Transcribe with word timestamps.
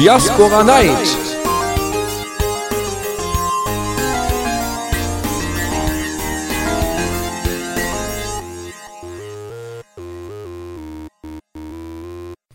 Diaspora 0.00 0.62
Night. 0.62 0.96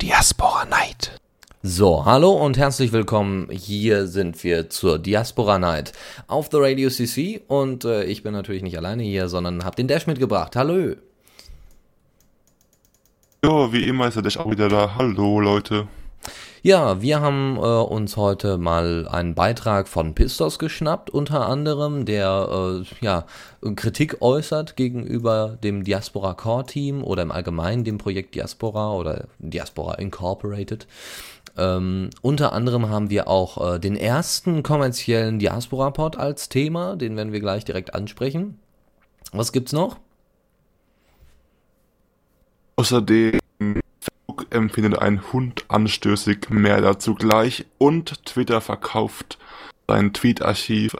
Diaspora 0.01 0.65
Night. 0.65 1.19
So, 1.61 2.03
hallo 2.05 2.31
und 2.31 2.57
herzlich 2.57 2.91
willkommen. 2.91 3.51
Hier 3.51 4.07
sind 4.07 4.43
wir 4.43 4.71
zur 4.71 4.97
Diaspora 4.97 5.59
Night 5.59 5.91
auf 6.25 6.49
The 6.51 6.57
Radio 6.57 6.89
CC 6.89 7.41
und 7.47 7.85
äh, 7.85 8.05
ich 8.05 8.23
bin 8.23 8.33
natürlich 8.33 8.63
nicht 8.63 8.75
alleine 8.75 9.03
hier, 9.03 9.29
sondern 9.29 9.63
habe 9.63 9.75
den 9.75 9.87
Dash 9.87 10.07
mitgebracht. 10.07 10.55
Hallo. 10.55 10.95
Ja, 13.43 13.71
wie 13.71 13.83
immer 13.83 14.07
ist 14.07 14.15
der 14.15 14.23
Dash 14.23 14.37
auch 14.37 14.49
wieder 14.49 14.67
da. 14.67 14.95
Hallo 14.97 15.39
Leute. 15.39 15.87
Ja, 16.65 16.99
wir 16.99 17.21
haben 17.21 17.57
äh, 17.57 17.59
uns 17.59 18.17
heute 18.17 18.57
mal 18.57 19.07
einen 19.07 19.35
Beitrag 19.35 19.87
von 19.87 20.15
Pistos 20.15 20.57
geschnappt, 20.57 21.11
unter 21.11 21.47
anderem, 21.47 22.05
der 22.05 22.81
äh, 22.81 23.05
ja, 23.05 23.25
Kritik 23.75 24.19
äußert 24.23 24.75
gegenüber 24.75 25.59
dem 25.63 25.83
Diaspora 25.83 26.33
Core 26.33 26.65
Team 26.65 27.03
oder 27.03 27.21
im 27.21 27.31
Allgemeinen 27.31 27.83
dem 27.83 27.99
Projekt 27.99 28.33
Diaspora 28.33 28.93
oder 28.93 29.27
Diaspora 29.37 29.99
Incorporated. 29.99 30.87
Ähm, 31.55 32.09
unter 32.23 32.51
anderem 32.51 32.89
haben 32.89 33.11
wir 33.11 33.27
auch 33.27 33.75
äh, 33.75 33.79
den 33.79 33.95
ersten 33.95 34.63
kommerziellen 34.63 35.37
Diaspora-Pod 35.37 36.17
als 36.17 36.49
Thema, 36.49 36.95
den 36.95 37.15
werden 37.15 37.31
wir 37.31 37.41
gleich 37.41 37.63
direkt 37.63 37.93
ansprechen. 37.93 38.57
Was 39.31 39.51
gibt's 39.51 39.71
noch? 39.71 39.99
Außerdem 42.77 43.44
Facebook 44.35 44.47
empfindet 44.53 44.99
ein 44.99 45.21
Hund 45.31 45.65
anstößig, 45.69 46.49
mehr 46.49 46.81
dazu 46.81 47.15
gleich 47.15 47.65
und 47.77 48.25
Twitter 48.25 48.59
verkauft 48.59 49.37
sein 49.87 50.13
Tweetarchiv 50.13 50.95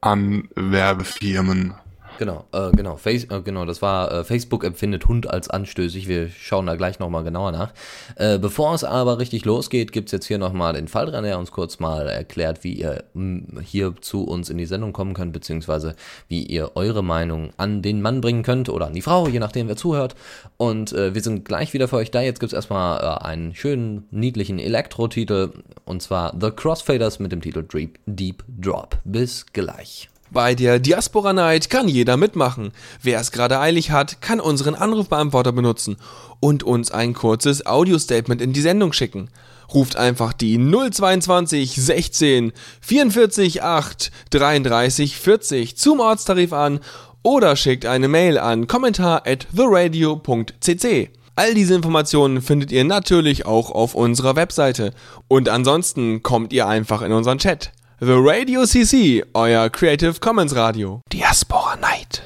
an 0.00 0.48
Werbefirmen. 0.54 1.74
Genau, 2.16 2.44
äh, 2.52 2.70
genau, 2.70 2.96
Face 2.96 3.24
äh, 3.24 3.40
genau, 3.42 3.64
das 3.64 3.82
war 3.82 4.12
äh, 4.12 4.24
Facebook 4.24 4.62
empfindet 4.62 5.08
Hund 5.08 5.28
als 5.28 5.50
anstößig. 5.50 6.06
Wir 6.06 6.28
schauen 6.28 6.66
da 6.66 6.76
gleich 6.76 7.00
nochmal 7.00 7.24
genauer 7.24 7.50
nach. 7.50 7.72
Äh, 8.14 8.38
bevor 8.38 8.72
es 8.74 8.84
aber 8.84 9.18
richtig 9.18 9.44
losgeht, 9.44 9.90
gibt's 9.90 10.12
jetzt 10.12 10.26
hier 10.26 10.38
nochmal 10.38 10.74
den 10.74 10.86
Fall 10.86 11.06
dran, 11.06 11.24
der 11.24 11.38
uns 11.38 11.50
kurz 11.50 11.80
mal 11.80 12.08
erklärt, 12.08 12.62
wie 12.62 12.74
ihr 12.74 13.02
mh, 13.14 13.62
hier 13.62 13.94
zu 14.00 14.24
uns 14.24 14.48
in 14.48 14.58
die 14.58 14.66
Sendung 14.66 14.92
kommen 14.92 15.14
könnt, 15.14 15.32
beziehungsweise 15.32 15.96
wie 16.28 16.44
ihr 16.44 16.76
eure 16.76 17.02
Meinung 17.02 17.50
an 17.56 17.82
den 17.82 18.00
Mann 18.00 18.20
bringen 18.20 18.44
könnt 18.44 18.68
oder 18.68 18.86
an 18.86 18.94
die 18.94 19.02
Frau, 19.02 19.26
je 19.26 19.40
nachdem 19.40 19.66
wer 19.66 19.76
zuhört. 19.76 20.14
Und 20.56 20.92
äh, 20.92 21.14
wir 21.14 21.20
sind 21.20 21.44
gleich 21.44 21.74
wieder 21.74 21.88
für 21.88 21.96
euch 21.96 22.12
da. 22.12 22.20
Jetzt 22.20 22.38
gibt's 22.38 22.54
erstmal 22.54 23.00
äh, 23.00 23.24
einen 23.24 23.56
schönen, 23.56 24.06
niedlichen 24.12 24.60
Elektro-Titel 24.60 25.50
und 25.84 26.00
zwar 26.00 26.36
The 26.40 26.52
Crossfaders 26.52 27.18
mit 27.18 27.32
dem 27.32 27.40
Titel 27.40 27.64
Deep, 27.64 27.98
Deep 28.06 28.44
Drop. 28.60 28.98
Bis 29.04 29.46
gleich. 29.52 30.08
Bei 30.34 30.56
der 30.56 30.80
Diaspora 30.80 31.32
Night 31.32 31.70
kann 31.70 31.86
jeder 31.86 32.16
mitmachen. 32.16 32.72
Wer 33.00 33.20
es 33.20 33.30
gerade 33.30 33.60
eilig 33.60 33.92
hat, 33.92 34.20
kann 34.20 34.40
unseren 34.40 34.74
Anrufbeantworter 34.74 35.52
benutzen 35.52 35.96
und 36.40 36.64
uns 36.64 36.90
ein 36.90 37.14
kurzes 37.14 37.64
Audio-Statement 37.64 38.42
in 38.42 38.52
die 38.52 38.60
Sendung 38.60 38.92
schicken. 38.92 39.30
Ruft 39.72 39.94
einfach 39.94 40.32
die 40.32 40.58
022 40.58 41.76
16 41.76 42.52
44 42.80 43.62
8 43.62 44.10
33 44.30 45.16
40 45.16 45.76
zum 45.76 46.00
Ortstarif 46.00 46.52
an 46.52 46.80
oder 47.22 47.54
schickt 47.54 47.86
eine 47.86 48.08
Mail 48.08 48.36
an 48.36 48.66
kommentar 48.66 49.28
at 49.28 49.46
theradio.cc. 49.54 51.10
All 51.36 51.54
diese 51.54 51.76
Informationen 51.76 52.42
findet 52.42 52.72
ihr 52.72 52.82
natürlich 52.82 53.46
auch 53.46 53.70
auf 53.70 53.94
unserer 53.94 54.34
Webseite. 54.34 54.94
Und 55.28 55.48
ansonsten 55.48 56.24
kommt 56.24 56.52
ihr 56.52 56.66
einfach 56.66 57.02
in 57.02 57.12
unseren 57.12 57.38
Chat. 57.38 57.70
The 58.00 58.16
Radio 58.16 58.66
CC, 58.66 59.24
euer 59.34 59.70
Creative 59.70 60.18
Commons 60.18 60.56
Radio. 60.56 61.00
Diaspora 61.12 61.76
Night. 61.76 62.24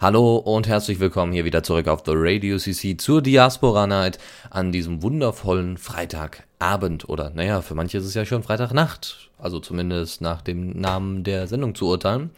Hallo 0.00 0.36
und 0.36 0.66
herzlich 0.66 1.00
willkommen 1.00 1.34
hier 1.34 1.44
wieder 1.44 1.62
zurück 1.62 1.88
auf 1.88 2.02
The 2.06 2.14
Radio 2.14 2.56
CC 2.56 2.96
zur 2.96 3.20
Diaspora 3.20 3.86
Night 3.86 4.18
an 4.48 4.72
diesem 4.72 5.02
wundervollen 5.02 5.76
Freitagabend 5.76 7.10
oder 7.10 7.28
naja, 7.34 7.60
für 7.60 7.74
manche 7.74 7.98
ist 7.98 8.06
es 8.06 8.14
ja 8.14 8.24
schon 8.24 8.42
Freitagnacht, 8.42 9.28
also 9.36 9.60
zumindest 9.60 10.22
nach 10.22 10.40
dem 10.40 10.70
Namen 10.80 11.22
der 11.22 11.46
Sendung 11.46 11.74
zu 11.74 11.86
urteilen. 11.86 12.30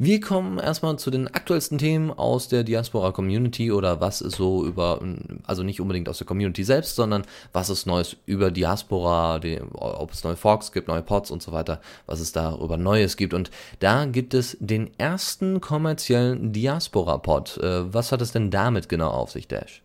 Wir 0.00 0.20
kommen 0.20 0.60
erstmal 0.60 0.96
zu 0.96 1.10
den 1.10 1.26
aktuellsten 1.26 1.76
Themen 1.76 2.12
aus 2.12 2.46
der 2.46 2.62
Diaspora 2.62 3.10
Community 3.10 3.72
oder 3.72 4.00
was 4.00 4.20
ist 4.20 4.36
so 4.36 4.64
über, 4.64 5.00
also 5.44 5.64
nicht 5.64 5.80
unbedingt 5.80 6.08
aus 6.08 6.18
der 6.18 6.26
Community 6.26 6.62
selbst, 6.62 6.94
sondern 6.94 7.24
was 7.52 7.68
ist 7.68 7.84
Neues 7.84 8.16
über 8.24 8.52
Diaspora, 8.52 9.40
die, 9.40 9.60
ob 9.72 10.12
es 10.12 10.22
neue 10.22 10.36
Forks 10.36 10.70
gibt, 10.70 10.86
neue 10.86 11.02
Pods 11.02 11.32
und 11.32 11.42
so 11.42 11.50
weiter, 11.50 11.80
was 12.06 12.20
es 12.20 12.30
darüber 12.30 12.76
Neues 12.76 13.16
gibt. 13.16 13.34
Und 13.34 13.50
da 13.80 14.04
gibt 14.04 14.34
es 14.34 14.56
den 14.60 14.96
ersten 14.98 15.60
kommerziellen 15.60 16.52
Diaspora-Pod. 16.52 17.58
Äh, 17.58 17.92
was 17.92 18.12
hat 18.12 18.22
es 18.22 18.30
denn 18.30 18.52
damit 18.52 18.88
genau 18.88 19.10
auf 19.10 19.32
sich, 19.32 19.48
Dash? 19.48 19.82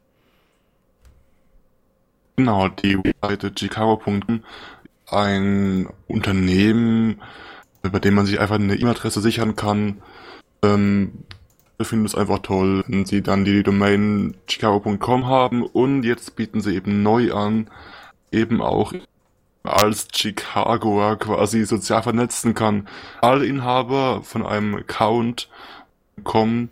Genau, 2.35 2.67
die 2.67 2.99
Webseite 2.99 3.51
Chicago.com, 3.55 4.43
ein 5.07 5.87
Unternehmen, 6.07 7.19
bei 7.91 7.99
dem 7.99 8.15
man 8.15 8.25
sich 8.25 8.39
einfach 8.39 8.55
eine 8.55 8.75
E-Mail-Adresse 8.75 9.21
sichern 9.21 9.55
kann. 9.55 10.01
Ähm, 10.63 11.11
ich 11.77 11.87
finde 11.87 12.05
es 12.05 12.15
einfach 12.15 12.39
toll, 12.39 12.83
wenn 12.87 13.05
sie 13.05 13.21
dann 13.21 13.45
die 13.45 13.63
Domain 13.63 14.35
chicago.com 14.47 15.25
haben 15.25 15.63
und 15.63 16.03
jetzt 16.03 16.35
bieten 16.35 16.61
sie 16.61 16.75
eben 16.75 17.03
neu 17.03 17.33
an, 17.33 17.69
eben 18.31 18.61
auch 18.61 18.93
als 19.63 20.07
Chicagoer 20.13 21.17
quasi 21.17 21.65
sozial 21.65 22.03
vernetzen 22.03 22.53
kann. 22.53 22.87
Alle 23.21 23.45
Inhaber 23.45 24.21
von 24.23 24.45
einem 24.45 24.75
Account 24.75 25.49
kommen, 26.23 26.69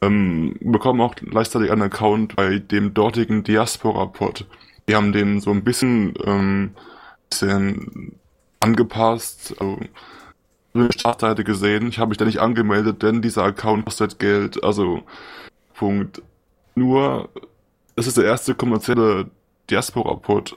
ähm, 0.00 0.56
bekommen 0.60 1.00
auch 1.00 1.14
gleichzeitig 1.14 1.70
einen 1.70 1.82
Account 1.82 2.36
bei 2.36 2.58
dem 2.58 2.94
dortigen 2.94 3.44
Diaspora-Pod. 3.44 4.46
Die 4.88 4.96
haben 4.96 5.12
den 5.12 5.40
so 5.40 5.50
ein 5.50 5.62
bisschen, 5.62 6.14
ähm, 6.24 6.70
bisschen 7.28 8.16
angepasst, 8.60 9.54
also 9.58 9.78
eine 10.74 10.92
Startseite 10.92 11.44
gesehen. 11.44 11.88
Ich 11.88 11.98
habe 11.98 12.10
mich 12.10 12.18
da 12.18 12.24
nicht 12.24 12.38
angemeldet, 12.38 13.02
denn 13.02 13.22
dieser 13.22 13.44
Account 13.44 13.84
kostet 13.84 14.18
Geld. 14.18 14.62
Also, 14.62 15.02
Punkt. 15.74 16.22
Nur, 16.74 17.28
es 17.96 18.06
ist 18.06 18.16
der 18.16 18.24
erste 18.24 18.54
kommerzielle 18.54 19.30
Diaspora-Pod. 19.70 20.56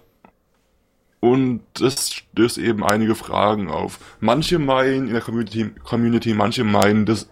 Und 1.19 1.61
das 1.75 2.11
stößt 2.11 2.57
eben 2.57 2.83
einige 2.83 3.15
Fragen 3.15 3.69
auf. 3.69 3.99
Manche 4.19 4.59
meinen 4.59 5.07
in 5.07 5.13
der 5.13 5.21
Community, 5.21 5.69
Community 5.83 6.33
manche 6.33 6.65
meinen, 6.65 7.05
das 7.05 7.29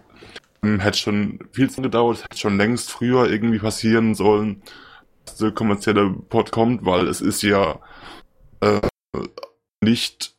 ähm, 0.62 0.80
hätte 0.80 0.98
schon 0.98 1.38
viel 1.52 1.68
zu 1.68 1.82
gedauert, 1.82 2.16
es 2.16 2.24
hätte 2.24 2.38
schon 2.38 2.56
längst 2.56 2.90
früher 2.90 3.28
irgendwie 3.30 3.58
passieren 3.58 4.14
sollen, 4.14 4.62
dass 5.26 5.36
der 5.36 5.52
kommerzielle 5.52 6.10
Pod 6.10 6.52
kommt, 6.52 6.86
weil 6.86 7.06
es 7.06 7.20
ist 7.20 7.42
ja 7.42 7.80
äh, 8.60 8.80
nicht 9.82 10.34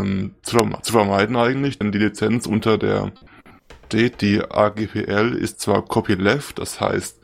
ähm, 0.00 0.34
zu, 0.42 0.58
zu, 0.82 0.92
vermeiden 0.92 1.36
eigentlich, 1.36 1.78
denn 1.78 1.92
die 1.92 1.98
Lizenz 1.98 2.46
unter 2.46 2.78
der 2.78 3.12
steht, 3.86 4.22
die 4.22 4.42
AGPL 4.42 5.36
ist 5.38 5.60
zwar 5.60 5.82
copyleft, 5.82 6.58
das 6.58 6.80
heißt, 6.80 7.20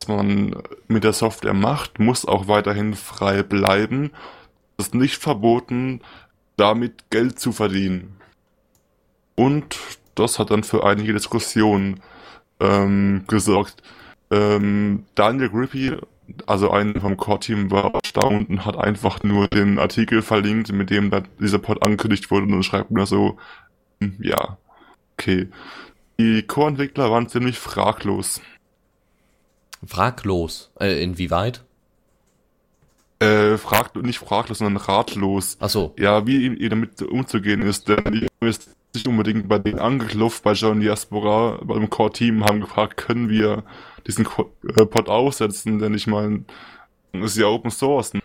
was 0.00 0.08
man 0.08 0.60
mit 0.88 1.04
der 1.04 1.12
Software 1.12 1.54
macht, 1.54 2.00
muss 2.00 2.26
auch 2.26 2.48
weiterhin 2.48 2.94
frei 2.94 3.44
bleiben. 3.44 4.10
Es 4.76 4.86
ist 4.86 4.94
nicht 4.94 5.18
verboten, 5.18 6.00
damit 6.56 7.10
Geld 7.10 7.38
zu 7.38 7.52
verdienen. 7.52 8.16
Und 9.36 9.78
das 10.16 10.40
hat 10.40 10.50
dann 10.50 10.64
für 10.64 10.84
einige 10.84 11.12
Diskussionen 11.12 12.00
ähm, 12.58 13.24
gesorgt. 13.28 13.82
Ähm, 14.32 15.04
Daniel 15.14 15.50
Grippy 15.50 15.96
also 16.46 16.70
ein 16.70 17.00
vom 17.00 17.16
Core-Team 17.16 17.70
war 17.70 17.94
erstaunt 17.94 18.48
und 18.48 18.64
hat 18.64 18.76
einfach 18.76 19.22
nur 19.22 19.48
den 19.48 19.78
Artikel 19.78 20.22
verlinkt, 20.22 20.72
mit 20.72 20.90
dem 20.90 21.10
dieser 21.40 21.58
Pod 21.58 21.82
angekündigt 21.82 22.30
wurde 22.30 22.46
und 22.46 22.52
dann 22.52 22.62
schreibt 22.62 22.90
nur 22.90 23.06
so, 23.06 23.38
hm, 24.00 24.16
ja, 24.20 24.58
okay. 25.14 25.48
Die 26.20 26.42
Core-Entwickler 26.42 27.10
waren 27.10 27.28
ziemlich 27.28 27.58
fraglos. 27.58 28.40
Fraglos? 29.86 30.72
Äh, 30.80 31.02
inwieweit? 31.02 31.64
Äh, 33.20 33.56
fragt, 33.56 33.96
nicht 33.96 34.18
fraglos, 34.18 34.58
sondern 34.58 34.76
ratlos. 34.76 35.56
Ach 35.60 35.68
so. 35.68 35.94
Ja, 35.98 36.26
wie 36.26 36.46
ihr 36.46 36.70
damit 36.70 37.02
umzugehen 37.02 37.62
ist, 37.62 37.88
denn 37.88 38.04
die 38.12 38.26
ist 38.46 38.70
nicht 38.94 39.08
unbedingt 39.08 39.48
bei 39.48 39.58
denen 39.58 39.78
angeklopft, 39.78 40.42
bei 40.44 40.52
John 40.52 40.80
Diaspora, 40.80 41.58
beim 41.62 41.90
Core-Team, 41.90 42.44
haben 42.44 42.60
gefragt, 42.60 42.96
können 42.96 43.28
wir 43.28 43.64
diesen 44.06 44.26
äh, 44.26 44.86
Pod 44.86 45.08
aufsetzen, 45.08 45.78
denn 45.78 45.94
ich 45.94 46.06
meine, 46.06 46.44
ist 47.12 47.36
ja 47.36 47.46
Open 47.46 47.70
Source. 47.70 48.14
Ne? 48.14 48.20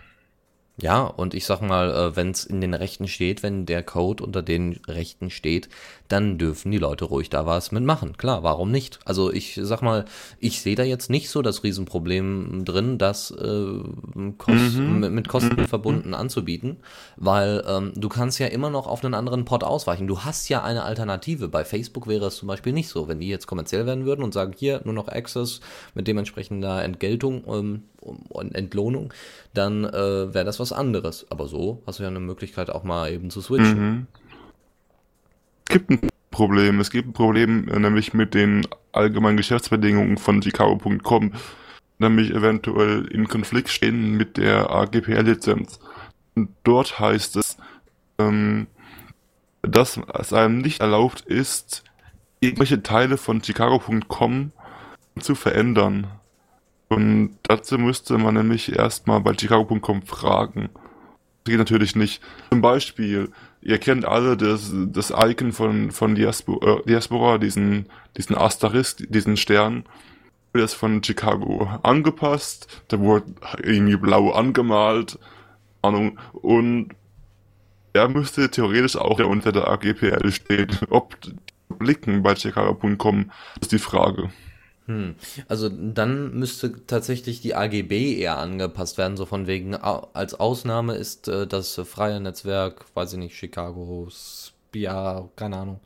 Ja, 0.81 1.03
und 1.03 1.35
ich 1.35 1.45
sag 1.45 1.61
mal, 1.61 1.91
äh, 1.91 2.15
wenn 2.15 2.31
es 2.31 2.45
in 2.45 2.59
den 2.59 2.73
Rechten 2.73 3.07
steht, 3.07 3.43
wenn 3.43 3.67
der 3.67 3.83
Code 3.83 4.23
unter 4.23 4.41
den 4.41 4.79
Rechten 4.87 5.29
steht, 5.29 5.69
dann 6.07 6.39
dürfen 6.39 6.71
die 6.71 6.79
Leute 6.79 7.05
ruhig 7.05 7.29
da 7.29 7.45
was 7.45 7.71
mitmachen. 7.71 8.17
Klar, 8.17 8.41
warum 8.41 8.71
nicht? 8.71 8.99
Also 9.05 9.31
ich 9.31 9.59
sag 9.61 9.83
mal, 9.83 10.05
ich 10.39 10.61
sehe 10.63 10.75
da 10.75 10.81
jetzt 10.81 11.11
nicht 11.11 11.29
so 11.29 11.43
das 11.43 11.63
Riesenproblem 11.63 12.65
drin, 12.65 12.97
das 12.97 13.29
äh, 13.29 13.65
Kost 14.39 14.77
Mhm. 14.79 14.99
mit, 14.99 15.11
mit 15.11 15.27
Kosten 15.27 15.63
verbunden 15.67 16.15
anzubieten, 16.15 16.77
weil 17.17 17.63
ähm, 17.67 17.93
du 17.95 18.09
kannst 18.09 18.39
ja 18.39 18.47
immer 18.47 18.71
noch 18.71 18.87
auf 18.87 19.05
einen 19.05 19.13
anderen 19.13 19.45
Pod 19.45 19.63
ausweichen. 19.63 20.07
Du 20.07 20.21
hast 20.21 20.49
ja 20.49 20.63
eine 20.63 20.83
Alternative. 20.83 21.49
Bei 21.49 21.65
Facebook 21.65 22.07
wäre 22.07 22.25
es 22.25 22.37
zum 22.37 22.47
Beispiel 22.47 22.73
nicht 22.73 22.89
so. 22.89 23.07
Wenn 23.07 23.19
die 23.19 23.27
jetzt 23.29 23.45
kommerziell 23.45 23.85
werden 23.85 24.05
würden 24.05 24.23
und 24.23 24.33
sagen, 24.33 24.53
hier 24.57 24.81
nur 24.85 24.95
noch 24.95 25.07
Access 25.07 25.59
mit 25.93 26.07
dementsprechender 26.07 26.83
Entgeltung 26.83 27.43
ähm, 27.47 27.83
und 28.29 28.53
Entlohnung, 28.55 29.13
dann 29.53 29.85
äh, 29.85 30.33
wäre 30.33 30.45
das 30.45 30.59
was 30.59 30.73
anderes. 30.73 31.25
Aber 31.29 31.47
so 31.47 31.83
hast 31.85 31.99
du 31.99 32.03
ja 32.03 32.09
eine 32.09 32.19
Möglichkeit 32.19 32.69
auch 32.69 32.83
mal 32.83 33.11
eben 33.11 33.29
zu 33.29 33.41
switchen. 33.41 33.79
Mhm. 33.79 34.07
Es 35.67 35.73
gibt 35.73 35.89
ein 35.89 36.09
Problem. 36.31 36.79
Es 36.79 36.89
gibt 36.89 37.09
ein 37.09 37.13
Problem, 37.13 37.69
äh, 37.69 37.79
nämlich 37.79 38.13
mit 38.13 38.33
den 38.33 38.67
allgemeinen 38.91 39.37
Geschäftsbedingungen 39.37 40.17
von 40.17 40.41
Chicago.com, 40.41 41.33
nämlich 41.99 42.31
eventuell 42.31 43.05
in 43.05 43.27
Konflikt 43.27 43.69
stehen 43.69 44.17
mit 44.17 44.37
der 44.37 44.69
AGPL-Lizenz. 44.71 45.79
Dort 46.63 46.99
heißt 46.99 47.37
es, 47.37 47.57
ähm, 48.17 48.67
dass 49.61 49.99
es 50.19 50.33
einem 50.33 50.59
nicht 50.59 50.81
erlaubt 50.81 51.21
ist, 51.21 51.83
irgendwelche 52.39 52.83
Teile 52.83 53.17
von 53.17 53.41
Chicago.com 53.43 54.51
zu 55.19 55.35
verändern. 55.35 56.07
Und 56.95 57.37
dazu 57.43 57.77
müsste 57.77 58.17
man 58.17 58.35
nämlich 58.35 58.75
erstmal 58.75 59.21
bei 59.21 59.33
Chicago.com 59.33 60.03
fragen. 60.03 60.69
Das 60.73 61.51
geht 61.51 61.57
natürlich 61.57 61.95
nicht. 61.95 62.21
Zum 62.51 62.61
Beispiel, 62.61 63.31
ihr 63.61 63.77
kennt 63.79 64.05
alle 64.05 64.37
das, 64.37 64.71
das 64.73 65.11
Icon 65.15 65.51
von, 65.51 65.91
von 65.91 66.15
Diaspora, 66.15 66.79
äh, 66.79 66.85
Diaspora 66.85 67.37
diesen, 67.37 67.87
diesen 68.17 68.37
Asterisk, 68.37 69.05
diesen 69.09 69.37
Stern. 69.37 69.85
Der 70.53 70.65
ist 70.65 70.75
von 70.75 71.03
Chicago 71.03 71.67
angepasst. 71.83 72.83
Der 72.91 72.99
wurde 72.99 73.33
irgendwie 73.61 73.97
blau 73.97 74.31
angemalt. 74.31 75.17
Ahnung. 75.81 76.19
Und 76.31 76.89
der 77.95 78.07
müsste 78.07 78.49
theoretisch 78.49 78.95
auch 78.95 79.19
unter 79.19 79.51
der 79.51 79.67
AGPL 79.67 80.31
stehen. 80.31 80.77
Ob 80.89 81.19
die 81.21 81.35
blicken 81.79 82.23
bei 82.23 82.35
Chicago.com, 82.35 83.31
ist 83.61 83.71
die 83.71 83.79
Frage. 83.79 84.29
Hm. 84.85 85.15
Also 85.47 85.69
dann 85.69 86.33
müsste 86.33 86.85
tatsächlich 86.85 87.39
die 87.41 87.55
AGB 87.55 88.17
eher 88.17 88.37
angepasst 88.37 88.97
werden, 88.97 89.15
so 89.15 89.25
von 89.25 89.47
wegen, 89.47 89.75
als 89.75 90.33
Ausnahme 90.33 90.95
ist 90.95 91.27
äh, 91.27 91.47
das 91.47 91.79
freie 91.85 92.19
Netzwerk, 92.19 92.85
weiß 92.93 93.13
ich 93.13 93.19
nicht, 93.19 93.35
Chicago, 93.35 94.09
Spia, 94.11 95.29
keine 95.35 95.57
Ahnung, 95.57 95.79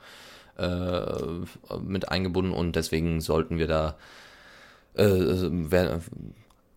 äh, 0.58 1.78
mit 1.80 2.10
eingebunden 2.10 2.54
und 2.54 2.76
deswegen 2.76 3.22
sollten 3.22 3.60
wir 3.60 3.68
da 3.68 3.98
äh, 4.96 5.06
wer, 5.06 6.02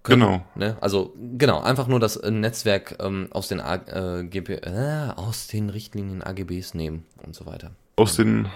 können, 0.03 0.21
Genau. 0.21 0.45
Ne? 0.55 0.77
Also 0.81 1.15
genau, 1.39 1.61
einfach 1.61 1.87
nur 1.87 2.01
das 2.01 2.17
äh, 2.17 2.31
Netzwerk 2.31 2.97
ähm, 3.01 3.29
aus 3.31 3.49
den 3.49 3.61
A 3.61 3.75
äh, 3.77 4.25
GP, 4.25 4.67
äh, 4.67 5.13
aus 5.17 5.47
den 5.47 5.71
Richtlinien 5.71 6.23
AGBs 6.23 6.75
nehmen 6.75 7.05
und 7.25 7.35
so 7.35 7.47
weiter. 7.47 7.71
aus 7.97 8.17
den 8.17 8.49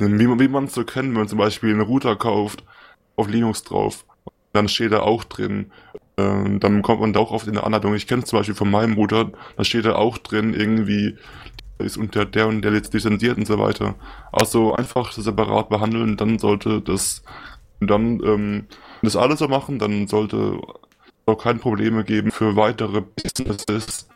nehmen. 0.00 0.40
Wie 0.40 0.48
man 0.48 0.64
es 0.64 0.74
so 0.74 0.84
kennt, 0.84 1.08
wenn 1.08 1.20
man 1.20 1.28
zum 1.28 1.38
Beispiel 1.38 1.70
einen 1.70 1.80
Router 1.80 2.16
kauft, 2.16 2.64
auf 3.16 3.28
Linux 3.28 3.62
drauf, 3.64 4.04
dann 4.52 4.68
steht 4.68 4.92
da 4.92 5.00
auch 5.00 5.24
drin, 5.24 5.70
ähm, 6.16 6.60
dann 6.60 6.82
kommt 6.82 7.00
man 7.00 7.12
da 7.12 7.20
auch 7.20 7.30
oft 7.30 7.46
in 7.46 7.54
der 7.54 7.64
Anleitung. 7.64 7.94
Ich 7.94 8.06
kenne 8.06 8.24
zum 8.24 8.38
Beispiel 8.38 8.54
von 8.54 8.70
meinem 8.70 8.94
Router, 8.94 9.30
da 9.56 9.64
steht 9.64 9.84
da 9.84 9.94
auch 9.94 10.18
drin, 10.18 10.54
irgendwie 10.54 11.16
ist 11.78 11.96
unter 11.96 12.26
der 12.26 12.46
und 12.46 12.62
der 12.62 12.72
jetzt 12.72 12.92
lizenziert 12.92 13.38
und 13.38 13.46
so 13.46 13.58
weiter. 13.58 13.94
Also 14.32 14.74
einfach 14.74 15.12
separat 15.12 15.68
behandeln, 15.70 16.16
dann 16.16 16.38
sollte 16.38 16.80
das 16.80 17.22
dann 17.80 18.20
ähm, 18.22 18.66
das 19.02 19.16
alles 19.16 19.38
so 19.38 19.48
machen, 19.48 19.78
dann 19.78 20.06
sollte 20.06 20.60
auch 21.26 21.42
keine 21.42 21.58
Probleme 21.58 22.04
geben 22.04 22.30
für 22.30 22.56
weitere 22.56 23.00
Businesses, 23.00 24.08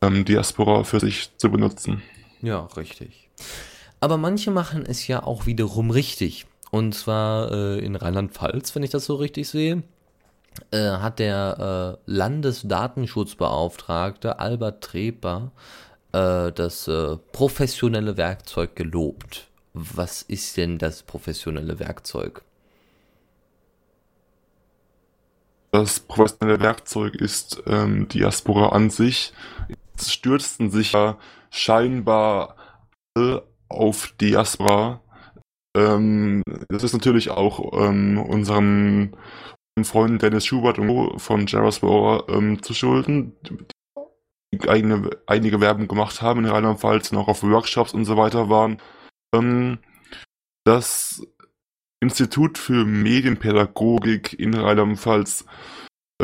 ähm, 0.00 0.24
Diaspora 0.24 0.84
für 0.84 1.00
sich 1.00 1.30
zu 1.36 1.50
benutzen. 1.50 2.02
Ja, 2.40 2.66
richtig. 2.76 3.28
Aber 4.02 4.16
manche 4.16 4.50
machen 4.50 4.84
es 4.84 5.06
ja 5.06 5.22
auch 5.22 5.46
wiederum 5.46 5.92
richtig. 5.92 6.46
Und 6.72 6.92
zwar 6.92 7.52
äh, 7.52 7.78
in 7.78 7.94
Rheinland-Pfalz, 7.94 8.74
wenn 8.74 8.82
ich 8.82 8.90
das 8.90 9.04
so 9.04 9.14
richtig 9.14 9.48
sehe, 9.48 9.84
äh, 10.72 10.90
hat 10.90 11.20
der 11.20 11.98
äh, 12.06 12.10
Landesdatenschutzbeauftragte 12.10 14.40
Albert 14.40 14.82
Treper 14.82 15.52
äh, 16.10 16.50
das 16.50 16.88
äh, 16.88 17.16
professionelle 17.30 18.16
Werkzeug 18.16 18.74
gelobt. 18.74 19.46
Was 19.72 20.22
ist 20.22 20.56
denn 20.56 20.78
das 20.78 21.04
professionelle 21.04 21.78
Werkzeug? 21.78 22.42
Das 25.70 26.00
professionelle 26.00 26.58
Werkzeug 26.58 27.14
ist 27.14 27.62
ähm, 27.66 28.08
Diaspora 28.08 28.70
an 28.70 28.90
sich. 28.90 29.32
Es 29.96 30.12
stürzten 30.12 30.72
sich 30.72 30.90
ja 30.90 31.18
scheinbar 31.52 32.56
alle 33.14 33.44
auf 33.72 34.14
Diaspora. 34.20 35.00
Ähm, 35.76 36.42
das 36.68 36.84
ist 36.84 36.92
natürlich 36.92 37.30
auch 37.30 37.72
ähm, 37.80 38.18
unseren 38.18 39.16
Freunden 39.82 40.18
Dennis 40.18 40.44
Schubert 40.44 40.78
und 40.78 40.88
Co. 40.88 41.18
von 41.18 41.46
Jaraspora 41.46 42.24
ähm, 42.28 42.62
zu 42.62 42.74
schulden, 42.74 43.34
die 44.52 44.68
eigene, 44.68 45.10
einige 45.26 45.60
Werbung 45.60 45.88
gemacht 45.88 46.20
haben 46.20 46.40
in 46.40 46.50
Rheinland-Pfalz 46.50 47.10
und 47.10 47.18
auch 47.18 47.28
auf 47.28 47.42
Workshops 47.42 47.94
und 47.94 48.04
so 48.04 48.16
weiter 48.16 48.50
waren. 48.50 48.80
Ähm, 49.34 49.78
das 50.64 51.26
Institut 52.00 52.58
für 52.58 52.84
Medienpädagogik 52.84 54.38
in 54.38 54.54
Rheinland-Pfalz 54.54 55.46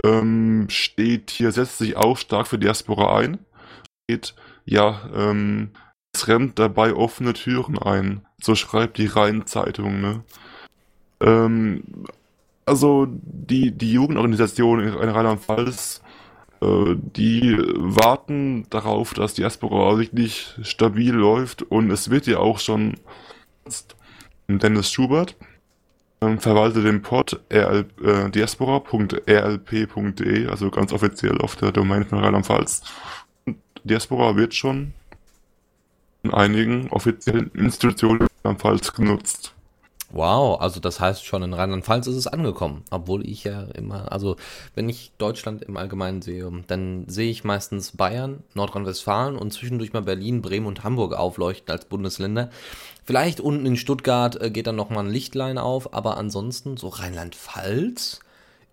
ähm, 0.04 0.66
steht 0.68 1.30
hier, 1.30 1.52
setzt 1.52 1.78
sich 1.78 1.96
auch 1.96 2.18
stark 2.18 2.46
für 2.46 2.58
Diaspora 2.58 3.16
ein. 3.16 3.38
Steht, 4.04 4.34
ja, 4.64 5.08
ähm, 5.14 5.72
rennt 6.26 6.59
dabei 6.59 6.94
offene 6.94 7.35
Türen 7.35 7.79
ein. 7.79 8.23
So 8.41 8.56
schreibt 8.56 8.99
die 8.99 9.06
Rhein-Zeitung, 9.06 10.00
ne? 10.00 10.25
Ähm, 11.20 11.85
also 12.67 13.06
die, 13.09 13.70
die 13.70 13.93
Jugendorganisation 13.93 14.81
in 14.81 14.94
Rheinland-Pfalz, 14.94 16.03
äh, 16.61 16.97
die 16.97 17.56
warten 17.59 18.67
darauf, 18.70 19.15
dass 19.15 19.35
Diaspora 19.35 19.99
wirklich 19.99 20.55
stabil 20.62 21.15
läuft 21.15 21.62
und 21.62 21.91
es 21.91 22.11
wird 22.11 22.26
ja 22.26 22.38
auch 22.38 22.59
schon 22.59 22.94
Dennis 24.48 24.91
Schubert 24.91 25.37
ähm, 26.20 26.41
verwaltet 26.41 26.84
den 26.84 27.01
Pod 27.03 27.41
äh, 27.48 27.84
diaspora.rlp.de, 28.31 30.48
also 30.48 30.70
ganz 30.70 30.93
offiziell 30.93 31.39
auf 31.39 31.56
der 31.56 31.72
Domain 31.72 32.05
von 32.05 32.19
Rheinland-Pfalz. 32.19 32.82
Diaspora 33.84 34.37
wird 34.37 34.55
schon 34.55 34.93
in 36.22 36.32
einigen 36.32 36.91
offiziellen 36.91 37.51
Institutionen 37.53 38.22
in 38.22 38.29
Rheinland-Pfalz 38.44 38.93
genutzt. 38.93 39.55
Wow, 40.10 40.58
also 40.63 40.81
das 40.81 41.01
heißt 41.01 41.27
schon 41.27 41.43
in 41.43 41.53
Rheinland-Pfalz 41.53 42.06
ist 42.06 42.17
es 42.17 42.27
angekommen, 42.27 42.82
obwohl 42.91 43.29
ich 43.29 43.44
ja 43.44 43.65
immer, 43.75 44.10
also 44.10 44.37
wenn 44.75 44.89
ich 44.89 45.13
Deutschland 45.19 45.63
im 45.63 45.77
Allgemeinen 45.77 46.22
sehe, 46.22 46.51
dann 46.67 47.05
sehe 47.08 47.31
ich 47.31 47.44
meistens 47.44 47.94
Bayern, 47.94 48.43
Nordrhein-Westfalen 48.55 49.37
und 49.37 49.53
zwischendurch 49.53 49.93
mal 49.93 50.01
Berlin, 50.01 50.41
Bremen 50.41 50.67
und 50.67 50.82
Hamburg 50.82 51.13
aufleuchten 51.13 51.70
als 51.70 51.84
Bundesländer. 51.84 52.48
Vielleicht 53.05 53.39
unten 53.41 53.67
in 53.67 53.77
Stuttgart 53.77 54.41
äh, 54.41 54.51
geht 54.51 54.67
dann 54.67 54.77
noch 54.77 54.89
mal 54.89 55.01
ein 55.01 55.10
Lichtlein 55.10 55.58
auf, 55.58 55.93
aber 55.93 56.17
ansonsten 56.17 56.79
so 56.79 56.89
Rheinland-Pfalz 56.89 58.20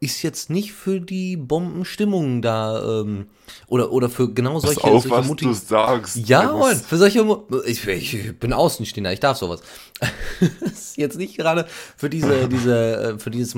ist 0.02 0.22
jetzt 0.24 0.50
nicht 0.50 0.74
für 0.74 1.00
die 1.00 1.38
Bombenstimmung 1.38 2.42
da 2.42 3.02
ähm, 3.02 3.28
oder 3.68 3.92
oder 3.92 4.10
für 4.10 4.32
genau 4.34 4.54
Pass 4.56 4.64
solche, 4.74 4.84
auf, 4.84 5.04
solche 5.04 5.10
was 5.18 5.28
mutigen- 5.28 5.52
du 5.54 5.58
sagst. 5.58 6.16
ja. 6.18 6.50
Freund, 6.50 6.78
für 6.82 6.98
solche. 6.98 7.25
Ich, 7.66 7.88
ich 7.88 8.40
bin 8.40 8.54
Außenstehender, 8.54 9.14
ich 9.14 9.20
darf 9.22 9.38
sowas. 9.38 9.62
ist 10.62 10.98
jetzt 10.98 11.18
nicht 11.18 11.38
gerade 11.38 11.66
für 11.98 12.10
diese, 12.10 12.48
diese, 12.50 12.98
äh, 13.16 13.20
für 13.20 13.32
dieses 13.32 13.56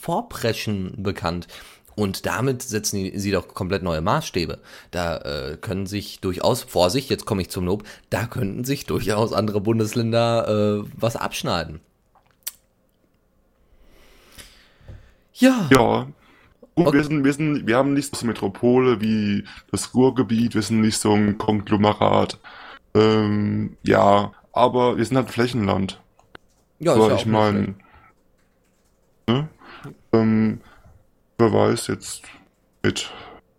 Vorpreschen 0.00 1.02
bekannt. 1.02 1.46
Und 1.94 2.26
damit 2.26 2.60
setzen 2.62 2.96
die- 3.04 3.18
sie 3.18 3.30
doch 3.30 3.48
komplett 3.48 3.82
neue 3.82 4.02
Maßstäbe. 4.02 4.58
Da 4.90 5.16
äh, 5.16 5.56
können 5.58 5.86
sich 5.86 6.20
durchaus, 6.20 6.62
Vorsicht, 6.62 7.08
jetzt 7.08 7.24
komme 7.24 7.40
ich 7.40 7.48
zum 7.48 7.64
Lob, 7.64 7.84
da 8.10 8.26
könnten 8.26 8.64
sich 8.64 8.84
durchaus 8.84 9.32
andere 9.32 9.62
Bundesländer 9.62 10.82
äh, 10.84 10.88
was 10.94 11.16
abschneiden. 11.16 11.80
Ja, 15.38 15.68
Ja. 15.70 16.06
Gut, 16.74 16.88
Okay. 16.88 16.96
wir, 16.98 17.04
sind, 17.04 17.24
wir, 17.24 17.32
sind, 17.32 17.66
wir 17.66 17.76
haben 17.78 17.94
nicht 17.94 18.14
so 18.14 18.20
eine 18.20 18.28
Metropole 18.32 19.00
wie 19.00 19.44
das 19.70 19.94
Ruhrgebiet, 19.94 20.54
wir 20.54 20.60
sind 20.60 20.82
nicht 20.82 20.98
so 20.98 21.12
ein 21.14 21.38
Konglomerat. 21.38 22.38
Ähm, 22.94 23.78
ja, 23.82 24.32
aber 24.52 24.98
wir 24.98 25.04
sind 25.06 25.16
halt 25.16 25.30
Flächenland. 25.30 26.02
ja, 26.78 26.92
Aber 26.94 27.08
ja 27.08 27.14
ich 27.14 27.24
meine, 27.24 27.74
ne? 29.26 29.48
ähm, 30.12 30.60
wer 31.38 31.52
weiß 31.52 31.86
jetzt 31.86 32.24
mit 32.82 33.10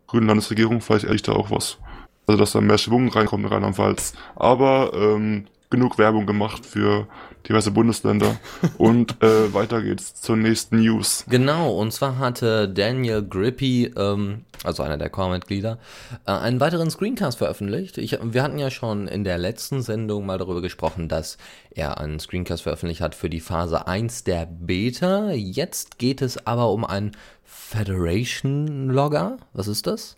grünen 0.06 0.28
Landesregierung, 0.28 0.82
vielleicht 0.82 1.06
ehrlich 1.06 1.24
da 1.24 1.32
auch 1.34 1.50
was. 1.50 1.80
Also, 2.28 2.40
dass 2.40 2.52
da 2.52 2.62
mehr 2.62 2.78
Schwung 2.78 3.10
reinkommt 3.10 3.46
in 3.46 3.52
Rheinland-Pfalz. 3.52 4.14
Aber 4.36 4.92
ähm, 4.94 5.48
genug 5.70 5.98
Werbung 5.98 6.26
gemacht 6.26 6.66
für 6.66 7.08
diverse 7.48 7.72
Bundesländer. 7.72 8.38
und 8.78 9.22
äh, 9.22 9.54
weiter 9.54 9.82
geht's 9.82 10.16
zur 10.16 10.38
nächsten 10.38 10.80
News. 10.80 11.26
Genau, 11.30 11.72
und 11.72 11.92
zwar 11.92 12.18
hatte 12.20 12.70
Daniel 12.70 13.24
Grippy, 13.24 13.92
ähm, 13.98 14.46
also 14.64 14.84
einer 14.84 14.98
der 14.98 15.10
Core-Mitglieder, 15.10 15.78
äh, 16.26 16.32
einen 16.32 16.60
weiteren 16.60 16.90
Screencast 16.90 17.38
veröffentlicht. 17.38 17.98
Ich, 17.98 18.18
wir 18.22 18.44
hatten 18.44 18.60
ja 18.60 18.72
schon 18.72 19.08
in 19.08 19.24
der 19.24 19.38
letzten 19.38 19.82
Sendung 19.82 20.26
mal 20.26 20.38
darüber 20.38 20.62
gesprochen, 20.62 21.10
dass 21.10 21.38
er 21.72 22.00
einen 22.00 22.20
Screencast 22.20 22.64
veröffentlicht 22.64 23.02
hat 23.02 23.16
für 23.16 23.30
die 23.30 23.42
Phase 23.42 23.88
1 23.88 24.24
der 24.24 24.46
Beta. 24.46 25.32
Jetzt 25.32 26.00
geht 26.00 26.22
es 26.22 26.46
aber 26.48 26.72
um 26.72 26.86
einen 26.86 27.12
Federation-Logger. 27.44 29.38
Was 29.54 29.68
ist 29.68 29.88
das? 29.88 30.18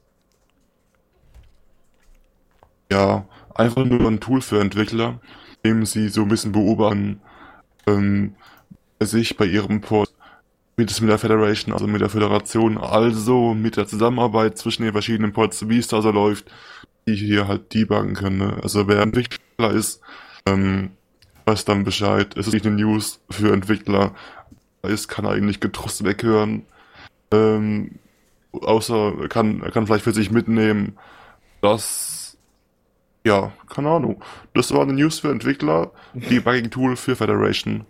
Ja, 2.92 3.26
einfach 3.60 3.86
nur 3.86 4.08
ein 4.08 4.20
Tool 4.20 4.42
für 4.42 4.60
Entwickler, 4.60 5.20
dem 5.64 5.86
sie 5.86 6.10
so 6.10 6.22
ein 6.22 6.30
bisschen 6.30 6.52
beobachten, 6.52 7.22
ähm, 7.88 8.36
sich 9.00 9.38
bei 9.38 9.46
ihrem 9.46 9.82
Port, 9.82 10.14
mit 10.78 10.98
der 11.02 11.18
Federation, 11.18 11.74
also 11.74 11.88
mit 11.88 12.00
der 12.00 12.10
Föderation, 12.10 12.78
also 12.78 13.54
mit 13.54 13.76
der 13.76 13.86
Zusammenarbeit 13.86 14.58
zwischen 14.58 14.84
den 14.84 14.94
verschiedenen 14.94 15.34
Ports, 15.34 15.68
wie 15.68 15.78
es 15.78 15.90
da 15.90 16.02
so 16.02 16.10
läuft, 16.10 16.50
die 17.06 17.16
hier 17.16 17.50
halt 17.50 17.74
debuggen 17.74 18.14
können. 18.14 18.38
Ne? 18.38 18.58
Also 18.64 18.88
wer 18.88 19.02
Entwickler 19.02 19.72
ist, 19.72 20.00
ähm, 20.46 20.92
weiß 21.46 21.66
dann 21.66 21.84
Bescheid. 21.84 22.36
Es 22.38 22.48
ist 22.48 22.54
nicht 22.54 22.66
eine 22.66 22.76
News 22.78 23.20
für 23.30 23.52
Entwickler. 23.52 24.16
Ist, 24.84 25.10
kann 25.10 25.26
eigentlich 25.26 25.60
getrost 25.60 26.06
weghören. 26.06 26.66
Ähm, 27.32 28.00
außer 28.54 29.28
kann, 29.28 29.60
kann 29.72 29.86
vielleicht 29.86 30.06
für 30.06 30.14
sich 30.14 30.32
mitnehmen, 30.32 30.98
dass 31.62 32.09
ja, 33.26 33.52
keine 33.70 33.90
Ahnung. 33.90 34.24
Das 34.54 34.72
war 34.74 34.82
eine 34.82 34.94
News 34.94 35.20
für 35.20 35.32
Entwickler, 35.32 35.92
Debugging-Tool 36.14 36.96
für 36.98 37.16
Federation. 37.16 37.86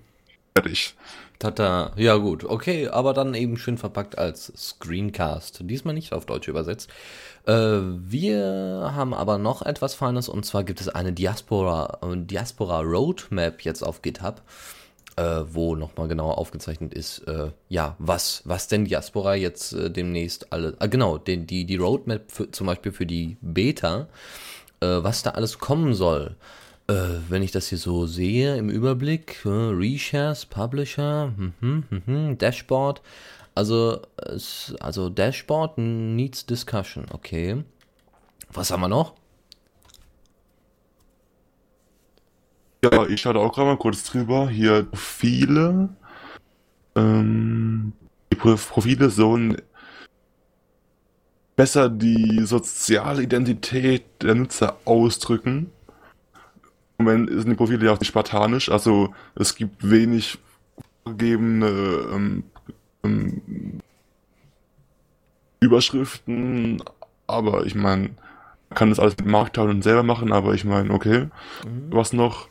Fertig. 0.55 0.95
Tata, 1.39 1.93
ja 1.95 2.17
gut, 2.17 2.43
okay, 2.43 2.89
aber 2.89 3.13
dann 3.13 3.33
eben 3.33 3.55
schön 3.55 3.77
verpackt 3.77 4.17
als 4.17 4.51
Screencast. 4.57 5.59
Diesmal 5.61 5.93
nicht 5.93 6.11
auf 6.11 6.25
Deutsch 6.25 6.49
übersetzt. 6.49 6.89
Äh, 7.45 7.53
wir 7.53 8.91
haben 8.93 9.13
aber 9.13 9.37
noch 9.37 9.61
etwas 9.61 9.95
Feines 9.95 10.27
und 10.27 10.45
zwar 10.45 10.65
gibt 10.65 10.81
es 10.81 10.89
eine 10.89 11.13
Diaspora, 11.13 11.99
äh, 12.01 12.17
Diaspora 12.17 12.81
Roadmap 12.81 13.61
jetzt 13.61 13.83
auf 13.83 14.01
GitHub, 14.01 14.41
äh, 15.15 15.43
wo 15.45 15.77
nochmal 15.77 16.09
genauer 16.09 16.37
aufgezeichnet 16.37 16.93
ist, 16.93 17.19
äh, 17.19 17.51
ja, 17.69 17.95
was, 17.99 18.41
was 18.43 18.67
denn 18.67 18.83
Diaspora 18.83 19.35
jetzt 19.35 19.73
demnächst 19.73 20.51
alle, 20.51 20.73
genau, 20.89 21.17
den, 21.17 21.47
die, 21.47 21.63
die 21.63 21.77
Roadmap 21.77 22.29
für, 22.29 22.51
zum 22.51 22.67
Beispiel 22.67 22.91
für 22.91 23.05
die 23.05 23.37
Beta 23.39 24.09
was 24.85 25.23
da 25.23 25.31
alles 25.31 25.57
kommen 25.59 25.93
soll. 25.93 26.35
Äh, 26.89 27.19
wenn 27.29 27.43
ich 27.43 27.51
das 27.51 27.67
hier 27.67 27.77
so 27.77 28.07
sehe 28.07 28.57
im 28.57 28.69
Überblick, 28.69 29.45
äh, 29.45 29.49
Reshares, 29.49 30.47
Publisher, 30.47 31.31
mhm, 31.37 31.83
mhm, 31.89 32.37
Dashboard. 32.37 33.01
Also, 33.53 34.01
also 34.79 35.09
Dashboard 35.09 35.77
needs 35.77 36.45
discussion, 36.45 37.05
okay. 37.11 37.63
Was 38.53 38.71
haben 38.71 38.81
wir 38.81 38.87
noch? 38.87 39.13
Ja, 42.83 43.05
ich 43.05 43.25
hatte 43.25 43.39
auch 43.39 43.53
gerade 43.53 43.69
mal 43.69 43.77
kurz 43.77 44.03
drüber. 44.05 44.49
Hier 44.49 44.83
Profile. 44.83 45.89
Ähm, 46.95 47.93
die 48.31 48.35
Profile 48.35 49.09
sollen 49.09 49.61
besser 51.59 51.89
die 51.89 52.45
soziale 52.45 53.21
Identität 53.21 54.05
der 54.21 54.33
Nutzer 54.33 54.77
ausdrücken. 54.85 55.69
Im 56.97 57.03
Moment 57.03 57.29
sind 57.29 57.49
die 57.49 57.55
Profile 57.55 57.85
ja 57.85 57.91
auch 57.91 57.99
nicht 57.99 58.07
spartanisch, 58.07 58.71
also 58.71 59.13
es 59.35 59.55
gibt 59.55 59.89
wenig 59.89 60.37
vorgegebene 61.03 61.67
ähm, 62.13 62.43
ähm, 63.03 63.41
Überschriften, 65.59 66.81
aber 67.27 67.65
ich 67.65 67.75
meine, 67.75 68.03
man 68.03 68.75
kann 68.75 68.89
das 68.89 68.99
alles 68.99 69.17
mit 69.17 69.27
Markdown 69.27 69.69
und 69.69 69.83
selber 69.83 70.03
machen, 70.03 70.31
aber 70.31 70.53
ich 70.53 70.63
meine, 70.63 70.93
okay. 70.93 71.27
Mhm. 71.65 71.87
Was 71.89 72.13
noch? 72.13 72.47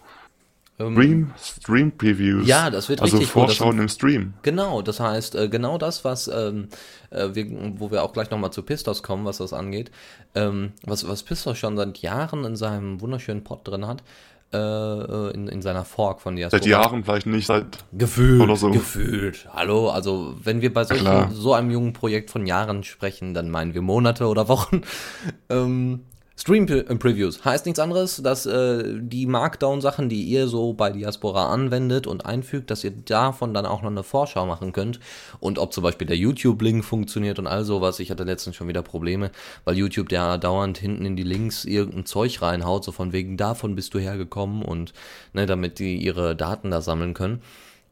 Ähm, 0.80 0.92
Stream, 0.92 1.32
Stream 1.38 1.92
Previews. 1.92 2.47
Ja, 2.47 2.70
das 2.70 2.88
wird 2.88 3.02
also 3.02 3.16
richtig 3.16 3.32
Vorschauen 3.32 3.76
cool. 3.76 3.82
im 3.82 3.88
Stream. 3.88 4.35
Genau, 4.42 4.80
das 4.80 5.00
heißt, 5.00 5.35
äh, 5.35 5.49
genau 5.49 5.76
das, 5.76 6.04
was 6.04 6.28
ähm, 6.28 6.68
äh, 7.11 7.28
wir, 7.32 7.47
wo 7.78 7.90
wir 7.90 8.04
auch 8.04 8.12
gleich 8.12 8.30
nochmal 8.30 8.52
zu 8.52 8.62
Pistos 8.62 9.02
kommen, 9.02 9.25
was 9.25 9.38
das 9.38 9.52
angeht, 9.52 9.90
ähm, 10.35 10.73
was, 10.85 11.08
was 11.08 11.25
Pistos 11.25 11.58
schon 11.58 11.76
seit 11.76 11.99
Jahren 11.99 12.44
in 12.44 12.54
seinem 12.54 13.00
wunderschönen 13.00 13.42
Pod 13.42 13.66
drin 13.66 13.88
hat, 13.88 14.04
äh, 14.52 14.56
äh 14.56 15.35
in, 15.35 15.49
in 15.49 15.62
seiner 15.62 15.85
Fork 15.85 16.20
von 16.20 16.37
Diaspora. 16.37 16.62
Seit 16.62 16.70
Jahren 16.70 17.02
vielleicht 17.02 17.26
nicht, 17.26 17.47
seit 17.47 17.66
gefühlt 17.92 18.40
oder 18.40 18.54
so. 18.54 18.70
Gefühlt. 18.70 19.49
Hallo, 19.52 19.90
also 19.90 20.37
wenn 20.44 20.62
wir 20.62 20.73
bei 20.73 20.85
solchen, 20.85 21.32
so 21.32 21.54
einem 21.54 21.73
jungen 21.73 21.92
Projekt 21.92 22.30
von 22.30 22.47
Jahren 22.47 22.85
sprechen, 22.85 23.35
dann 23.35 23.50
meinen 23.50 23.75
wir 23.75 23.82
Monate 23.82 24.26
oder 24.26 24.47
Wochen. 24.47 24.82
ähm, 25.49 26.04
Stream 26.40 26.66
Previews 26.66 27.45
heißt 27.45 27.66
nichts 27.66 27.80
anderes, 27.80 28.23
dass 28.23 28.47
äh, 28.47 28.85
die 29.00 29.26
Markdown-Sachen, 29.26 30.09
die 30.09 30.23
ihr 30.23 30.47
so 30.47 30.73
bei 30.73 30.90
Diaspora 30.90 31.52
anwendet 31.52 32.07
und 32.07 32.26
einfügt, 32.26 32.71
dass 32.71 32.85
ihr 32.85 32.92
davon 32.92 33.52
dann 33.54 33.66
auch 33.66 33.83
noch 33.83 33.90
eine 33.90 34.04
Vorschau 34.04 34.47
machen 34.47 34.73
könnt. 34.73 35.00
Und 35.40 35.59
ob 35.59 35.73
zum 35.73 35.83
Beispiel 35.83 36.07
der 36.07 36.16
YouTube-Link 36.16 36.85
funktioniert 36.85 37.40
und 37.40 37.49
all 37.49 37.64
sowas. 37.64 37.99
Ich 37.99 38.12
hatte 38.12 38.23
letztens 38.23 38.54
schon 38.54 38.68
wieder 38.68 38.83
Probleme, 38.83 39.33
weil 39.64 39.76
YouTube 39.76 40.12
ja 40.12 40.38
dauernd 40.38 40.78
hinten 40.78 41.07
in 41.07 41.16
die 41.16 41.25
Links 41.25 41.64
irgendein 41.64 42.07
Zeug 42.07 42.40
reinhaut, 42.40 42.85
so 42.85 42.92
von 42.92 43.12
wegen 43.12 43.37
davon 43.37 43.75
bist 43.75 43.92
du 43.95 43.99
hergekommen 43.99 44.62
und 44.62 44.92
ne, 45.33 45.45
damit 45.45 45.80
die 45.80 45.97
ihre 45.97 46.37
Daten 46.37 46.71
da 46.71 46.80
sammeln 46.80 47.14
können. 47.14 47.42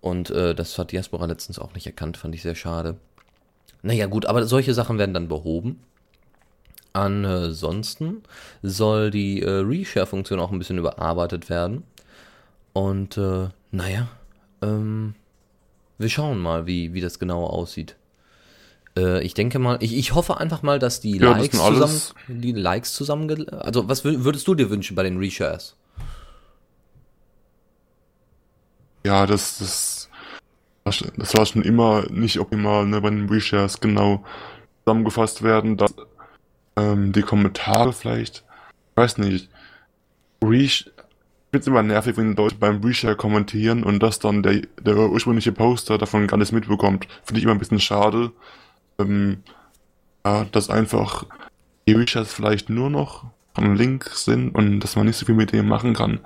Und 0.00 0.30
äh, 0.30 0.54
das 0.54 0.78
hat 0.78 0.92
Diaspora 0.92 1.26
letztens 1.26 1.58
auch 1.58 1.74
nicht 1.74 1.86
erkannt, 1.86 2.16
fand 2.16 2.32
ich 2.36 2.42
sehr 2.42 2.54
schade. 2.54 2.94
Naja, 3.82 4.06
gut, 4.06 4.26
aber 4.26 4.44
solche 4.46 4.72
Sachen 4.72 4.98
werden 4.98 5.14
dann 5.14 5.26
behoben. 5.26 5.80
Ansonsten 6.96 8.22
soll 8.62 9.10
die 9.10 9.42
äh, 9.42 9.50
Reshare-Funktion 9.50 10.40
auch 10.40 10.50
ein 10.50 10.58
bisschen 10.58 10.78
überarbeitet 10.78 11.50
werden. 11.50 11.82
Und 12.72 13.18
äh, 13.18 13.48
naja, 13.70 14.08
ähm, 14.62 15.14
wir 15.98 16.08
schauen 16.08 16.38
mal, 16.38 16.66
wie, 16.66 16.94
wie 16.94 17.02
das 17.02 17.18
genau 17.18 17.44
aussieht. 17.44 17.96
Äh, 18.96 19.22
ich 19.22 19.34
denke 19.34 19.58
mal, 19.58 19.76
ich, 19.80 19.94
ich 19.94 20.14
hoffe 20.14 20.38
einfach 20.38 20.62
mal, 20.62 20.78
dass 20.78 21.00
die 21.00 21.18
ja, 21.18 21.36
Likes 21.36 21.58
zusammen, 21.58 22.00
die 22.28 22.52
Likes 22.52 22.94
zusammen, 22.94 23.46
also 23.50 23.90
was 23.90 24.02
würdest 24.02 24.48
du 24.48 24.54
dir 24.54 24.70
wünschen 24.70 24.94
bei 24.94 25.02
den 25.02 25.18
Reshares? 25.18 25.76
Ja, 29.04 29.26
das, 29.26 29.58
das, 29.58 30.08
das 31.16 31.34
war 31.36 31.44
schon 31.44 31.62
immer 31.62 32.06
nicht 32.10 32.40
optimal, 32.40 32.86
ne, 32.86 33.02
bei 33.02 33.10
den 33.10 33.28
Reshares 33.28 33.80
genau 33.80 34.24
zusammengefasst 34.84 35.42
werden, 35.42 35.76
dass 35.76 35.94
ähm, 36.76 37.12
die 37.12 37.22
Kommentare 37.22 37.92
vielleicht, 37.92 38.44
ich 38.90 38.96
weiß 38.96 39.18
nicht, 39.18 39.48
Reach, 40.42 40.86
ich 40.86 41.50
find's 41.50 41.66
immer 41.66 41.82
nervig, 41.82 42.16
wenn 42.16 42.36
Leute 42.36 42.56
beim 42.56 42.82
Reshare 42.82 43.16
kommentieren 43.16 43.84
und 43.84 44.02
das 44.02 44.18
dann 44.18 44.42
der, 44.42 44.62
der 44.80 44.96
ursprüngliche 44.96 45.52
Poster 45.52 45.98
davon 45.98 46.26
gar 46.26 46.36
nichts 46.36 46.52
mitbekommt. 46.52 47.06
Finde 47.24 47.38
ich 47.38 47.44
immer 47.44 47.54
ein 47.54 47.58
bisschen 47.58 47.80
schade. 47.80 48.32
Ähm, 48.98 49.42
ja, 50.24 50.44
dass 50.44 50.70
einfach 50.70 51.24
die 51.86 51.92
Reshares 51.92 52.32
vielleicht 52.32 52.68
nur 52.68 52.90
noch 52.90 53.24
am 53.54 53.74
Link 53.74 54.04
sind 54.12 54.54
und 54.54 54.80
dass 54.80 54.96
man 54.96 55.06
nicht 55.06 55.16
so 55.16 55.24
viel 55.24 55.34
mit 55.34 55.52
denen 55.52 55.68
machen 55.68 55.94
kann. 55.94 56.20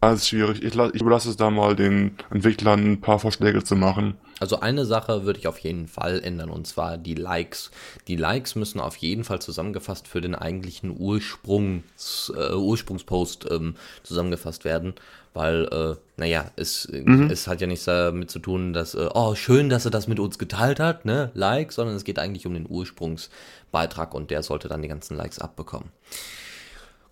Das 0.00 0.22
ist 0.22 0.28
schwierig. 0.28 0.62
Ich, 0.62 0.74
ich 0.74 1.00
überlasse 1.00 1.28
es 1.28 1.36
da 1.36 1.50
mal 1.50 1.76
den 1.76 2.16
Entwicklern 2.30 2.92
ein 2.92 3.00
paar 3.00 3.18
Vorschläge 3.18 3.62
zu 3.62 3.76
machen. 3.76 4.14
Also 4.42 4.58
eine 4.58 4.84
Sache 4.84 5.24
würde 5.24 5.38
ich 5.38 5.46
auf 5.46 5.60
jeden 5.60 5.86
Fall 5.86 6.18
ändern 6.18 6.50
und 6.50 6.66
zwar 6.66 6.98
die 6.98 7.14
Likes. 7.14 7.70
Die 8.08 8.16
Likes 8.16 8.56
müssen 8.56 8.80
auf 8.80 8.96
jeden 8.96 9.22
Fall 9.22 9.40
zusammengefasst 9.40 10.08
für 10.08 10.20
den 10.20 10.34
eigentlichen 10.34 10.96
Ursprungs, 10.98 12.32
äh, 12.36 12.52
Ursprungspost 12.52 13.46
ähm, 13.52 13.76
zusammengefasst 14.02 14.64
werden, 14.64 14.94
weil, 15.32 15.66
äh, 15.66 15.94
naja, 16.16 16.50
es, 16.56 16.88
mhm. 16.90 17.30
es 17.30 17.46
hat 17.46 17.60
ja 17.60 17.68
nichts 17.68 17.84
damit 17.84 18.32
zu 18.32 18.40
tun, 18.40 18.72
dass, 18.72 18.96
äh, 18.96 19.10
oh, 19.14 19.36
schön, 19.36 19.68
dass 19.68 19.84
er 19.84 19.92
das 19.92 20.08
mit 20.08 20.18
uns 20.18 20.40
geteilt 20.40 20.80
hat, 20.80 21.04
ne, 21.04 21.30
Like, 21.34 21.70
sondern 21.70 21.94
es 21.94 22.02
geht 22.02 22.18
eigentlich 22.18 22.44
um 22.44 22.54
den 22.54 22.66
Ursprungsbeitrag 22.68 24.12
und 24.12 24.32
der 24.32 24.42
sollte 24.42 24.66
dann 24.66 24.82
die 24.82 24.88
ganzen 24.88 25.16
Likes 25.16 25.38
abbekommen. 25.38 25.90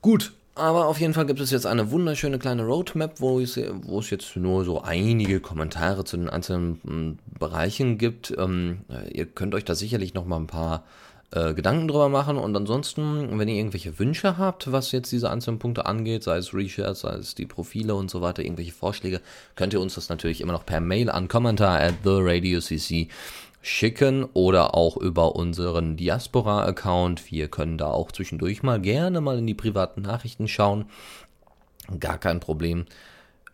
Gut, 0.02 0.32
aber 0.61 0.87
auf 0.87 1.00
jeden 1.00 1.14
Fall 1.14 1.26
gibt 1.26 1.40
es 1.40 1.50
jetzt 1.50 1.67
eine 1.67 1.90
wunderschöne 1.90 2.38
kleine 2.38 2.64
Roadmap, 2.64 3.21
wo 3.21 3.40
es, 3.40 3.59
wo 3.83 3.99
es 3.99 4.11
jetzt 4.11 4.37
nur 4.37 4.64
so 4.64 4.83
einige 4.83 5.40
Kommentare 5.40 6.05
zu 6.05 6.17
den 6.17 6.31
einzelnen 6.31 6.81
hm, 6.85 7.19
Bereichen 7.38 7.99
gibt. 7.99 8.35
Ähm, 8.38 8.81
ihr 9.12 9.26
könnt 9.26 9.55
euch 9.55 9.64
da 9.64 9.75
sicherlich 9.75 10.14
noch 10.14 10.26
mal 10.26 10.37
ein 10.37 10.47
paar 10.47 10.85
äh, 11.33 11.55
Gedanken 11.55 11.87
drüber 11.88 12.09
machen 12.09 12.37
und 12.37 12.57
ansonsten, 12.57 13.38
wenn 13.38 13.49
ihr 13.49 13.55
irgendwelche 13.55 13.99
Wünsche 13.99 14.37
habt, 14.37 14.73
was 14.73 14.90
jetzt 14.90 15.12
diese 15.12 15.31
einzelnen 15.31 15.59
Punkte 15.61 15.87
angeht, 15.87 16.25
sei 16.25 16.38
es 16.38 16.52
Reshares, 16.52 17.00
sei 17.00 17.14
es 17.14 17.35
die 17.35 17.47
Profile 17.47 17.95
und 17.95 18.11
so 18.11 18.21
weiter, 18.21 18.43
irgendwelche 18.43 18.73
Vorschläge, 18.73 19.21
könnt 19.55 19.73
ihr 19.73 19.81
uns 19.81 19.95
das 19.95 20.09
natürlich 20.09 20.40
immer 20.40 20.52
noch 20.52 20.67
per 20.67 20.81
Mail 20.81 21.09
an 21.09 21.29
kommentar 21.29 21.81
at 21.81 22.02
theradiocc 22.02 23.09
schicken 23.62 24.25
oder 24.33 24.75
auch 24.75 24.97
über 24.97 25.37
unseren 25.37 25.97
Diaspora-Account. 25.97 27.31
Wir 27.31 27.49
können 27.49 27.79
da 27.79 27.88
auch 27.88 28.12
zwischendurch 28.12 28.62
mal 28.62 28.81
gerne 28.81 29.21
mal 29.21 29.38
in 29.38 29.47
die 29.47 29.55
privaten 29.55 30.02
Nachrichten 30.02 30.49
schauen. 30.49 30.87
Gar 31.99 32.19
kein 32.19 32.40
Problem. 32.40 32.87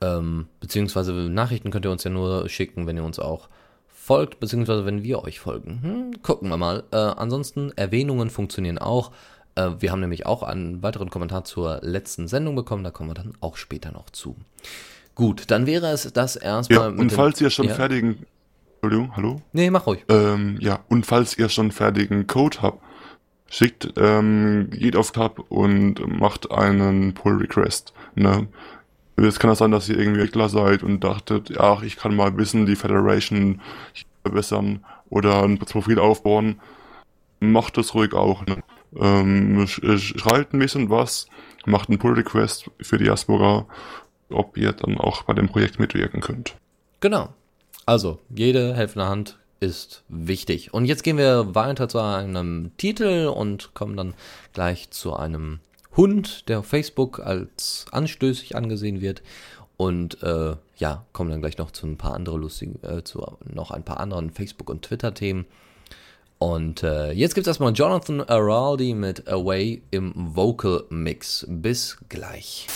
Ähm, 0.01 0.47
beziehungsweise 0.61 1.13
Nachrichten 1.13 1.71
könnt 1.71 1.87
ihr 1.87 1.91
uns 1.91 2.05
ja 2.05 2.11
nur 2.11 2.49
schicken, 2.49 2.87
wenn 2.87 2.97
ihr 2.97 3.05
uns 3.05 3.19
auch 3.19 3.49
folgt, 3.89 4.39
beziehungsweise 4.39 4.87
wenn 4.87 5.03
wir 5.03 5.25
euch 5.25 5.41
folgen. 5.41 5.81
Hm, 5.83 6.23
gucken 6.23 6.49
wir 6.49 6.57
mal. 6.57 6.85
Äh, 6.93 6.97
ansonsten, 6.97 7.73
Erwähnungen 7.77 8.31
funktionieren 8.31 8.79
auch. 8.79 9.11
Äh, 9.57 9.71
wir 9.81 9.91
haben 9.91 10.01
nämlich 10.01 10.27
auch 10.27 10.43
einen 10.43 10.83
weiteren 10.83 11.11
Kommentar 11.11 11.45
zur 11.45 11.81
letzten 11.83 12.29
Sendung 12.29 12.55
bekommen, 12.55 12.85
da 12.85 12.91
kommen 12.91 13.11
wir 13.11 13.15
dann 13.15 13.33
auch 13.41 13.57
später 13.57 13.91
noch 13.91 14.11
zu. 14.11 14.37
Gut, 15.17 15.51
dann 15.51 15.67
wäre 15.67 15.89
es 15.89 16.13
das 16.13 16.37
erstmal. 16.37 16.95
Ja, 16.95 17.01
und 17.01 17.11
falls 17.11 17.41
ihr 17.41 17.51
schon 17.51 17.69
ja. 17.69 17.75
fertigen. 17.75 18.27
Entschuldigung, 18.81 19.17
hallo? 19.17 19.43
Nee, 19.53 19.71
mach 19.71 19.87
ruhig. 19.87 20.05
Ähm, 20.09 20.59
ja, 20.61 20.81
und 20.89 21.07
falls 21.07 21.37
ihr 21.39 21.49
schon 21.49 21.73
fertigen 21.73 22.27
Code 22.27 22.59
habt, 22.63 22.83
schickt, 23.49 23.93
ähm, 23.97 24.69
geht 24.71 24.97
auf 24.97 25.13
Tab 25.13 25.39
und 25.49 26.07
macht 26.19 26.51
einen 26.51 27.15
Pull 27.15 27.37
Request. 27.39 27.93
Ne? 28.15 28.49
Jetzt 29.19 29.41
kann 29.41 29.51
es 29.51 29.59
sein, 29.59 29.71
dass 29.71 29.89
ihr 29.89 29.99
irgendwie 29.99 30.21
Entwickler 30.21 30.49
seid 30.49 30.83
und 30.83 31.03
dachtet, 31.03 31.51
ja, 31.51 31.81
ich 31.83 31.97
kann 31.97 32.15
mal 32.15 32.37
wissen, 32.37 32.67
die 32.67 32.77
Federation 32.77 33.61
verbessern 34.23 34.85
oder 35.09 35.43
ein 35.43 35.59
Profil 35.59 35.99
aufbauen. 35.99 36.61
Macht 37.41 37.79
das 37.79 37.95
ruhig 37.95 38.13
auch. 38.13 38.45
Ne? 38.47 38.63
Ähm, 38.99 39.67
schreibt 39.67 40.53
ein 40.53 40.59
bisschen 40.59 40.91
was, 40.91 41.27
macht 41.65 41.89
einen 41.89 41.99
Pull-Request 41.99 42.71
für 42.81 42.99
Diaspora, 42.99 43.67
ob 44.31 44.57
ihr 44.57 44.73
dann 44.73 44.99
auch 44.99 45.23
bei 45.23 45.33
dem 45.33 45.49
Projekt 45.49 45.79
mitwirken 45.79 46.21
könnt. 46.21 46.57
Genau. 47.01 47.29
Also, 47.87 48.19
jede 48.35 48.75
helfende 48.75 49.07
Hand 49.07 49.39
ist 49.61 50.03
wichtig. 50.09 50.75
Und 50.75 50.87
jetzt 50.87 51.05
gehen 51.05 51.19
wir 51.19 51.55
weiter 51.55 51.89
zu 51.89 52.01
einem 52.01 52.73
Titel 52.77 53.29
und 53.29 53.75
kommen 53.75 53.97
dann 53.97 54.15
gleich 54.53 54.91
zu 54.91 55.15
einem 55.15 55.61
Hund, 55.97 56.49
der 56.49 56.59
auf 56.59 56.67
Facebook 56.67 57.21
als 57.21 57.87
anstößig 57.93 58.57
angesehen 58.57 59.01
wird. 59.01 59.23
Und 59.77 60.23
äh, 60.23 60.57
ja, 60.79 61.05
kommen 61.13 61.31
dann 61.31 61.41
gleich 61.41 61.59
noch 61.59 61.71
zu 61.71 61.87
ein 61.87 61.97
paar 61.97 62.15
andere 62.15 62.39
lustigen, 62.39 62.83
äh, 62.83 63.05
zu 63.05 63.25
noch 63.45 63.71
ein 63.71 63.85
paar 63.85 64.01
anderen 64.01 64.31
Facebook- 64.31 64.71
und 64.71 64.83
Twitter-Themen. 64.83 65.47
Und 66.39 66.83
äh, 66.83 67.13
jetzt 67.13 67.35
gibt 67.35 67.47
es 67.47 67.51
erstmal 67.51 67.73
Jonathan 67.73 68.21
Araldi 68.21 68.95
mit 68.95 69.29
Away 69.29 69.81
im 69.91 70.13
Vocal 70.17 70.85
Mix. 70.91 71.47
Bis 71.49 71.99
gleich. 72.09 72.67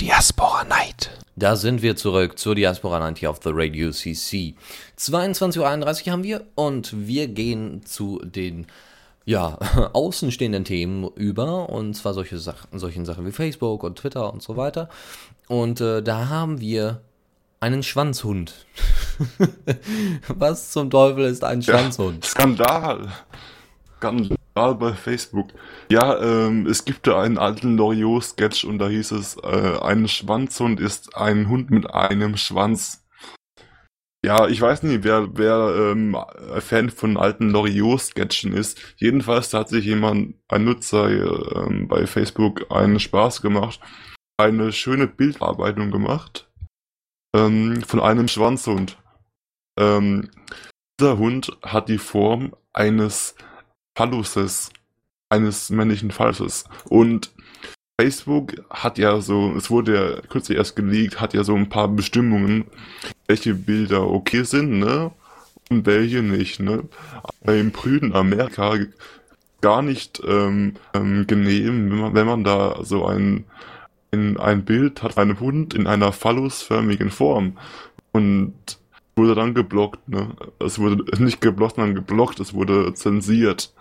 Diaspora 0.00 0.64
Night. 0.64 1.10
Da 1.36 1.56
sind 1.56 1.82
wir 1.82 1.94
zurück 1.94 2.38
zur 2.38 2.54
Diaspora 2.54 3.00
Night 3.00 3.18
hier 3.18 3.28
auf 3.28 3.40
The 3.44 3.50
Radio 3.52 3.90
CC. 3.90 4.54
22.31 4.98 5.58
Uhr 6.06 6.12
haben 6.12 6.22
wir 6.22 6.46
und 6.54 7.06
wir 7.06 7.28
gehen 7.28 7.84
zu 7.84 8.18
den 8.24 8.66
ja, 9.26 9.58
außenstehenden 9.92 10.64
Themen 10.64 11.06
über, 11.16 11.68
und 11.68 11.92
zwar 11.92 12.14
solche 12.14 12.38
Sachen, 12.38 12.78
solchen 12.78 13.04
Sachen 13.04 13.26
wie 13.26 13.32
Facebook 13.32 13.82
und 13.82 13.98
Twitter 13.98 14.32
und 14.32 14.42
so 14.42 14.56
weiter. 14.56 14.88
Und 15.48 15.82
äh, 15.82 16.02
da 16.02 16.30
haben 16.30 16.62
wir 16.62 17.02
einen 17.60 17.82
Schwanzhund. 17.82 18.66
Was 20.28 20.70
zum 20.70 20.88
Teufel 20.88 21.26
ist 21.26 21.44
ein 21.44 21.62
Schwanzhund? 21.62 22.24
Ja, 22.24 22.30
Skandal. 22.30 23.08
Skandal 23.98 24.39
bei 24.68 24.92
Facebook. 24.92 25.48
Ja, 25.90 26.20
ähm, 26.20 26.66
es 26.66 26.84
gibt 26.84 27.06
da 27.06 27.20
einen 27.22 27.38
alten 27.38 27.76
Loriot-Sketch 27.76 28.64
und 28.64 28.78
da 28.78 28.88
hieß 28.88 29.12
es, 29.12 29.36
äh, 29.36 29.78
ein 29.82 30.08
Schwanzhund 30.08 30.80
ist 30.80 31.16
ein 31.16 31.48
Hund 31.48 31.70
mit 31.70 31.92
einem 31.92 32.36
Schwanz. 32.36 33.06
Ja, 34.24 34.48
ich 34.48 34.60
weiß 34.60 34.82
nicht, 34.82 35.02
wer, 35.02 35.28
wer 35.32 35.92
ähm, 35.92 36.16
Fan 36.58 36.90
von 36.90 37.16
alten 37.16 37.50
Loriot-Sketchen 37.50 38.52
ist. 38.52 38.78
Jedenfalls 38.96 39.52
hat 39.54 39.70
sich 39.70 39.86
jemand, 39.86 40.34
ein 40.48 40.64
Nutzer 40.64 41.08
ähm, 41.08 41.88
bei 41.88 42.06
Facebook, 42.06 42.70
einen 42.70 43.00
Spaß 43.00 43.40
gemacht, 43.40 43.80
eine 44.36 44.72
schöne 44.72 45.06
Bildarbeitung 45.06 45.90
gemacht 45.90 46.50
ähm, 47.34 47.82
von 47.82 48.00
einem 48.00 48.28
Schwanzhund. 48.28 48.98
Ähm, 49.78 50.30
dieser 50.98 51.18
Hund 51.18 51.56
hat 51.62 51.88
die 51.88 51.98
Form 51.98 52.54
eines 52.72 53.34
Phalluses, 53.94 54.70
eines 55.28 55.70
männlichen 55.70 56.10
Phalluses. 56.10 56.64
Und 56.88 57.30
Facebook 58.00 58.54
hat 58.70 58.98
ja 58.98 59.20
so, 59.20 59.54
es 59.56 59.70
wurde 59.70 59.94
ja 59.94 60.20
kürzlich 60.28 60.56
erst 60.56 60.74
geleakt, 60.74 61.20
hat 61.20 61.34
ja 61.34 61.44
so 61.44 61.54
ein 61.54 61.68
paar 61.68 61.88
Bestimmungen, 61.88 62.64
welche 63.26 63.54
Bilder 63.54 64.08
okay 64.08 64.42
sind, 64.42 64.78
ne? 64.78 65.10
Und 65.68 65.86
welche 65.86 66.22
nicht, 66.22 66.60
ne? 66.60 66.84
Im 67.46 67.72
prüden 67.72 68.14
Amerika 68.14 68.78
gar 69.60 69.82
nicht 69.82 70.22
ähm, 70.26 70.74
ähm, 70.94 71.26
genehm, 71.26 71.90
wenn 71.90 71.98
man, 71.98 72.14
wenn 72.14 72.26
man 72.26 72.44
da 72.44 72.82
so 72.82 73.04
ein, 73.04 73.44
ein, 74.12 74.38
ein 74.38 74.64
Bild 74.64 75.02
hat, 75.02 75.18
einen 75.18 75.38
Hund 75.38 75.74
in 75.74 75.86
einer 75.86 76.12
phallusförmigen 76.12 77.10
Form. 77.10 77.58
Und 78.12 78.54
wurde 79.14 79.34
dann 79.34 79.52
geblockt, 79.54 80.08
ne? 80.08 80.28
Es 80.58 80.78
wurde 80.78 81.04
nicht 81.22 81.42
geblockt, 81.42 81.76
sondern 81.76 81.94
geblockt, 81.94 82.40
es 82.40 82.54
wurde 82.54 82.94
zensiert. 82.94 83.74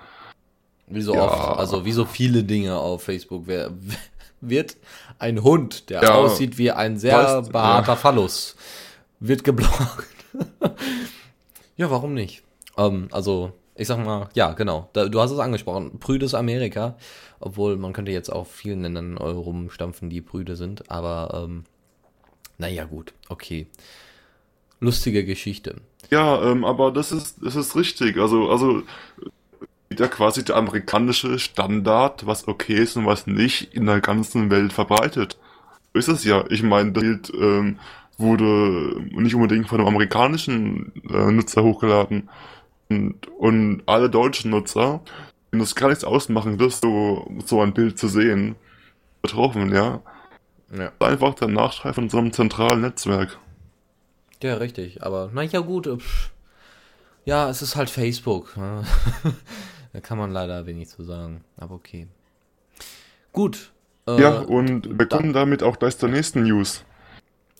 Wie 0.90 1.02
so 1.02 1.14
ja. 1.14 1.24
oft, 1.24 1.60
also 1.60 1.86
wie 1.86 1.92
so 1.92 2.06
viele 2.06 2.44
Dinge 2.44 2.78
auf 2.78 3.04
Facebook 3.04 3.44
wer, 3.46 3.72
wird 4.42 4.78
ein 5.20 5.44
Hund, 5.44 5.90
der 5.90 6.02
ja. 6.02 6.16
aussieht 6.16 6.58
wie 6.58 6.72
ein 6.72 6.98
sehr 6.98 7.18
weißt, 7.18 7.52
behaarter 7.52 7.94
ja. 7.94 7.96
Phallus, 7.96 8.56
wird 9.20 9.44
geblockt. 9.44 10.08
ja, 11.78 11.92
warum 11.92 12.14
nicht? 12.14 12.44
Ähm, 12.78 13.08
also, 13.12 13.52
ich 13.76 13.88
sag 13.88 14.04
mal, 14.04 14.30
ja, 14.34 14.54
genau. 14.54 14.90
Da, 14.94 15.08
du 15.08 15.20
hast 15.20 15.32
es 15.32 15.40
angesprochen. 15.40 16.00
Prüdes 16.00 16.34
Amerika. 16.34 16.98
Obwohl, 17.40 17.78
man 17.78 17.94
könnte 17.94 18.12
jetzt 18.12 18.32
auch 18.32 18.48
vielen 18.48 18.82
Ländern 18.82 19.18
rumstampfen, 19.18 20.10
die 20.10 20.22
Brüde 20.22 20.56
sind. 20.56 20.92
Aber, 20.92 21.46
ähm, 21.46 21.64
naja, 22.58 22.86
gut. 22.86 23.14
Okay. 23.30 23.68
Lustige 24.82 25.26
Geschichte. 25.26 25.78
Ja, 26.10 26.42
ähm, 26.44 26.66
aber 26.66 26.92
das 26.92 27.12
ist, 27.12 27.38
das 27.42 27.56
ist 27.56 27.76
richtig. 27.76 28.18
Also, 28.18 28.50
also 28.50 28.84
wieder 29.90 30.08
quasi 30.08 30.46
der 30.46 30.56
amerikanische 30.56 31.40
Standard, 31.40 32.26
was 32.26 32.48
okay 32.48 32.76
ist 32.76 32.96
und 32.96 33.06
was 33.06 33.28
nicht, 33.28 33.74
in 33.74 33.86
der 33.88 34.02
ganzen 34.02 34.52
Welt 34.52 34.72
verbreitet. 34.72 35.38
So 35.94 36.00
ist 36.00 36.08
es 36.08 36.24
ja. 36.24 36.46
Ich 36.50 36.62
meine, 36.62 36.92
das 36.92 37.04
Bild 37.04 37.32
ähm, 37.34 37.80
wurde 38.18 39.02
nicht 39.12 39.34
unbedingt 39.36 39.68
von 39.68 39.80
einem 39.80 39.88
amerikanischen 39.88 40.92
äh, 41.10 41.32
Nutzer 41.32 41.64
hochgeladen. 41.64 42.30
Und, 42.90 43.28
und 43.38 43.84
alle 43.88 44.10
deutschen 44.10 44.52
Nutzer, 44.52 45.02
wenn 45.52 45.60
das 45.60 45.76
gar 45.76 45.90
nichts 45.90 46.04
ausmachen, 46.04 46.58
das 46.58 46.80
so, 46.80 47.28
so 47.46 47.62
ein 47.62 47.74
Bild 47.74 47.98
zu 47.98 48.08
sehen, 48.08 48.56
betroffen, 49.22 49.74
ja. 49.74 50.02
ja. 50.76 50.92
Einfach 51.00 51.34
der 51.36 51.48
Nachteil 51.48 51.94
von 51.94 52.10
so 52.10 52.20
einem 52.20 52.32
zentralen 52.32 52.82
Netzwerk. 52.82 53.40
Ja, 54.44 54.56
richtig. 54.56 55.04
Aber 55.04 55.32
naja, 55.34 55.60
gut. 55.62 55.88
Äh, 55.88 55.98
pff. 55.98 56.32
Ja, 57.26 57.50
es 57.50 57.62
ist 57.62 57.76
halt 57.76 57.90
Facebook. 57.90 58.56
Ne? 58.58 58.84
Da 59.94 60.02
kann 60.02 60.18
man 60.18 60.32
leider 60.32 60.66
wenig 60.66 60.90
zu 60.90 61.04
sagen. 61.04 61.44
Aber 61.58 61.76
okay. 61.76 62.08
Gut. 63.32 63.72
Äh, 64.08 64.22
ja, 64.22 64.40
und 64.40 64.98
wir 64.98 65.06
kommen 65.08 65.34
damit 65.34 65.64
auch 65.64 65.80
gleich 65.80 65.98
zur 65.98 66.10
nächsten 66.10 66.44
News. 66.44 66.84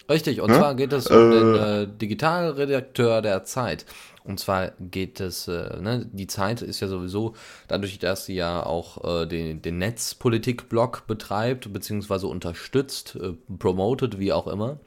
Richtig, 0.10 0.42
und 0.42 0.50
ne? 0.50 0.58
zwar 0.58 0.76
geht 0.76 0.92
es 0.92 1.08
um 1.08 1.32
äh, 1.32 1.36
den 1.36 1.56
äh, 1.56 1.88
Digitalredakteur 1.88 3.22
der 3.22 3.44
Zeit. 3.44 3.86
Und 4.24 4.40
zwar 4.40 4.72
geht 4.80 5.20
es, 5.20 5.48
äh, 5.48 5.80
ne, 5.82 6.08
die 6.12 6.28
Zeit 6.28 6.62
ist 6.62 6.80
ja 6.82 6.88
sowieso, 6.88 7.36
dadurch, 7.68 8.00
dass 8.00 8.26
sie 8.26 8.36
ja 8.36 8.64
auch 8.64 9.22
äh, 9.22 9.26
den, 9.26 9.62
den 9.62 9.78
Netzpolitik-Blog 9.78 11.08
betreibt, 11.08 11.72
beziehungsweise 11.72 12.28
unterstützt, 12.28 13.16
äh, 13.16 13.34
promotet, 13.58 14.20
wie 14.20 14.34
auch 14.34 14.48
immer, 14.48 14.78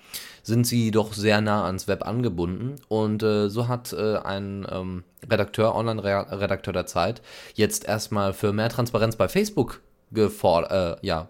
sind 0.42 0.66
sie 0.66 0.90
doch 0.90 1.12
sehr 1.12 1.40
nah 1.40 1.66
ans 1.66 1.88
Web 1.88 2.06
angebunden. 2.06 2.76
Und 2.88 3.22
äh, 3.22 3.48
so 3.48 3.68
hat 3.68 3.92
äh, 3.92 4.18
ein 4.18 4.66
ähm, 4.70 5.04
Redakteur, 5.28 5.74
Online-Redakteur 5.74 6.72
der 6.72 6.86
Zeit, 6.86 7.22
jetzt 7.54 7.84
erstmal 7.84 8.32
für 8.32 8.52
mehr 8.52 8.68
Transparenz 8.68 9.16
bei 9.16 9.28
Facebook 9.28 9.80
gefordert, 10.12 11.00
äh, 11.02 11.06
ja, 11.06 11.28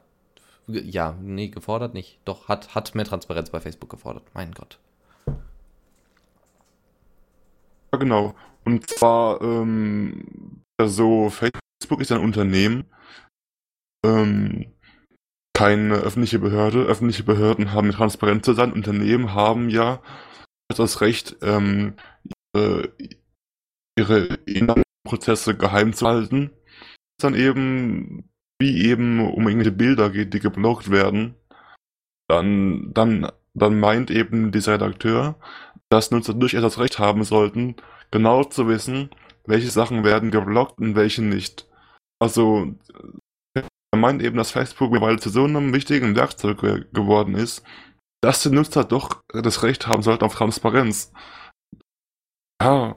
ja, 0.81 1.17
nee, 1.21 1.49
gefordert 1.49 1.95
nicht. 1.95 2.21
Doch, 2.25 2.49
hat, 2.49 2.75
hat 2.75 2.95
mehr 2.95 3.05
Transparenz 3.05 3.51
bei 3.51 3.61
Facebook 3.61 3.91
gefordert. 3.91 4.25
Mein 4.35 4.53
Gott. 4.53 4.79
Ja, 7.93 7.99
genau. 7.99 8.35
Und 8.65 8.89
zwar, 8.89 9.41
ähm, 9.43 10.63
so, 10.83 11.31
Facebook 11.31 12.01
ist 12.01 12.13
ein 12.13 12.21
Unternehmen, 12.21 12.85
ähm, 14.05 14.73
keine 15.55 15.97
öffentliche 15.97 16.39
Behörde. 16.39 16.85
Öffentliche 16.85 17.25
Behörden 17.25 17.73
haben 17.73 17.91
transparent 17.91 18.45
zu 18.45 18.55
sein. 18.55 18.73
Unternehmen 18.73 19.35
haben 19.35 19.69
ja 19.69 20.03
das 20.69 21.01
Recht, 21.01 21.37
ähm, 21.43 21.95
ihre, 22.55 24.39
ihre 24.47 24.83
Prozesse 25.05 25.57
geheim 25.57 25.93
zu 25.93 26.07
halten. 26.07 26.51
Dann 27.19 27.35
eben, 27.35 28.32
wie 28.62 28.87
eben 28.87 29.20
um 29.20 29.48
irgendwelche 29.48 29.77
Bilder 29.77 30.09
geht, 30.11 30.33
die 30.33 30.40
geblockt 30.40 30.90
werden, 30.90 31.35
dann, 32.29 32.94
dann, 32.94 33.31
dann 33.55 33.79
meint 33.79 34.11
eben 34.11 34.53
dieser 34.53 34.75
Redakteur, 34.75 35.35
dass 35.90 36.11
Nutzer 36.11 36.33
durchaus 36.33 36.62
das 36.62 36.79
Recht 36.79 36.98
haben 36.98 37.25
sollten, 37.25 37.77
genau 38.11 38.44
zu 38.44 38.68
wissen, 38.68 39.11
welche 39.44 39.70
Sachen 39.70 40.05
werden 40.05 40.31
geblockt 40.31 40.79
und 40.79 40.94
welche 40.94 41.22
nicht. 41.22 41.68
Also, 42.20 42.75
er 43.55 43.98
meint 43.98 44.22
eben, 44.22 44.37
dass 44.37 44.53
Facebook 44.53 44.92
mittlerweile 44.92 45.18
zu 45.18 45.29
so 45.29 45.44
einem 45.44 45.75
wichtigen 45.75 46.14
Werkzeug 46.14 46.61
ge 46.61 46.85
geworden 46.92 47.35
ist, 47.35 47.64
dass 48.22 48.42
die 48.42 48.51
Nutzer 48.51 48.85
doch 48.85 49.20
das 49.33 49.64
Recht 49.64 49.88
haben 49.88 50.03
sollten 50.03 50.25
auf 50.25 50.37
Transparenz. 50.37 51.12
Ja. 52.62 52.96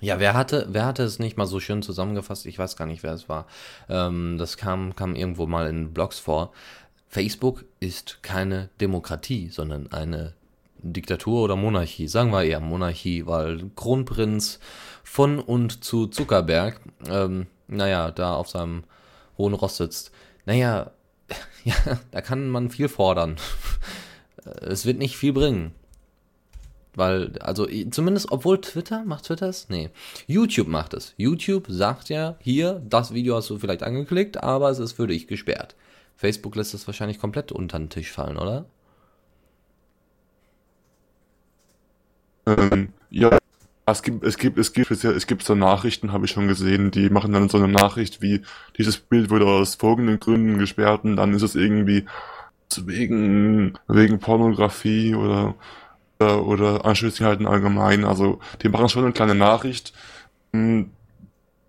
Ja, 0.00 0.20
wer 0.20 0.34
hatte, 0.34 0.66
wer 0.70 0.84
hatte 0.84 1.02
es 1.04 1.18
nicht 1.18 1.36
mal 1.36 1.46
so 1.46 1.58
schön 1.60 1.82
zusammengefasst? 1.82 2.46
Ich 2.46 2.58
weiß 2.58 2.76
gar 2.76 2.86
nicht, 2.86 3.02
wer 3.02 3.12
es 3.12 3.28
war. 3.28 3.46
Ähm, 3.88 4.36
das 4.38 4.56
kam, 4.56 4.94
kam 4.94 5.14
irgendwo 5.14 5.46
mal 5.46 5.66
in 5.68 5.92
Blogs 5.94 6.18
vor. 6.18 6.52
Facebook 7.08 7.64
ist 7.80 8.22
keine 8.22 8.68
Demokratie, 8.80 9.48
sondern 9.48 9.90
eine 9.92 10.34
Diktatur 10.78 11.42
oder 11.42 11.56
Monarchie. 11.56 12.08
Sagen 12.08 12.30
wir 12.30 12.44
eher 12.44 12.60
Monarchie, 12.60 13.26
weil 13.26 13.70
Kronprinz 13.74 14.60
von 15.02 15.38
und 15.38 15.82
zu 15.84 16.06
Zuckerberg, 16.08 16.80
ähm, 17.08 17.46
naja, 17.68 18.10
da 18.10 18.34
auf 18.34 18.48
seinem 18.48 18.84
hohen 19.38 19.54
Ross 19.54 19.78
sitzt. 19.78 20.12
Naja, 20.44 20.90
ja, 21.64 21.74
da 22.10 22.20
kann 22.20 22.48
man 22.48 22.70
viel 22.70 22.88
fordern. 22.88 23.36
es 24.60 24.84
wird 24.84 24.98
nicht 24.98 25.16
viel 25.16 25.32
bringen. 25.32 25.72
Weil, 26.96 27.38
also 27.40 27.66
zumindest, 27.90 28.32
obwohl 28.32 28.58
Twitter, 28.60 29.04
macht 29.04 29.26
Twitter 29.26 29.50
es? 29.50 29.68
Nee. 29.68 29.90
YouTube 30.26 30.66
macht 30.66 30.94
es. 30.94 31.12
YouTube 31.18 31.66
sagt 31.68 32.08
ja, 32.08 32.36
hier, 32.40 32.82
das 32.88 33.12
Video 33.12 33.36
hast 33.36 33.50
du 33.50 33.58
vielleicht 33.58 33.82
angeklickt, 33.82 34.42
aber 34.42 34.70
es 34.70 34.78
ist 34.78 34.92
für 34.92 35.06
dich 35.06 35.26
gesperrt. 35.28 35.76
Facebook 36.16 36.56
lässt 36.56 36.72
es 36.72 36.86
wahrscheinlich 36.86 37.18
komplett 37.18 37.52
unter 37.52 37.78
den 37.78 37.90
Tisch 37.90 38.10
fallen, 38.10 38.38
oder? 38.38 38.64
Ähm, 42.46 42.94
ja, 43.10 43.36
es 43.84 44.02
gibt, 44.02 44.24
es 44.24 44.38
gibt, 44.38 44.56
es 44.56 44.72
gibt, 44.72 44.90
es 44.90 45.26
gibt 45.26 45.42
so 45.42 45.54
Nachrichten, 45.54 46.12
habe 46.12 46.24
ich 46.24 46.30
schon 46.30 46.48
gesehen, 46.48 46.90
die 46.92 47.10
machen 47.10 47.32
dann 47.32 47.50
so 47.50 47.58
eine 47.58 47.68
Nachricht 47.68 48.22
wie, 48.22 48.40
dieses 48.78 48.96
Bild 48.96 49.28
wurde 49.28 49.44
aus 49.44 49.74
folgenden 49.74 50.18
Gründen 50.18 50.56
gesperrt 50.56 51.04
und 51.04 51.16
dann 51.16 51.34
ist 51.34 51.42
es 51.42 51.56
irgendwie 51.56 52.06
wegen, 52.84 53.74
wegen 53.86 54.18
Pornografie 54.18 55.14
oder, 55.14 55.54
oder, 56.18 56.46
oder 56.46 56.84
Anschlussverhalten 56.84 57.46
allgemein. 57.46 58.04
Also, 58.04 58.40
die 58.62 58.68
machen 58.68 58.88
schon 58.88 59.04
eine 59.04 59.12
kleine 59.12 59.34
Nachricht. 59.34 59.92
Hm, 60.52 60.90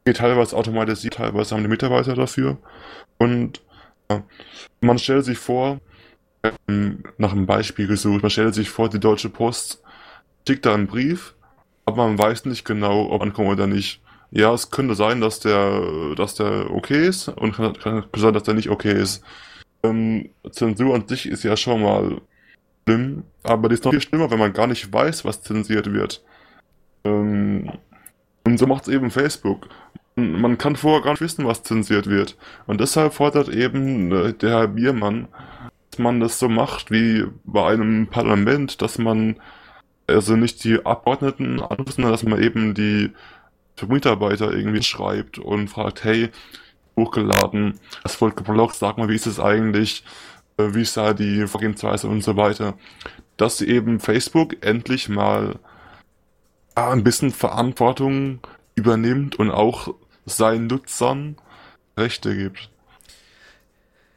geht 0.06 0.18
teilweise 0.18 0.56
automatisiert, 0.56 1.16
teilweise 1.16 1.56
haben 1.56 1.64
die 1.64 1.70
Mitarbeiter 1.70 2.16
dafür. 2.16 2.58
Und 3.18 3.62
ja, 4.10 4.24
man 4.82 5.00
stellt 5.00 5.26
sich 5.26 5.38
vor, 5.38 5.80
ähm, 6.68 7.04
nach 7.18 7.34
einem 7.34 7.46
Beispiel 7.46 7.88
gesucht, 7.88 8.22
man 8.22 8.32
stellt 8.32 8.56
sich 8.56 8.70
vor, 8.70 8.90
die 8.90 9.00
Deutsche 9.00 9.30
Post 9.30 9.82
schickt 10.48 10.66
da 10.66 10.74
einen 10.74 10.88
Brief, 10.88 11.36
aber 11.86 12.08
man 12.08 12.18
weiß 12.18 12.46
nicht 12.46 12.64
genau, 12.66 13.10
ob 13.12 13.22
ankommt 13.22 13.50
oder 13.50 13.68
nicht. 13.68 14.02
Ja, 14.32 14.54
es 14.54 14.72
könnte 14.72 14.96
sein, 14.96 15.22
dass 15.22 15.40
der, 15.40 16.16
dass 16.16 16.36
der 16.36 16.72
okay 16.72 17.08
ist 17.08 17.30
und 17.30 17.54
kann, 17.54 17.74
kann 17.74 18.06
sein, 18.16 18.34
dass 18.34 18.44
der 18.44 18.54
nicht 18.54 18.70
okay 18.70 18.94
ist. 18.94 19.24
Ähm, 19.84 20.30
Zensur 20.52 20.96
an 20.96 21.08
sich 21.08 21.28
ist 21.28 21.44
ja 21.44 21.56
schon 21.58 21.82
mal 21.82 22.22
schlimm, 22.88 23.24
aber 23.44 23.70
die 23.70 23.74
ist 23.76 23.84
noch 23.84 23.92
viel 23.92 24.02
schlimmer, 24.02 24.32
wenn 24.32 24.40
man 24.40 24.54
gar 24.54 24.68
nicht 24.68 24.92
weiß, 24.92 25.26
was 25.26 25.42
zensiert 25.42 25.92
wird. 25.92 26.24
Ähm, 27.04 27.72
und 28.46 28.58
so 28.58 28.66
macht 28.66 28.88
es 28.88 28.94
eben 28.94 29.12
Facebook. 29.12 29.68
Man 30.16 30.58
kann 30.58 30.76
vorher 30.76 31.02
gar 31.02 31.12
nicht 31.12 31.22
wissen, 31.22 31.46
was 31.46 31.64
zensiert 31.64 32.08
wird. 32.08 32.38
Und 32.66 32.82
deshalb 32.82 33.14
fordert 33.14 33.50
eben 33.50 34.12
äh, 34.12 34.34
der 34.34 34.50
Herr 34.52 34.68
Biermann, 34.68 35.28
dass 35.92 36.00
man 36.00 36.20
das 36.20 36.40
so 36.40 36.50
macht 36.50 36.92
wie 36.92 37.26
bei 37.44 37.68
einem 37.68 38.08
Parlament, 38.08 38.82
dass 38.82 38.98
man 38.98 39.36
also 40.08 40.36
nicht 40.36 40.64
die 40.64 40.86
Abgeordneten 40.86 41.62
anrufen, 41.62 41.92
sondern 41.92 42.14
dass 42.14 42.24
man 42.24 42.42
eben 42.42 42.74
die 42.74 43.12
Mitarbeiter 43.86 44.54
irgendwie 44.54 44.82
schreibt 44.82 45.38
und 45.38 45.68
fragt, 45.68 46.04
hey, 46.04 46.30
hochgeladen, 46.96 47.80
das 48.02 48.20
wurde 48.22 48.36
geblockt, 48.36 48.76
sag 48.76 48.98
mal, 48.98 49.10
wie 49.10 49.16
ist 49.16 49.28
es 49.28 49.40
eigentlich, 49.40 50.04
wie 50.58 50.82
ist 50.82 50.98
da 50.98 51.14
die 51.14 51.48
Vorgehensweise 51.48 52.08
und 52.08 52.24
so 52.24 52.36
weiter. 52.36 52.78
Dass 53.38 53.62
eben 53.62 54.00
Facebook 54.00 54.66
endlich 54.66 55.10
mal 55.10 55.60
ja, 56.76 56.92
ein 56.92 57.04
bisschen 57.04 57.32
Verantwortung 57.32 58.40
übernimmt 58.76 59.38
und 59.38 59.52
auch 59.52 59.94
seinen 60.26 60.68
Nutzern 60.68 61.38
Rechte 61.98 62.36
gibt. 62.36 62.70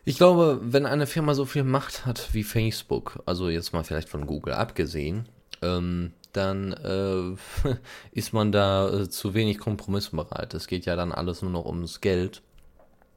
Ich 0.04 0.16
glaube, 0.16 0.60
wenn 0.62 0.86
eine 0.86 1.06
Firma 1.06 1.34
so 1.34 1.44
viel 1.44 1.64
Macht 1.64 2.06
hat 2.06 2.30
wie 2.32 2.42
Facebook, 2.42 3.22
also 3.26 3.48
jetzt 3.48 3.72
mal 3.72 3.84
vielleicht 3.84 4.08
von 4.08 4.26
Google 4.26 4.54
abgesehen, 4.54 5.28
ähm, 5.62 6.12
dann 6.32 6.72
äh, 6.72 7.36
ist 8.12 8.32
man 8.32 8.52
da 8.52 8.88
äh, 8.88 9.08
zu 9.08 9.34
wenig 9.34 9.58
kompromissbereit. 9.58 10.54
Es 10.54 10.66
geht 10.66 10.86
ja 10.86 10.96
dann 10.96 11.12
alles 11.12 11.42
nur 11.42 11.50
noch 11.50 11.66
ums 11.66 12.00
Geld. 12.00 12.42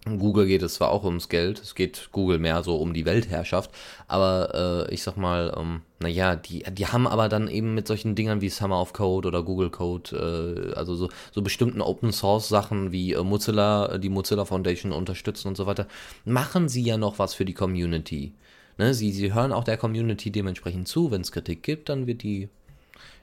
Google 0.06 0.48
geht 0.48 0.62
es 0.64 0.74
zwar 0.74 0.92
auch 0.92 1.06
ums 1.06 1.30
Geld, 1.30 1.60
es 1.60 1.76
geht 1.76 2.10
Google 2.12 2.38
mehr 2.38 2.62
so 2.64 2.76
um 2.76 2.94
die 2.94 3.06
Weltherrschaft, 3.06 3.72
aber 4.08 4.88
äh, 4.90 4.94
ich 4.94 5.02
sag 5.02 5.16
mal, 5.16 5.56
ähm, 5.58 5.82
naja, 6.00 6.36
die, 6.36 6.64
die 6.72 6.88
haben 6.88 7.08
aber 7.08 7.30
dann 7.30 7.48
eben 7.48 7.74
mit 7.74 7.88
solchen 7.88 8.14
Dingern 8.14 8.42
wie 8.42 8.50
Summer 8.50 8.82
of 8.82 8.92
Code 8.92 9.30
oder 9.30 9.44
Google 9.44 9.70
Code, 9.70 10.74
äh, 10.74 10.74
also 10.74 10.96
so, 10.96 11.10
so 11.32 11.42
bestimmten 11.42 11.82
Open 11.82 12.12
Source 12.12 12.50
Sachen 12.50 12.92
wie 12.92 13.14
äh, 13.14 13.24
Mozilla, 13.24 13.98
die 13.98 14.10
Mozilla 14.10 14.44
Foundation 14.44 14.92
unterstützen 14.92 15.48
und 15.48 15.56
so 15.56 15.68
weiter, 15.68 15.88
machen 16.26 16.68
sie 16.68 16.84
ja 16.84 16.98
noch 16.98 17.18
was 17.18 17.34
für 17.34 17.46
die 17.46 17.54
Community. 17.54 18.34
Ne, 18.78 18.94
sie, 18.94 19.12
sie 19.12 19.34
hören 19.34 19.54
auch 19.54 19.64
der 19.64 19.78
Community 19.78 20.32
dementsprechend 20.32 20.88
zu, 20.88 21.12
wenn 21.12 21.22
es 21.22 21.32
Kritik 21.32 21.64
gibt, 21.64 21.88
dann 21.90 22.08
wird 22.08 22.24
die 22.24 22.50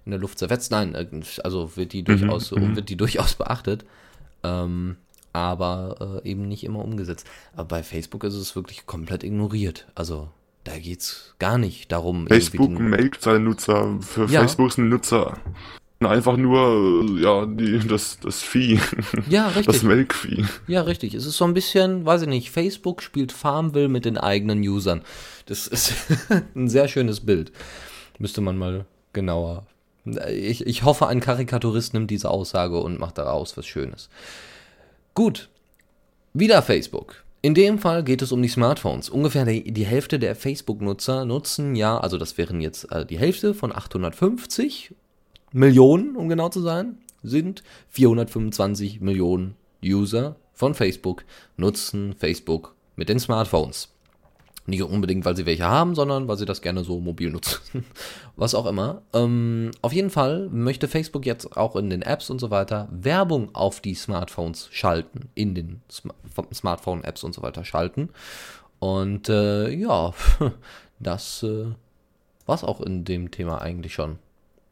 in 0.07 0.13
der 0.13 0.21
Luft 0.21 0.39
zerfetzt. 0.39 0.71
Nein, 0.71 0.95
äh, 0.95 1.07
also 1.45 1.77
wird 1.77 1.93
die 1.93 2.03
mhm, 2.03 2.07
durchaus, 2.07 2.53
mhm, 2.53 2.75
wird 2.77 2.89
die 2.89 2.97
durchaus 2.97 3.35
beachtet. 3.35 3.85
Ähm, 4.43 4.97
aber 5.33 6.21
äh, 6.25 6.29
eben 6.29 6.49
nicht 6.49 6.65
immer 6.65 6.85
umgesetzt. 6.85 7.27
Aber 7.55 7.65
bei 7.65 7.83
Facebook 7.83 8.25
ist 8.25 8.35
es 8.35 8.57
wirklich 8.57 8.87
komplett 8.87 9.25
ignoriert. 9.25 9.87
Also 9.95 10.29
da 10.65 10.79
geht 10.79 11.01
es 11.01 11.35
gar 11.39 11.59
nicht 11.59 11.91
darum. 11.93 12.27
Facebook 12.27 12.71
meldet 12.71 13.23
seine 13.23 13.41
Nutzer. 13.41 13.99
Für 14.01 14.27
ja. 14.27 14.41
Facebook 14.41 14.73
sind 14.73 14.89
Nutzer 14.89 15.37
einfach 16.09 16.37
nur 16.37 17.19
ja 17.21 17.45
die, 17.45 17.79
das 17.87 18.19
das 18.21 18.43
Vieh. 18.43 18.81
Ja, 19.29 19.49
richtig. 19.49 19.67
Das 19.67 19.83
Melkvieh. 19.83 20.45
Ja, 20.67 20.83
richtig. 20.83 21.15
Es 21.15 21.27
ist 21.27 21.37
so 21.37 21.45
ein 21.45 21.55
bisschen, 21.55 22.07
weiß 22.07 22.23
ich 22.23 22.29
nicht, 22.29 22.51
Facebook 22.51 23.03
spielt 23.03 23.33
Farmville 23.33 23.89
mit 23.89 24.05
den 24.05 24.17
eigenen 24.17 24.61
Usern. 24.61 25.03
Das 25.47 25.67
ist 25.67 25.95
ein 26.55 26.69
sehr 26.69 26.89
schönes 26.89 27.21
Bild. 27.21 27.53
Müsste 28.19 28.41
man 28.41 28.57
mal 28.57 28.87
genauer. 29.13 29.67
Ich, 30.31 30.67
ich 30.67 30.83
hoffe, 30.85 31.07
ein 31.09 31.21
Karikaturist 31.21 31.93
nimmt 31.93 32.11
diese 32.11 32.31
Aussage 32.31 32.79
und 32.79 32.99
macht 32.99 33.19
daraus 33.19 33.57
was 33.57 33.67
Schönes. 33.67 34.09
Gut, 35.15 35.49
wieder 36.33 36.63
Facebook. 36.63 37.25
In 37.43 37.55
dem 37.55 37.79
Fall 37.79 38.05
geht 38.05 38.23
es 38.23 38.33
um 38.33 38.43
die 38.43 38.49
Smartphones. 38.49 39.09
Ungefähr 39.09 39.45
die, 39.45 39.85
Hälfte 39.85 40.19
der 40.19 40.37
Facebook-Nutzer 40.37 41.25
nutzen 41.25 41.75
ja, 41.75 41.99
also 41.99 42.17
das 42.17 42.39
wären 42.39 42.61
jetzt 42.61 42.93
äh, 42.93 43.05
die 43.05 43.19
Hälfte 43.19 43.55
von 43.55 43.73
850 43.73 44.95
Millionen, 45.53 46.17
um 46.17 46.29
genau 46.29 46.49
zu 46.51 46.61
sein, 46.61 46.99
sind 47.23 47.65
425 47.89 49.01
Millionen 49.01 49.57
User 49.85 50.37
von 50.53 50.75
Facebook, 50.75 51.25
nutzen 51.57 52.15
Facebook 52.17 52.75
mit 52.95 53.09
den 53.09 53.19
Smartphones. 53.19 53.89
Nicht 54.71 54.83
unbedingt, 54.85 55.25
weil 55.25 55.37
sie 55.37 55.47
welche 55.47 55.65
haben, 55.65 55.97
sondern 55.97 56.29
weil 56.29 56.39
sie 56.39 56.47
das 56.47 56.63
gerne 56.63 56.85
so 56.85 57.01
mobil 57.01 57.31
nutzen. 57.31 57.85
Was 58.37 58.55
auch 58.55 58.67
immer. 58.67 59.03
Ähm, 59.13 59.73
auf 59.83 59.93
jeden 59.93 60.11
Fall 60.11 60.49
möchte 60.51 60.87
Facebook 60.87 61.27
jetzt 61.27 61.57
auch 61.57 61.75
in 61.75 61.91
den 61.91 62.03
Apps 62.03 62.31
und 62.31 62.39
so 62.39 62.51
weiter 62.51 62.89
Werbung 62.93 63.53
auf 63.53 63.81
die 63.81 63.95
Smartphones 63.95 64.69
schalten, 64.71 65.29
in 65.35 65.57
den 65.57 65.83
Sm 65.91 66.13
Smartphone-Apps 66.55 67.25
und 67.25 67.35
so 67.35 67.43
weiter 67.43 67.65
schalten. 67.65 68.11
Und 68.79 69.29
äh, 69.29 69.71
ja, 69.71 70.15
das 71.01 71.43
äh, 71.43 71.67
es 72.47 72.65
auch 72.65 72.81
in 72.81 73.05
dem 73.05 73.33
Thema 73.33 73.61
eigentlich 73.61 73.95
schon. 73.95 74.19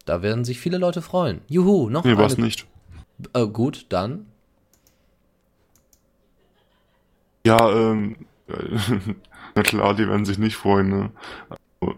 Da 0.04 0.22
werden 0.22 0.44
sich 0.44 0.60
viele 0.60 0.78
Leute 0.78 1.02
freuen. 1.02 1.40
Juhu, 1.48 1.90
noch 1.90 2.04
nee, 2.04 2.12
eine. 2.12 2.34
Nee, 2.36 2.42
nicht. 2.42 2.66
Äh, 3.34 3.46
gut, 3.46 3.86
dann. 3.88 4.26
Ja, 7.44 7.68
ähm, 7.70 8.16
na 9.54 9.62
klar, 9.62 9.94
die 9.94 10.08
werden 10.08 10.24
sich 10.24 10.38
nicht 10.38 10.56
freuen, 10.56 10.88
ne? 10.88 11.10
Also, 11.80 11.94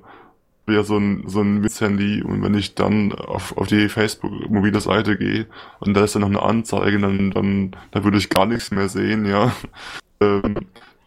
ja 0.69 0.83
so 0.85 0.97
ein, 0.97 1.25
so 1.27 1.41
ein 1.41 1.63
Witz-Handy 1.63 2.23
und 2.23 2.43
wenn 2.43 2.55
ich 2.55 2.75
dann 2.75 3.13
auf, 3.13 3.57
auf 3.57 3.67
die 3.67 3.89
Facebook-mobile 3.89 4.81
Seite 4.81 5.17
gehe 5.17 5.47
und 5.81 5.95
da 5.95 6.05
ist 6.05 6.15
dann 6.15 6.23
noch 6.23 6.29
eine 6.29 6.43
Anzeige, 6.43 6.99
dann, 6.99 7.31
dann, 7.33 7.77
dann 7.91 8.05
würde 8.05 8.19
ich 8.19 8.29
gar 8.31 8.47
nichts 8.47 8.71
mehr 8.71 8.89
sehen, 8.89 9.27
ja. 9.27 9.53
Ähm, 10.23 10.55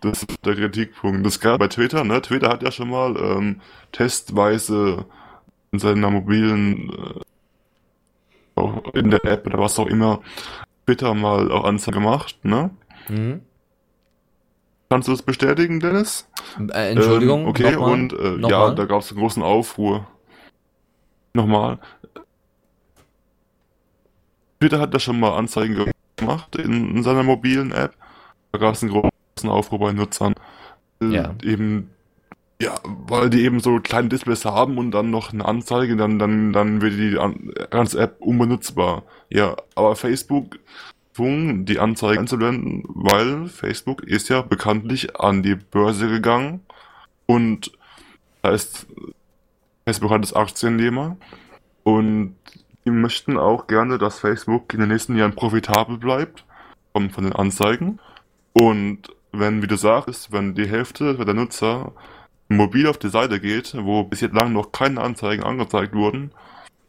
das 0.01 0.23
ist 0.23 0.43
der 0.43 0.55
Kritikpunkt. 0.55 1.23
Das 1.23 1.39
gab 1.39 1.59
bei 1.59 1.67
Twitter, 1.67 2.03
ne? 2.03 2.19
Twitter 2.19 2.49
hat 2.49 2.63
ja 2.63 2.71
schon 2.71 2.89
mal 2.89 3.15
ähm, 3.15 3.61
testweise 3.91 5.05
in 5.71 5.77
seiner 5.77 6.09
mobilen, 6.09 7.23
äh, 8.57 8.97
in 8.97 9.11
der 9.11 9.23
App 9.23 9.45
oder 9.45 9.59
was 9.59 9.77
auch 9.77 9.85
immer, 9.85 10.21
Twitter 10.87 11.13
mal 11.13 11.51
auch 11.51 11.63
Anzeige 11.63 11.99
gemacht, 11.99 12.43
ne? 12.43 12.71
Mhm. 13.07 13.41
Kannst 14.89 15.07
du 15.07 15.11
das 15.13 15.21
bestätigen, 15.23 15.79
Dennis? 15.79 16.27
Äh, 16.71 16.91
Entschuldigung. 16.91 17.41
Ähm, 17.41 17.47
okay, 17.47 17.75
und 17.75 18.13
äh, 18.13 18.37
ja, 18.47 18.71
da 18.71 18.85
gab 18.85 19.01
es 19.01 19.11
einen 19.11 19.19
großen 19.19 19.41
Aufruhr. 19.41 20.07
nochmal. 21.33 21.79
Twitter 24.59 24.79
hat 24.79 24.93
da 24.93 24.99
schon 24.99 25.19
mal 25.19 25.35
Anzeigen 25.35 25.91
gemacht 26.17 26.55
in, 26.55 26.95
in 26.97 27.03
seiner 27.03 27.23
mobilen 27.23 27.71
App. 27.71 27.95
Da 28.51 28.59
gab 28.59 28.75
es 28.75 28.83
einen 28.83 28.91
großen 28.91 29.49
Aufruhr 29.49 29.79
bei 29.79 29.93
Nutzern. 29.93 30.35
Äh, 31.01 31.05
Ja. 31.07 31.35
Eben, 31.43 31.89
ja, 32.61 32.75
weil 32.83 33.29
die 33.29 33.43
eben 33.43 33.59
so 33.59 33.79
kleine 33.79 34.09
Displays 34.09 34.45
haben 34.45 34.77
und 34.77 34.91
dann 34.91 35.09
noch 35.09 35.33
eine 35.33 35.43
Anzeige, 35.45 35.97
dann, 35.97 36.19
dann, 36.19 36.53
dann 36.53 36.81
wird 36.81 36.93
die 36.93 37.17
an- 37.17 37.51
ganze 37.71 37.99
App 37.99 38.17
unbenutzbar. 38.19 39.03
Ja, 39.29 39.55
aber 39.75 39.95
Facebook 39.95 40.59
gezwungen, 41.13 41.65
die 41.65 41.79
Anzeige 41.79 42.19
einzublenden, 42.19 42.83
weil 42.87 43.47
Facebook 43.47 44.03
ist 44.03 44.29
ja 44.29 44.41
bekanntlich 44.41 45.19
an 45.19 45.43
die 45.43 45.55
Börse 45.55 46.09
gegangen 46.09 46.61
und 47.27 47.71
da 48.41 48.49
ist 48.49 48.87
Facebook 49.85 50.11
hat 50.11 50.23
das 50.23 50.33
Aktiennehmer 50.33 51.17
und 51.83 52.35
die 52.85 52.91
möchten 52.91 53.37
auch 53.37 53.67
gerne, 53.67 53.97
dass 53.97 54.19
Facebook 54.19 54.73
in 54.73 54.79
den 54.79 54.89
nächsten 54.89 55.15
Jahren 55.15 55.35
profitabel 55.35 55.97
bleibt 55.97 56.45
von, 56.93 57.09
von 57.11 57.23
den 57.23 57.33
Anzeigen. 57.33 57.99
Und 58.51 59.03
wenn, 59.31 59.61
wie 59.61 59.67
du 59.67 59.77
sagst, 59.77 60.31
wenn 60.31 60.55
die 60.55 60.67
Hälfte 60.67 61.15
der 61.15 61.33
Nutzer 61.33 61.93
mobil 62.49 62.87
auf 62.87 62.97
die 62.97 63.09
Seite 63.09 63.39
geht, 63.39 63.75
wo 63.77 64.03
bis 64.03 64.21
jetzt 64.21 64.35
lang 64.35 64.51
noch 64.51 64.71
keine 64.71 65.01
Anzeigen 65.01 65.43
angezeigt 65.43 65.93
wurden, 65.95 66.31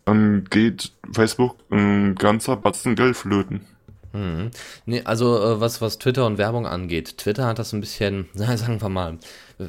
dann 0.05 0.45
geht 0.51 0.93
Facebook 1.13 1.57
ein 1.71 2.17
ganzer 2.17 2.57
Batzen 2.57 2.97
Geld 2.97 3.17
flöten. 3.17 3.67
Mhm. 4.15 4.51
Nee, 4.87 5.03
also 5.05 5.37
äh, 5.37 5.61
was, 5.61 5.81
was 5.81 5.99
Twitter 5.99 6.25
und 6.25 6.39
Werbung 6.39 6.67
angeht, 6.67 7.19
Twitter 7.19 7.47
hat 7.47 7.59
das 7.59 7.73
ein 7.73 7.81
bisschen, 7.81 8.29
na, 8.35 8.57
sagen 8.57 8.81
wir 8.81 8.89
mal, 8.89 9.19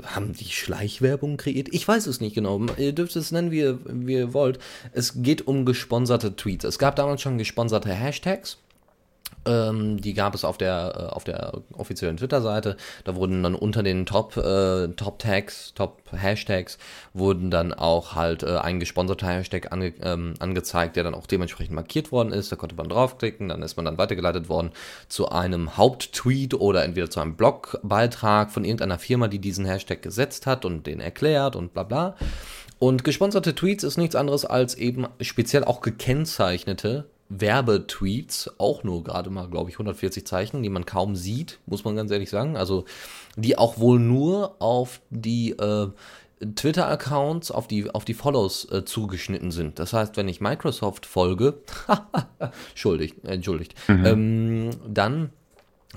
haben 0.06 0.34
die 0.34 0.46
Schleichwerbung 0.46 1.38
kreiert? 1.38 1.68
Ich 1.72 1.88
weiß 1.88 2.08
es 2.08 2.22
nicht 2.22 2.36
genau. 2.36 2.62
Ihr 2.78 2.94
dürft 2.94 3.16
es 3.16 3.32
nennen, 3.32 3.52
wie 3.52 3.60
ihr, 3.60 3.80
wie 3.86 4.14
ihr 4.14 4.34
wollt. 4.34 4.60
Es 4.94 5.22
geht 5.24 5.48
um 5.48 5.66
gesponserte 5.66 6.36
Tweets. 6.36 6.64
Es 6.64 6.80
gab 6.80 6.96
damals 6.96 7.22
schon 7.22 7.38
gesponserte 7.38 7.90
Hashtags. 7.90 8.58
Ähm, 9.46 10.02
die 10.02 10.14
gab 10.14 10.34
es 10.34 10.44
auf 10.44 10.58
der, 10.58 10.94
äh, 10.96 11.14
auf 11.14 11.24
der 11.24 11.62
offiziellen 11.74 12.18
Twitter-Seite. 12.18 12.78
Da 13.04 13.16
wurden 13.16 13.44
dann 13.44 13.56
unter 13.56 13.84
den 13.84 14.06
Top, 14.06 14.38
äh, 14.38 14.88
Top-Tags, 14.90 15.74
Top-Hashtags, 15.76 16.78
wurden 17.14 17.52
dann 17.52 17.74
auch 17.74 18.16
halt 18.16 18.44
äh, 18.44 18.58
ein 18.58 18.80
gesponserter 18.80 19.28
Hashtag 19.28 19.72
ange 19.72 19.94
ähm, 20.02 20.34
angezeigt, 20.40 20.96
der 20.96 21.04
dann 21.04 21.14
auch 21.14 21.28
dementsprechend 21.28 21.76
markiert 21.76 22.12
worden 22.12 22.34
ist. 22.34 22.52
Da 22.52 22.56
konnte 22.56 22.76
man 22.76 22.90
draufklicken, 22.90 23.50
dann 23.50 23.62
ist 23.62 23.76
man 23.76 23.86
dann 23.86 23.98
weitergeleitet 23.98 24.50
worden 24.50 24.72
zu 25.10 25.30
einem 25.30 25.78
Haupttweet 25.78 26.56
oder 26.56 26.84
entweder 26.84 27.10
zu 27.10 27.20
einem 27.20 27.36
Blogbeitrag 27.36 28.52
von 28.52 28.66
irgendeiner 28.66 29.00
Firma, 29.00 29.28
die 29.28 29.40
diesen 29.40 29.66
Hashtag 29.66 30.02
gesetzt 30.02 30.48
hat 30.48 30.66
und 30.66 30.88
den 30.88 31.00
erklärt 31.00 31.56
und 31.56 31.74
bla 31.74 31.84
bla. 31.84 32.16
Und 32.78 33.04
gesponserte 33.04 33.56
Tweets 33.56 33.84
ist 33.84 33.98
nichts 33.98 34.16
anderes 34.16 34.44
als 34.44 34.76
eben 34.76 35.08
speziell 35.22 35.64
auch 35.64 35.82
gekennzeichnete 35.82 37.06
Werbetweets, 37.30 38.52
auch 38.60 38.84
nur 38.84 39.04
gerade 39.04 39.30
mal, 39.30 39.48
glaube 39.48 39.70
ich, 39.70 39.76
140 39.76 40.26
Zeichen, 40.28 40.62
die 40.62 40.70
man 40.70 40.86
kaum 40.86 41.16
sieht, 41.16 41.60
muss 41.66 41.84
man 41.84 41.96
ganz 41.96 42.12
ehrlich 42.12 42.30
sagen. 42.30 42.56
Also 42.56 42.86
die 43.36 43.58
auch 43.58 43.80
wohl 43.80 44.00
nur 44.00 44.56
auf 44.60 45.02
die 45.10 45.52
äh, 45.52 45.88
Twitter-Accounts, 46.56 47.52
auf 47.52 47.68
die, 47.68 47.90
auf 47.90 48.06
die 48.06 48.14
Follows 48.14 48.70
äh, 48.72 48.86
zugeschnitten 48.86 49.52
sind. 49.52 49.80
Das 49.80 49.94
heißt, 49.94 50.18
wenn 50.18 50.28
ich 50.28 50.42
Microsoft 50.42 51.06
folge, 51.06 51.56
entschuldigt, 52.70 53.24
entschuldigt, 53.24 53.76
ähm, 53.88 54.72
dann 54.88 55.32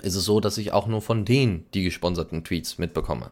ist 0.03 0.15
es 0.15 0.25
so, 0.25 0.41
dass 0.41 0.59
ich 0.59 0.73
auch 0.73 0.87
nur 0.87 1.03
von 1.03 1.25
denen 1.25 1.67
die 1.75 1.83
gesponserten 1.83 2.45
Tweets 2.45 2.79
mitbekomme. 2.79 3.31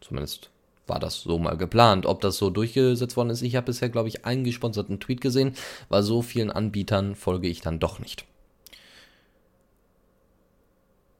Zumindest 0.00 0.50
war 0.90 0.98
das 0.98 1.22
so 1.22 1.38
mal 1.38 1.56
geplant. 1.56 2.04
Ob 2.04 2.20
das 2.20 2.36
so 2.36 2.50
durchgesetzt 2.50 3.16
worden 3.16 3.30
ist, 3.30 3.40
ich 3.40 3.56
habe 3.56 3.66
bisher, 3.66 3.88
glaube 3.88 4.08
ich, 4.08 4.26
einen 4.26 4.44
gesponserten 4.44 5.00
Tweet 5.00 5.22
gesehen, 5.22 5.54
weil 5.88 6.02
so 6.02 6.20
vielen 6.20 6.50
Anbietern 6.50 7.14
folge 7.14 7.48
ich 7.48 7.62
dann 7.62 7.78
doch 7.78 7.98
nicht. 7.98 8.26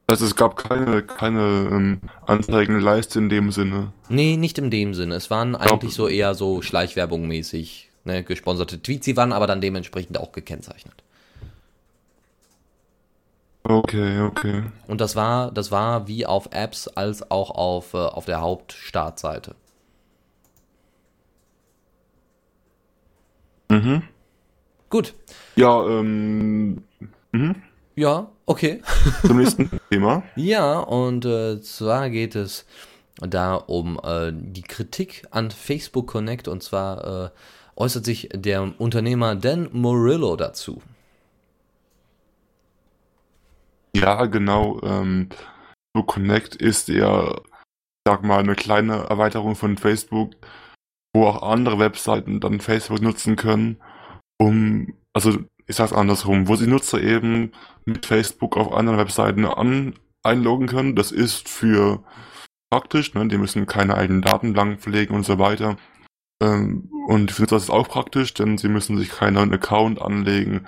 Also 0.06 0.26
es 0.26 0.34
gab 0.34 0.56
keine, 0.56 1.02
keine 1.02 1.68
ähm, 1.70 2.00
Anzeigenleiste 2.26 3.20
in 3.20 3.28
dem 3.28 3.52
Sinne. 3.52 3.92
Nee, 4.08 4.36
nicht 4.36 4.58
in 4.58 4.70
dem 4.70 4.92
Sinne. 4.92 5.14
Es 5.14 5.30
waren 5.30 5.54
eigentlich 5.54 5.94
so 5.94 6.08
eher 6.08 6.34
so 6.34 6.62
Schleichwerbung 6.62 7.28
mäßig, 7.28 7.90
ne, 8.04 8.24
gesponserte 8.24 8.82
Tweets. 8.82 9.04
Sie 9.04 9.16
waren 9.16 9.32
aber 9.32 9.46
dann 9.46 9.60
dementsprechend 9.60 10.18
auch 10.18 10.32
gekennzeichnet. 10.32 11.04
Okay, 13.62 14.20
okay. 14.20 14.64
Und 14.86 15.00
das 15.00 15.16
war, 15.16 15.50
das 15.50 15.70
war 15.70 16.08
wie 16.08 16.24
auf 16.24 16.48
Apps 16.52 16.88
als 16.88 17.30
auch 17.30 17.50
auf, 17.50 17.94
äh, 17.94 17.98
auf 17.98 18.24
der 18.24 18.40
Hauptstartseite. 18.40 19.54
Mhm. 23.68 24.02
Gut. 24.88 25.14
Ja, 25.56 25.86
ähm, 25.86 26.82
mhm. 27.32 27.56
Ja, 27.94 28.28
okay. 28.46 28.82
zum 29.26 29.38
nächsten 29.38 29.70
Thema. 29.90 30.22
Ja, 30.36 30.80
und 30.80 31.24
äh, 31.24 31.60
zwar 31.60 32.10
geht 32.10 32.34
es 32.34 32.66
da 33.20 33.54
um 33.54 34.00
äh, 34.02 34.32
die 34.32 34.62
Kritik 34.62 35.26
an 35.30 35.50
Facebook 35.50 36.08
Connect 36.08 36.48
und 36.48 36.62
zwar 36.62 37.26
äh, 37.26 37.30
äußert 37.76 38.04
sich 38.04 38.30
der 38.32 38.80
Unternehmer 38.80 39.36
Dan 39.36 39.68
Morillo 39.72 40.36
dazu. 40.36 40.82
Ja, 43.94 44.26
genau. 44.26 44.80
Ähm, 44.82 45.28
so 45.94 46.02
Connect 46.02 46.54
ist 46.56 46.88
ich 47.42 48.10
sag 48.12 48.22
mal, 48.22 48.40
eine 48.40 48.54
kleine 48.54 49.04
Erweiterung 49.08 49.56
von 49.56 49.76
Facebook, 49.76 50.34
wo 51.14 51.26
auch 51.26 51.42
andere 51.42 51.78
Webseiten 51.78 52.40
dann 52.40 52.60
Facebook 52.60 53.00
nutzen 53.00 53.36
können, 53.36 53.80
um, 54.40 54.94
also 55.12 55.38
ich 55.66 55.76
sag's 55.76 55.92
andersrum, 55.92 56.48
wo 56.48 56.56
sie 56.56 56.66
Nutzer 56.66 57.00
eben 57.00 57.52
mit 57.84 58.06
Facebook 58.06 58.56
auf 58.56 58.72
anderen 58.72 58.98
Webseiten 58.98 59.44
an, 59.44 59.94
einloggen 60.24 60.66
können. 60.66 60.96
Das 60.96 61.12
ist 61.12 61.48
für 61.48 62.02
praktisch, 62.70 63.14
ne? 63.14 63.28
Die 63.28 63.38
müssen 63.38 63.66
keine 63.66 63.96
eigenen 63.96 64.22
Datenbanken 64.22 64.78
pflegen 64.78 65.14
und 65.14 65.24
so 65.24 65.38
weiter. 65.38 65.76
Ähm, 66.42 66.90
und 67.06 67.30
für 67.30 67.42
Nutzer 67.42 67.56
ist 67.56 67.64
es 67.64 67.70
auch 67.70 67.88
praktisch, 67.88 68.34
denn 68.34 68.58
sie 68.58 68.68
müssen 68.68 68.98
sich 68.98 69.10
keinen 69.10 69.34
neuen 69.34 69.52
Account 69.52 70.00
anlegen. 70.00 70.66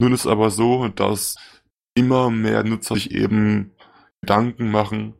Nun 0.00 0.12
ist 0.12 0.26
aber 0.26 0.50
so, 0.50 0.88
dass 0.88 1.36
immer 1.94 2.30
mehr 2.30 2.64
Nutzer 2.64 2.94
sich 2.94 3.10
eben 3.10 3.72
Gedanken 4.20 4.70
machen, 4.70 5.14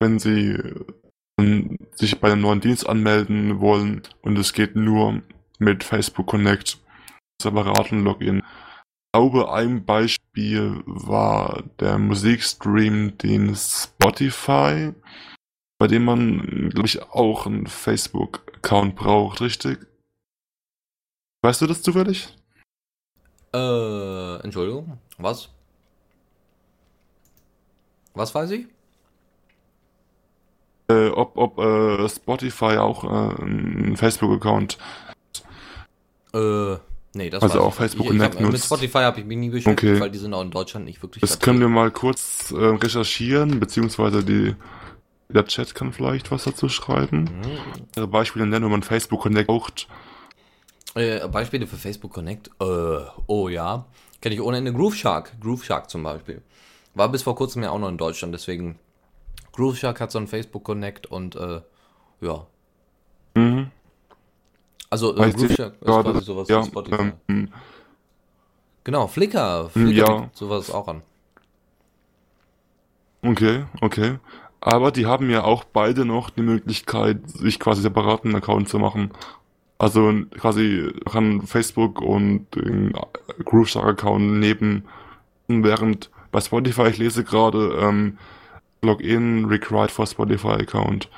wenn 0.00 0.18
sie 0.18 0.58
ähm, 1.38 1.78
sich 1.94 2.20
bei 2.20 2.32
einem 2.32 2.42
neuen 2.42 2.60
Dienst 2.60 2.88
anmelden 2.88 3.60
wollen 3.60 4.02
und 4.22 4.38
es 4.38 4.52
geht 4.52 4.76
nur 4.76 5.22
mit 5.58 5.84
Facebook 5.84 6.26
Connect, 6.26 6.78
separaten 7.40 8.04
Login. 8.04 8.38
Ich 8.38 9.12
glaube, 9.12 9.52
ein 9.52 9.84
Beispiel 9.84 10.82
war 10.86 11.64
der 11.80 11.98
Musikstream, 11.98 13.18
den 13.18 13.54
Spotify, 13.56 14.92
bei 15.78 15.86
dem 15.86 16.04
man, 16.04 16.70
glaube 16.70 16.86
ich, 16.86 17.02
auch 17.02 17.46
einen 17.46 17.66
Facebook-Account 17.66 18.94
braucht, 18.94 19.40
richtig? 19.40 19.78
Weißt 21.42 21.60
du 21.62 21.66
das 21.66 21.82
zufällig? 21.82 22.28
Äh, 23.52 24.36
Entschuldigung, 24.42 24.98
was? 25.18 25.48
Was 28.20 28.34
weiß 28.34 28.50
ich? 28.50 28.66
Äh, 30.90 31.08
ob 31.08 31.36
ob 31.38 31.58
äh, 31.58 32.06
Spotify 32.08 32.76
auch 32.76 33.04
äh, 33.04 33.42
einen 33.42 33.96
Facebook-Account 33.96 34.76
Äh, 36.34 36.76
nee, 37.14 37.30
das 37.30 37.42
Also 37.42 37.60
auch. 37.60 37.72
Facebook 37.74 38.06
ich, 38.06 38.12
ich 38.12 38.18
Connect 38.18 38.40
hab, 38.40 38.52
Mit. 38.52 38.60
Spotify 38.62 38.98
habe 38.98 39.20
ich 39.20 39.26
mich 39.26 39.38
nie 39.38 39.48
beschäftigt, 39.48 39.92
Okay. 39.92 40.00
weil 40.00 40.10
die 40.10 40.18
sind 40.18 40.34
auch 40.34 40.42
in 40.42 40.50
Deutschland 40.50 40.84
nicht 40.84 41.00
wirklich 41.02 41.22
Das 41.22 41.38
können 41.38 41.60
wir 41.60 41.68
mal 41.68 41.90
kurz 41.90 42.50
äh, 42.50 42.56
recherchieren, 42.56 43.58
beziehungsweise 43.58 44.22
die, 44.22 44.54
der 45.30 45.46
Chat 45.46 45.74
kann 45.74 45.92
vielleicht 45.94 46.30
was 46.30 46.44
dazu 46.44 46.68
schreiben. 46.68 47.22
Mhm. 47.96 48.02
Äh, 48.02 48.06
Beispiele 48.06 48.46
nennen, 48.46 48.64
wenn 48.66 48.72
man 48.72 48.82
Facebook 48.82 49.22
Connect 49.22 49.46
braucht. 49.46 49.88
Äh, 50.94 51.26
Beispiele 51.28 51.66
für 51.66 51.76
Facebook 51.76 52.12
Connect? 52.12 52.48
Äh, 52.60 52.64
oh 53.28 53.48
ja. 53.48 53.86
Kenne 54.20 54.34
ich 54.34 54.40
ohne 54.42 54.58
Ende 54.58 54.72
Groove 54.74 54.96
Shark. 54.96 55.32
Groove 55.40 55.64
Shark 55.64 55.88
zum 55.88 56.02
Beispiel. 56.02 56.42
War 56.94 57.08
bis 57.08 57.22
vor 57.22 57.36
kurzem 57.36 57.62
ja 57.62 57.70
auch 57.70 57.78
noch 57.78 57.88
in 57.88 57.98
Deutschland, 57.98 58.34
deswegen 58.34 58.78
Groove 59.52 59.78
Shark 59.78 60.00
hat 60.00 60.10
so 60.10 60.18
ein 60.18 60.26
Facebook 60.26 60.64
Connect 60.64 61.06
und 61.06 61.36
äh, 61.36 61.60
ja. 62.20 62.46
Mhm. 63.34 63.70
Also 64.90 65.16
äh, 65.16 65.30
Groove 65.32 65.52
Shark 65.54 65.74
ist 65.74 65.84
gerade, 65.84 66.12
quasi 66.12 66.24
sowas 66.24 66.48
ja, 66.48 66.62
wie 66.62 66.66
Spotify. 66.66 67.12
ähm, 67.28 67.52
genau, 68.84 69.06
Flickr. 69.06 69.70
Flickr 69.70 69.92
Ja. 69.92 70.30
sowas 70.32 70.70
auch 70.70 70.88
an. 70.88 71.02
okay, 73.22 73.64
okay. 73.80 74.18
Aber 74.60 74.90
die 74.90 75.06
haben 75.06 75.30
ja 75.30 75.44
auch 75.44 75.64
beide 75.64 76.04
noch 76.04 76.28
die 76.30 76.42
Möglichkeit, 76.42 77.30
sich 77.30 77.58
quasi 77.58 77.80
separaten 77.80 78.34
Account 78.36 78.68
zu 78.68 78.78
machen. 78.78 79.10
Also 79.78 80.12
quasi 80.38 80.92
kann 81.10 81.40
Facebook 81.46 82.02
und 82.02 82.54
den 82.54 82.92
Grooveshark-Account 83.44 84.38
neben, 84.38 84.84
während 85.48 86.10
bei 86.30 86.40
Spotify, 86.40 86.88
ich 86.88 86.98
lese 86.98 87.24
gerade, 87.24 87.78
ähm, 87.80 88.18
Login 88.82 89.44
required 89.44 89.90
for 89.90 90.06
Spotify 90.06 90.52
Account. 90.52 91.08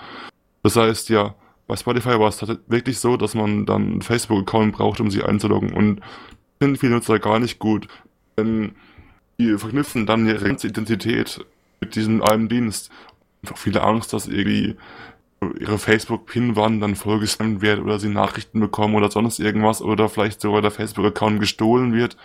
Das 0.62 0.76
heißt 0.76 1.08
ja, 1.08 1.34
bei 1.66 1.76
Spotify 1.76 2.18
war 2.18 2.28
es 2.28 2.44
wirklich 2.66 2.98
so, 2.98 3.16
dass 3.16 3.34
man 3.34 3.66
dann 3.66 3.82
einen 3.82 4.02
Facebook-Account 4.02 4.74
braucht, 4.74 5.00
um 5.00 5.10
sich 5.10 5.24
einzuloggen 5.24 5.72
und 5.72 6.00
finden 6.60 6.76
viele 6.76 6.92
Nutzer 6.92 7.18
gar 7.18 7.38
nicht 7.38 7.58
gut. 7.58 7.88
Denn 8.36 8.74
die 9.38 9.56
verknüpfen 9.56 10.06
dann 10.06 10.26
ihre 10.26 10.44
ganze 10.44 10.68
Identität 10.68 11.44
mit 11.80 11.94
diesem 11.94 12.22
einen 12.22 12.48
Dienst. 12.48 12.90
Einfach 13.42 13.56
viele 13.56 13.82
Angst, 13.82 14.12
dass 14.12 14.28
irgendwie 14.28 14.76
ihre 15.58 15.78
Facebook-Pin-Wand 15.78 16.82
dann 16.82 16.94
vollgespammt 16.94 17.62
wird 17.62 17.80
oder 17.80 17.98
sie 17.98 18.08
Nachrichten 18.08 18.60
bekommen 18.60 18.94
oder 18.94 19.10
sonst 19.10 19.40
irgendwas 19.40 19.82
oder 19.82 20.08
vielleicht 20.08 20.40
sogar 20.40 20.62
der 20.62 20.70
Facebook-Account 20.70 21.40
gestohlen 21.40 21.92
wird. 21.94 22.16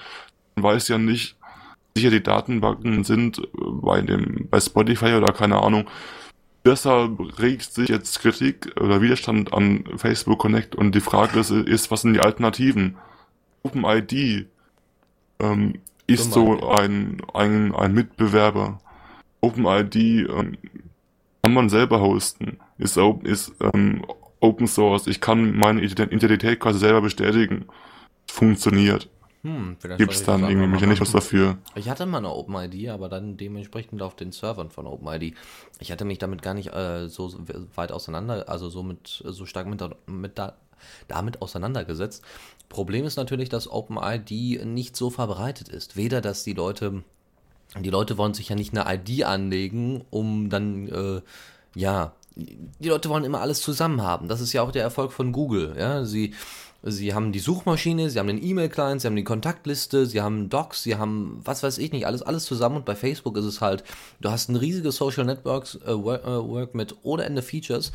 Man 0.56 0.63
weiß 0.63 0.88
ja 0.89 0.97
nicht, 0.97 1.37
sicher 1.97 2.12
die 2.12 2.23
Datenbanken 2.23 3.03
sind 3.03 3.41
bei 3.53 4.01
dem, 4.01 4.47
bei 4.49 4.60
Spotify 4.60 5.13
oder 5.13 5.33
keine 5.33 5.62
Ahnung. 5.62 5.89
Deshalb 6.65 7.39
regt 7.39 7.73
sich 7.73 7.89
jetzt 7.89 8.19
Kritik 8.19 8.73
oder 8.79 9.01
Widerstand 9.01 9.53
an 9.53 9.86
Facebook 9.95 10.39
Connect 10.39 10.75
und 10.75 10.93
die 10.93 11.01
Frage 11.01 11.39
ist, 11.39 11.51
ist 11.51 11.91
was 11.91 12.01
sind 12.01 12.13
die 12.13 12.19
Alternativen? 12.19 12.97
OpenID 13.63 14.47
ähm, 15.39 15.75
ist 16.07 16.33
so 16.33 16.69
ein, 16.69 17.21
ein, 17.33 17.73
ein 17.73 17.93
Mitbewerber. 17.93 18.79
OpenID 19.41 19.95
ähm, 19.95 20.57
kann 21.41 21.53
man 21.53 21.69
selber 21.69 22.01
hosten, 22.01 22.57
ist, 22.77 22.97
ist 23.23 23.53
ähm, 23.62 24.05
Open 24.39 24.67
Source. 24.67 25.07
Ich 25.07 25.21
kann 25.21 25.57
meine 25.57 25.81
Identität 25.81 26.60
quasi 26.60 26.79
selber 26.79 27.01
bestätigen. 27.01 27.65
Funktioniert. 28.29 29.10
Hm, 29.43 29.78
Gibt 29.97 30.13
es 30.13 30.23
dann 30.23 30.43
irgendwie 30.43 30.67
Mechanismus 30.67 31.12
dafür? 31.12 31.58
Ich 31.76 31.89
hatte 31.89 32.06
mal 32.06 32.17
eine 32.17 32.34
OpenID, 32.34 32.89
aber 32.89 33.08
dann 33.08 33.38
dementsprechend 33.38 34.02
auf 34.02 34.15
den 34.15 34.32
Servern 34.32 34.71
von 34.71 34.88
OpenID. 34.88 35.36
Ich 35.80 35.91
hatte 35.91 36.06
mich 36.06 36.17
damit 36.17 36.41
gar 36.41 36.54
nicht 36.54 36.73
äh, 36.73 37.08
so 37.08 37.34
weit 37.76 37.91
auseinander, 37.91 38.50
also 38.50 38.69
so 38.69 38.82
mit 38.84 39.23
so 39.26 39.45
stark 39.45 39.67
mit, 39.67 39.82
mit 40.08 40.39
da, 40.39 40.58
damit 41.08 41.41
auseinandergesetzt. 41.41 42.23
Problem 42.69 43.06
ist 43.06 43.15
natürlich, 43.15 43.50
dass 43.50 43.71
OpenID 43.71 44.65
nicht 44.65 44.95
so 44.95 45.10
verbreitet 45.10 45.69
ist. 45.69 45.95
Weder, 45.95 46.19
dass 46.19 46.43
die 46.43 46.54
Leute, 46.54 47.04
die 47.80 47.89
Leute 47.89 48.17
wollen 48.17 48.34
sich 48.34 48.50
ja 48.50 48.56
nicht 48.56 48.78
eine 48.78 48.93
ID 48.93 49.23
anlegen, 49.23 50.04
um 50.10 50.50
dann, 50.50 50.88
äh, 50.88 51.21
ja, 51.76 52.13
die 52.36 52.89
Leute 52.89 53.10
wollen 53.10 53.23
immer 53.23 53.41
alles 53.41 53.62
zusammen 53.62 54.02
haben. 54.02 54.28
Das 54.28 54.41
ist 54.41 54.54
ja 54.54 54.62
auch 54.62 54.71
der 54.71 54.84
Erfolg 54.84 55.12
von 55.12 55.32
Google. 55.32 55.76
Ja, 55.78 56.06
sie, 56.06 56.34
sie 56.83 57.13
haben 57.13 57.31
die 57.31 57.39
Suchmaschine, 57.39 58.09
sie 58.09 58.19
haben 58.19 58.27
den 58.27 58.43
E-Mail-Client, 58.43 59.01
sie 59.01 59.07
haben 59.07 59.15
die 59.15 59.23
Kontaktliste, 59.23 60.05
sie 60.05 60.21
haben 60.21 60.49
Docs, 60.49 60.83
sie 60.83 60.95
haben 60.95 61.41
was 61.43 61.63
weiß 61.63 61.77
ich 61.77 61.91
nicht, 61.91 62.05
alles, 62.05 62.21
alles 62.21 62.45
zusammen. 62.45 62.77
Und 62.77 62.85
bei 62.85 62.95
Facebook 62.95 63.37
ist 63.37 63.45
es 63.45 63.61
halt, 63.61 63.83
du 64.19 64.29
hast 64.29 64.49
ein 64.49 64.55
riesiges 64.55 64.95
Social 64.97 65.25
Networks 65.25 65.75
äh, 65.75 66.03
Work, 66.03 66.23
äh, 66.23 66.47
Work 66.47 66.75
mit 66.75 66.95
ohne 67.03 67.23
Ende 67.23 67.41
Features 67.41 67.91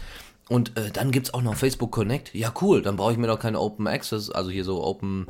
und 0.48 0.76
äh, 0.76 0.90
dann 0.90 1.10
gibt 1.10 1.28
es 1.28 1.34
auch 1.34 1.42
noch 1.42 1.54
Facebook 1.54 1.92
Connect. 1.92 2.34
Ja, 2.34 2.52
cool, 2.60 2.82
dann 2.82 2.96
brauche 2.96 3.12
ich 3.12 3.18
mir 3.18 3.26
doch 3.26 3.38
keine 3.38 3.60
Open 3.60 3.86
Access, 3.86 4.30
also 4.30 4.50
hier 4.50 4.64
so 4.64 4.82
Open, 4.84 5.26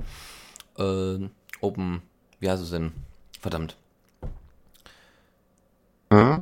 äh, 0.79 1.19
Open, 1.61 2.03
wie 2.41 2.51
heißt 2.51 2.63
es 2.63 2.71
denn? 2.71 2.93
Verdammt. 3.41 3.77
Hä? 6.11 6.39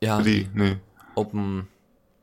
Ja. 0.00 0.22
Die, 0.22 0.48
nee. 0.54 0.76
Open. 1.14 1.68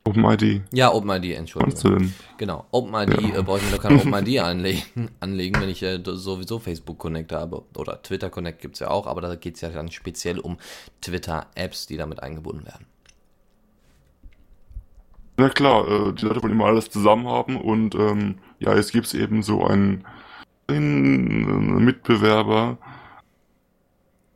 OpenID. 0.06 0.62
Ja, 0.72 0.92
OpenID, 0.92 1.36
Entschuldigung. 1.36 2.12
Genau, 2.38 2.66
OpenID 2.70 3.20
ja. 3.20 3.38
äh, 3.38 3.42
brauche 3.42 3.58
ich 3.58 3.64
mir 3.64 3.76
doch 3.76 3.82
keine 3.82 4.00
OpenID 4.00 4.38
anlegen, 4.42 5.10
anlegen, 5.20 5.60
wenn 5.60 5.68
ich 5.68 5.82
äh, 5.82 6.00
sowieso 6.04 6.58
Facebook 6.58 6.98
Connect 6.98 7.32
habe. 7.32 7.62
Oder 7.76 8.02
Twitter 8.02 8.30
Connect 8.30 8.60
gibt 8.60 8.74
es 8.74 8.80
ja 8.80 8.88
auch, 8.88 9.06
aber 9.06 9.20
da 9.20 9.34
geht 9.34 9.56
es 9.56 9.60
ja 9.60 9.70
dann 9.70 9.90
speziell 9.90 10.38
um 10.38 10.58
Twitter-Apps, 11.00 11.86
die 11.86 11.96
damit 11.96 12.22
eingebunden 12.22 12.64
werden. 12.64 12.86
Na 15.38 15.48
klar, 15.50 15.86
äh, 15.88 16.12
die 16.14 16.24
Leute 16.24 16.42
wollen 16.42 16.52
immer 16.52 16.66
alles 16.66 16.88
zusammen 16.90 17.26
haben 17.28 17.60
und 17.60 17.94
ähm, 17.94 18.36
ja, 18.58 18.74
jetzt 18.74 18.92
gibt 18.92 19.06
es 19.06 19.14
eben 19.14 19.42
so 19.42 19.64
einen, 19.66 20.04
einen 20.68 21.84
Mitbewerber, 21.84 22.78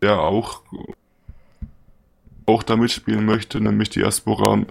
der 0.02 0.20
auch, 0.20 0.62
auch 2.46 2.62
da 2.62 2.76
mitspielen 2.76 3.24
möchte, 3.24 3.60
nämlich 3.60 3.90
Diaspora. 3.90 4.64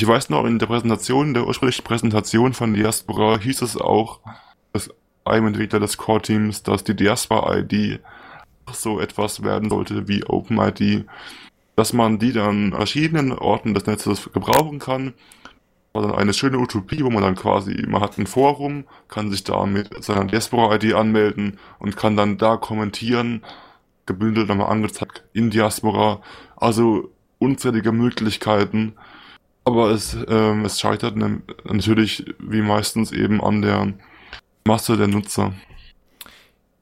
Ich 0.00 0.06
weiß 0.06 0.30
noch, 0.30 0.46
in 0.46 0.58
der 0.58 0.64
Präsentation, 0.64 1.34
der 1.34 1.46
ursprünglichen 1.46 1.84
Präsentation 1.84 2.54
von 2.54 2.72
Diaspora 2.72 3.38
hieß 3.38 3.60
es 3.60 3.76
auch, 3.76 4.20
dass 4.72 4.88
einem 5.26 5.48
Entwickler 5.48 5.78
des 5.78 5.98
Core-Teams, 5.98 6.62
dass 6.62 6.84
die 6.84 6.96
Diaspora-ID 6.96 8.00
so 8.72 8.98
etwas 8.98 9.42
werden 9.42 9.68
sollte 9.68 10.08
wie 10.08 10.24
OpenID, 10.24 11.04
dass 11.76 11.92
man 11.92 12.18
die 12.18 12.32
dann 12.32 12.72
an 12.72 12.72
verschiedenen 12.72 13.32
Orten 13.32 13.74
des 13.74 13.84
Netzes 13.84 14.32
gebrauchen 14.32 14.78
kann 14.78 15.12
war 15.92 16.02
dann 16.02 16.14
eine 16.14 16.32
schöne 16.32 16.58
Utopie, 16.58 17.04
wo 17.04 17.10
man 17.10 17.22
dann 17.22 17.34
quasi, 17.34 17.84
man 17.86 18.00
hat 18.00 18.16
ein 18.16 18.26
Forum, 18.26 18.84
kann 19.08 19.30
sich 19.30 19.44
da 19.44 19.66
mit 19.66 20.02
seiner 20.02 20.24
Diaspora-ID 20.24 20.94
anmelden 20.94 21.58
und 21.78 21.98
kann 21.98 22.16
dann 22.16 22.38
da 22.38 22.56
kommentieren, 22.56 23.42
gebündelt 24.06 24.48
nochmal 24.48 24.70
angezeigt 24.70 25.24
in 25.34 25.50
Diaspora. 25.50 26.22
Also 26.56 27.10
unzählige 27.38 27.92
Möglichkeiten. 27.92 28.94
Aber 29.64 29.90
es, 29.90 30.16
ähm, 30.28 30.64
es 30.64 30.80
scheitert 30.80 31.16
ne, 31.16 31.42
natürlich 31.64 32.24
wie 32.38 32.62
meistens 32.62 33.12
eben 33.12 33.42
an 33.42 33.62
der 33.62 33.92
Masse 34.64 34.96
der 34.96 35.06
Nutzer. 35.06 35.52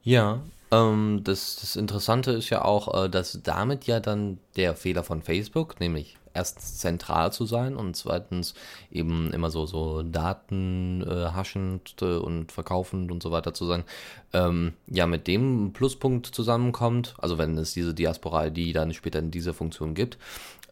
Ja, 0.02 0.40
ähm, 0.70 1.20
das, 1.24 1.56
das 1.60 1.76
Interessante 1.76 2.32
ist 2.32 2.50
ja 2.50 2.64
auch, 2.64 3.04
äh, 3.04 3.08
dass 3.08 3.40
damit 3.42 3.86
ja 3.86 4.00
dann 4.00 4.38
der 4.56 4.74
Fehler 4.74 5.02
von 5.02 5.22
Facebook, 5.22 5.80
nämlich 5.80 6.16
erstens 6.34 6.78
zentral 6.78 7.32
zu 7.32 7.46
sein 7.46 7.76
und 7.76 7.96
zweitens 7.96 8.54
eben 8.90 9.32
immer 9.32 9.50
so, 9.50 9.66
so 9.66 10.02
Daten 10.02 11.02
äh, 11.02 11.32
haschend 11.32 11.96
äh, 12.00 12.16
und 12.16 12.52
verkaufend 12.52 13.10
und 13.10 13.22
so 13.22 13.30
weiter 13.30 13.54
zu 13.54 13.66
sein, 13.66 13.84
ähm, 14.32 14.74
ja, 14.86 15.06
mit 15.06 15.26
dem 15.26 15.72
Pluspunkt 15.72 16.26
zusammenkommt, 16.26 17.14
also 17.18 17.38
wenn 17.38 17.56
es 17.58 17.72
diese 17.72 17.94
Diaspora-ID 17.94 18.76
dann 18.76 18.94
später 18.94 19.18
in 19.18 19.30
dieser 19.30 19.54
Funktion 19.54 19.94
gibt, 19.94 20.18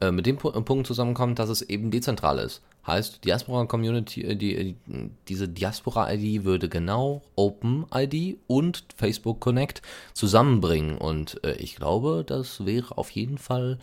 äh, 0.00 0.10
mit 0.10 0.26
dem 0.26 0.36
P 0.36 0.50
Punkt 0.62 0.86
zusammenkommt, 0.86 1.38
dass 1.38 1.48
es 1.48 1.62
eben 1.62 1.90
dezentral 1.90 2.38
ist. 2.38 2.62
Heißt, 2.86 3.24
Diaspora 3.24 3.64
Community, 3.66 4.22
äh, 4.22 4.36
die, 4.36 4.54
äh, 4.54 4.74
diese 5.28 5.48
Diaspora 5.48 6.12
ID 6.12 6.44
würde 6.44 6.68
genau 6.68 7.22
Open 7.34 7.86
ID 7.92 8.38
und 8.46 8.84
Facebook 8.96 9.40
Connect 9.40 9.82
zusammenbringen. 10.12 10.98
Und 10.98 11.42
äh, 11.44 11.56
ich 11.56 11.76
glaube, 11.76 12.24
das 12.26 12.64
wäre 12.64 12.96
auf 12.96 13.10
jeden 13.10 13.38
Fall 13.38 13.78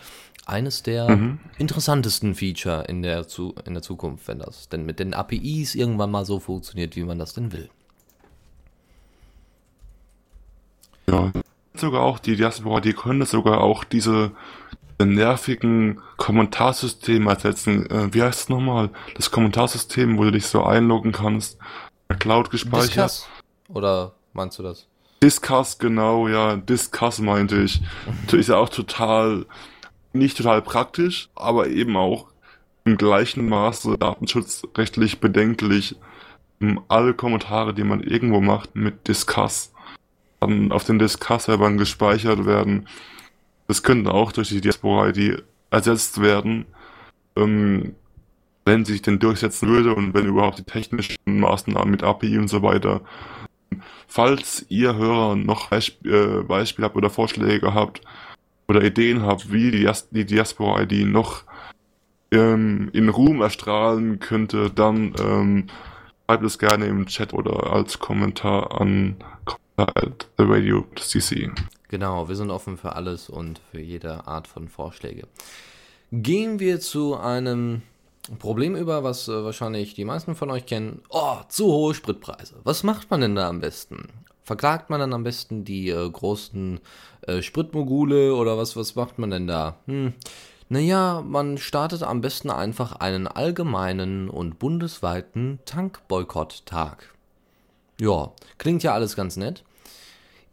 eines 0.46 0.84
der 0.84 1.10
mhm. 1.10 1.40
interessantesten 1.58 2.36
Feature 2.36 2.86
in 2.88 3.02
der, 3.02 3.28
zu, 3.28 3.56
in 3.66 3.74
der 3.74 3.84
Zukunft, 3.84 4.28
wenn 4.28 4.40
das 4.40 4.70
denn 4.70 4.86
mit 4.86 5.00
den 5.00 5.14
APIs 5.14 5.76
irgendwann 5.76 6.12
mal 6.12 6.26
so 6.26 6.40
funktioniert, 6.40 6.96
wie 6.96 7.04
man 7.04 7.20
das 7.20 7.34
denn 7.34 7.52
will. 7.52 7.70
Ja, 11.08 11.32
sogar 11.76 12.02
auch 12.02 12.20
die 12.20 12.36
Diaspora, 12.36 12.82
die 12.82 12.94
können 12.94 13.26
sogar 13.26 13.62
auch 13.62 13.84
diese 13.84 14.32
nervigen 15.04 16.02
Kommentarsystem 16.18 17.28
ersetzen. 17.28 17.90
Äh, 17.90 18.14
wie 18.14 18.22
heißt 18.22 18.42
es 18.42 18.50
nochmal? 18.50 18.90
Das 19.16 19.32
Kommentarsystem, 19.32 20.18
wo 20.18 20.24
du 20.24 20.32
dich 20.32 20.46
so 20.46 20.64
einloggen 20.64 21.12
kannst. 21.12 21.58
Der 22.10 22.18
Cloud 22.18 22.50
gespeichert. 22.50 23.10
Discuss? 23.10 23.28
Oder 23.70 24.14
meinst 24.34 24.60
du 24.60 24.64
das? 24.64 24.88
Discuss, 25.22 25.78
genau, 25.78 26.28
ja. 26.28 26.58
Discuss 26.58 27.20
meinte 27.20 27.62
ich. 27.62 27.82
ist 28.32 28.50
ja 28.50 28.58
auch 28.58 28.70
total, 28.70 29.46
nicht 30.12 30.38
total 30.38 30.62
praktisch, 30.62 31.30
aber 31.36 31.68
eben 31.68 31.96
auch 31.96 32.28
im 32.86 32.98
gleichen 32.98 33.48
Maße 33.48 33.98
datenschutzrechtlich 33.98 35.20
bedenklich. 35.20 35.96
Alle 36.88 37.14
Kommentare, 37.14 37.74
die 37.74 37.84
man 37.84 38.02
irgendwo 38.02 38.42
macht 38.42 38.76
mit 38.76 39.08
Discuss, 39.08 39.73
dann 40.48 40.72
auf 40.72 40.84
den 40.84 41.00
Discuss-Servern 41.00 41.78
gespeichert 41.78 42.46
werden 42.46 42.88
das 43.68 43.84
könnte 43.84 44.14
auch 44.14 44.32
durch 44.32 44.50
die 44.50 44.62
Diaspora-ID 44.62 45.44
ersetzt 45.72 46.22
werden, 46.22 46.66
ähm, 47.36 47.96
wenn 48.66 48.86
sich 48.86 49.02
denn 49.02 49.20
durchsetzen 49.20 49.68
würde 49.68 49.96
und 49.96 50.14
wenn 50.14 50.26
überhaupt 50.26 50.60
die 50.60 50.64
technischen 50.64 51.18
Maßnahmen 51.26 51.90
mit 51.90 52.04
API 52.04 52.38
und 52.38 52.48
so 52.48 52.62
weiter. 52.62 53.02
Falls 54.08 54.66
ihr 54.70 54.96
Hörer 54.96 55.36
noch 55.36 55.70
Beisp 55.70 56.06
äh, 56.06 56.44
Beispiele 56.44 56.86
habt 56.86 56.96
oder 56.96 57.10
Vorschläge 57.10 57.74
habt 57.74 58.02
oder 58.68 58.84
Ideen 58.84 59.24
habt, 59.24 59.52
wie 59.52 59.72
die, 59.72 59.90
die 60.12 60.26
Diaspora-ID 60.26 61.08
noch 61.08 61.44
ähm, 62.32 62.90
in 62.94 63.10
Ruhm 63.10 63.42
erstrahlen 63.42 64.20
könnte, 64.20 64.70
dann 64.70 65.14
ähm, 65.20 65.68
schreibt 66.26 66.44
es 66.44 66.60
gerne 66.60 66.86
im 66.86 67.08
Chat 67.08 67.34
oder 67.34 67.74
als 67.74 68.00
Kommentar 68.00 68.80
an 68.80 69.16
at 69.78 70.28
the 70.38 70.44
radio 70.44 70.86
CC. 70.96 71.52
Genau, 71.90 72.28
wir 72.28 72.36
sind 72.36 72.52
offen 72.52 72.78
für 72.78 72.96
alles 72.96 73.30
und 73.30 73.60
für 73.72 73.80
jede 73.80 74.28
Art 74.28 74.48
von 74.48 74.68
Vorschläge. 74.68 75.28
Gehen 76.12 76.60
wir 76.60 76.80
zu 76.80 77.18
einem 77.18 77.82
Problem 78.40 78.76
über, 78.76 79.04
was 79.04 79.28
äh, 79.28 79.44
wahrscheinlich 79.44 79.94
die 79.94 80.06
meisten 80.06 80.36
von 80.36 80.50
euch 80.50 80.66
kennen. 80.66 81.02
Oh, 81.10 81.38
zu 81.50 81.66
hohe 81.66 81.94
Spritpreise. 81.94 82.56
Was 82.64 82.84
macht 82.84 83.12
man 83.12 83.22
denn 83.22 83.36
da 83.36 83.50
am 83.50 83.60
besten? 83.60 84.08
Verklagt 84.44 84.90
man 84.90 85.00
dann 85.00 85.14
am 85.14 85.24
besten 85.24 85.66
die 85.66 85.90
äh, 85.90 86.10
großen 86.10 86.80
äh, 87.22 87.42
Spritmogule 87.42 88.36
oder 88.36 88.58
was, 88.58 88.76
was 88.76 88.96
macht 88.96 89.20
man 89.20 89.32
denn 89.32 89.48
da? 89.48 89.78
Hm. 89.88 90.14
Naja, 90.70 91.22
man 91.26 91.58
startet 91.58 92.04
am 92.04 92.22
besten 92.22 92.50
einfach 92.50 92.94
einen 92.94 93.28
allgemeinen 93.28 94.30
und 94.30 94.60
bundesweiten 94.60 95.60
Tankboykott-Tag. 95.66 97.13
Ja, 98.00 98.32
klingt 98.58 98.84
ja 98.84 98.94
alles 98.94 99.16
ganz 99.16 99.38
nett. 99.38 99.64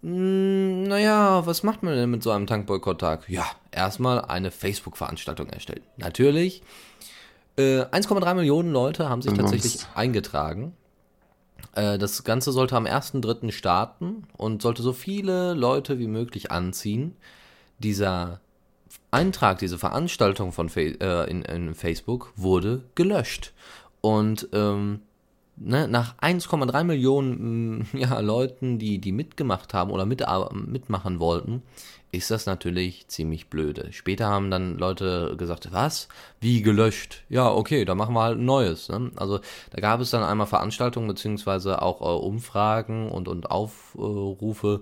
Hm, 0.03 0.85
naja, 0.85 1.45
was 1.47 1.63
macht 1.63 1.83
man 1.83 1.95
denn 1.95 2.11
mit 2.11 2.23
so 2.23 2.31
einem 2.31 2.47
Tankboykott-Tag? 2.47 3.29
Ja, 3.29 3.47
erstmal 3.71 4.23
eine 4.25 4.51
Facebook-Veranstaltung 4.51 5.49
erstellen. 5.49 5.83
Natürlich. 5.97 6.63
Äh, 7.57 7.83
1,3 7.83 8.35
Millionen 8.35 8.73
Leute 8.73 9.09
haben 9.09 9.23
sich 9.23 9.33
tatsächlich 9.33 9.87
eingetragen. 9.95 10.75
Äh, 11.75 11.99
das 11.99 12.25
Ganze 12.25 12.53
sollte 12.53 12.77
am 12.77 12.87
1.3. 12.87 13.53
starten 13.53 14.25
und 14.37 14.63
sollte 14.63 14.83
so 14.83 14.93
viele 14.93 15.55
Leute 15.55 15.99
wie 15.99 16.07
möglich 16.07 16.51
anziehen. 16.51 17.17
Dieser 17.79 18.41
Eintrag, 19.11 19.59
diese 19.59 19.79
Veranstaltung 19.79 20.53
von 20.53 20.69
Fa 20.69 20.81
äh, 20.81 21.31
in, 21.31 21.43
in, 21.43 21.75
Facebook 21.75 22.33
wurde 22.37 22.85
gelöscht. 22.95 23.53
Und 24.01 24.49
ähm, 24.53 25.03
ne, 25.61 25.87
nach 25.87 26.17
1,3 26.19 26.85
Millionen 26.85 27.79
mm, 27.79 27.87
ja, 27.97 28.19
Leuten, 28.21 28.79
die, 28.79 28.99
die 28.99 29.13
mitgemacht 29.13 29.73
haben 29.75 29.91
oder 29.91 30.07
mit, 30.07 30.25
mitmachen 30.67 31.21
wollten, 31.21 31.63
ist 32.13 32.31
das 32.31 32.47
natürlich 32.47 33.07
ziemlich 33.07 33.49
blöde. 33.49 33.93
Später 33.93 34.27
haben 34.27 34.51
dann 34.51 34.79
Leute 34.79 35.37
gesagt, 35.39 35.73
was? 35.73 36.09
Wie 36.41 36.61
gelöscht? 36.61 37.23
Ja, 37.29 37.53
okay, 37.53 37.85
dann 37.85 37.99
machen 37.99 38.15
wir 38.15 38.23
halt 38.23 38.39
ein 38.39 38.45
neues. 38.45 38.89
Ne? 38.89 39.13
Also 39.15 39.39
da 39.71 39.81
gab 39.81 40.01
es 40.01 40.11
dann 40.11 40.25
einmal 40.25 40.49
Veranstaltungen 40.49 41.07
beziehungsweise 41.07 41.83
auch 41.83 42.01
äh, 42.01 42.27
Umfragen 42.27 43.11
und, 43.11 43.29
und 43.29 43.51
Aufrufe, 43.51 44.81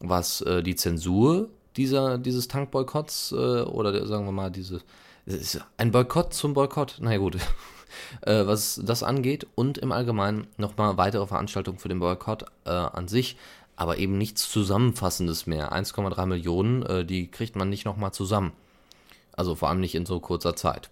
was 0.00 0.40
äh, 0.40 0.62
die 0.62 0.74
Zensur 0.74 1.48
dieser, 1.76 2.18
dieses 2.18 2.48
Tankboykotts 2.48 3.32
äh, 3.32 3.62
oder 3.62 4.06
sagen 4.06 4.24
wir 4.26 4.32
mal 4.32 4.50
diese 4.50 4.80
ein 5.78 5.90
Boykott 5.90 6.34
zum 6.34 6.52
Boykott, 6.52 6.98
na 7.00 7.12
ja, 7.12 7.18
gut, 7.18 7.38
äh, 8.22 8.46
was 8.46 8.80
das 8.84 9.02
angeht 9.02 9.46
und 9.54 9.78
im 9.78 9.92
Allgemeinen 9.92 10.46
nochmal 10.56 10.96
weitere 10.96 11.26
Veranstaltungen 11.26 11.78
für 11.78 11.88
den 11.88 12.00
Boykott 12.00 12.44
äh, 12.64 12.70
an 12.70 13.08
sich, 13.08 13.36
aber 13.76 13.98
eben 13.98 14.18
nichts 14.18 14.50
Zusammenfassendes 14.50 15.46
mehr. 15.46 15.72
1,3 15.72 16.26
Millionen, 16.26 16.82
äh, 16.82 17.04
die 17.04 17.30
kriegt 17.30 17.56
man 17.56 17.68
nicht 17.68 17.84
nochmal 17.84 18.12
zusammen. 18.12 18.52
Also 19.36 19.54
vor 19.54 19.68
allem 19.68 19.80
nicht 19.80 19.94
in 19.94 20.06
so 20.06 20.20
kurzer 20.20 20.54
Zeit. 20.54 20.90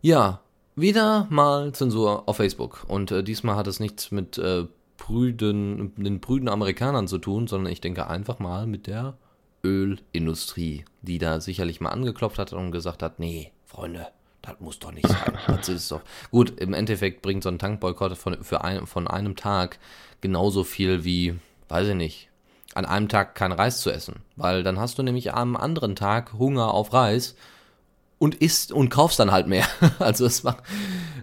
Ja, 0.00 0.40
wieder 0.74 1.26
mal 1.30 1.72
Zensur 1.72 2.28
auf 2.28 2.36
Facebook. 2.36 2.84
Und 2.88 3.10
äh, 3.12 3.22
diesmal 3.22 3.56
hat 3.56 3.66
es 3.66 3.78
nichts 3.78 4.10
mit 4.10 4.38
äh, 4.38 4.66
prüden, 4.96 5.92
den 5.96 6.20
prüden 6.20 6.48
Amerikanern 6.48 7.08
zu 7.08 7.18
tun, 7.18 7.46
sondern 7.46 7.72
ich 7.72 7.80
denke 7.80 8.08
einfach 8.08 8.38
mal 8.38 8.66
mit 8.66 8.86
der 8.86 9.14
Ölindustrie, 9.64 10.84
die 11.02 11.18
da 11.18 11.40
sicherlich 11.40 11.80
mal 11.80 11.90
angeklopft 11.90 12.38
hat 12.38 12.52
und 12.52 12.72
gesagt 12.72 13.02
hat, 13.02 13.18
nee, 13.18 13.52
Freunde, 13.64 14.08
das 14.42 14.60
muss 14.60 14.78
doch 14.78 14.92
nicht 14.92 15.08
sein. 15.08 15.38
Das 15.46 15.68
ist 15.68 15.90
doch. 15.90 16.02
Gut, 16.30 16.60
im 16.60 16.74
Endeffekt 16.74 17.22
bringt 17.22 17.42
so 17.42 17.48
ein 17.48 17.58
Tankboykott 17.58 18.16
von, 18.16 18.42
für 18.42 18.62
ein, 18.64 18.86
von 18.86 19.06
einem 19.06 19.36
Tag 19.36 19.78
genauso 20.20 20.64
viel 20.64 21.04
wie, 21.04 21.38
weiß 21.68 21.88
ich 21.88 21.94
nicht, 21.94 22.28
an 22.74 22.84
einem 22.84 23.08
Tag 23.08 23.34
kein 23.34 23.52
Reis 23.52 23.80
zu 23.80 23.90
essen. 23.90 24.16
Weil 24.36 24.62
dann 24.62 24.78
hast 24.78 24.98
du 24.98 25.02
nämlich 25.02 25.32
am 25.32 25.56
anderen 25.56 25.96
Tag 25.96 26.32
Hunger 26.34 26.74
auf 26.74 26.92
Reis 26.92 27.36
und 28.18 28.36
isst 28.36 28.72
und 28.72 28.88
kaufst 28.88 29.18
dann 29.18 29.32
halt 29.32 29.46
mehr. 29.46 29.66
also 29.98 30.26
es 30.26 30.42
macht, 30.42 30.62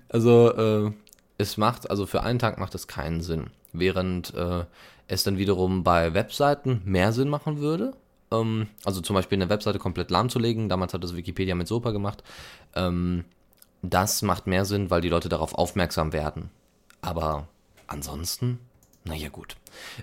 also 0.09 0.53
äh, 0.53 0.91
es 1.37 1.57
macht, 1.57 1.89
also 1.89 2.05
für 2.05 2.23
einen 2.23 2.39
Tag 2.39 2.57
macht 2.57 2.75
es 2.75 2.87
keinen 2.87 3.21
Sinn. 3.21 3.49
Während 3.73 4.33
äh, 4.33 4.65
es 5.07 5.23
dann 5.23 5.37
wiederum 5.37 5.83
bei 5.83 6.13
Webseiten 6.13 6.81
mehr 6.85 7.11
Sinn 7.11 7.29
machen 7.29 7.59
würde, 7.59 7.93
ähm, 8.31 8.67
also 8.85 9.01
zum 9.01 9.15
Beispiel 9.15 9.37
eine 9.37 9.49
Webseite 9.49 9.79
komplett 9.79 10.11
lahmzulegen. 10.11 10.69
Damals 10.69 10.93
hat 10.93 11.03
das 11.03 11.15
Wikipedia 11.15 11.55
mit 11.55 11.67
Sopa 11.67 11.91
gemacht. 11.91 12.23
Ähm, 12.75 13.25
das 13.81 14.21
macht 14.21 14.47
mehr 14.47 14.65
Sinn, 14.65 14.89
weil 14.89 15.01
die 15.01 15.09
Leute 15.09 15.29
darauf 15.29 15.55
aufmerksam 15.55 16.13
werden. 16.13 16.49
Aber 17.01 17.47
ansonsten, 17.87 18.59
naja 19.05 19.29
gut. 19.29 19.55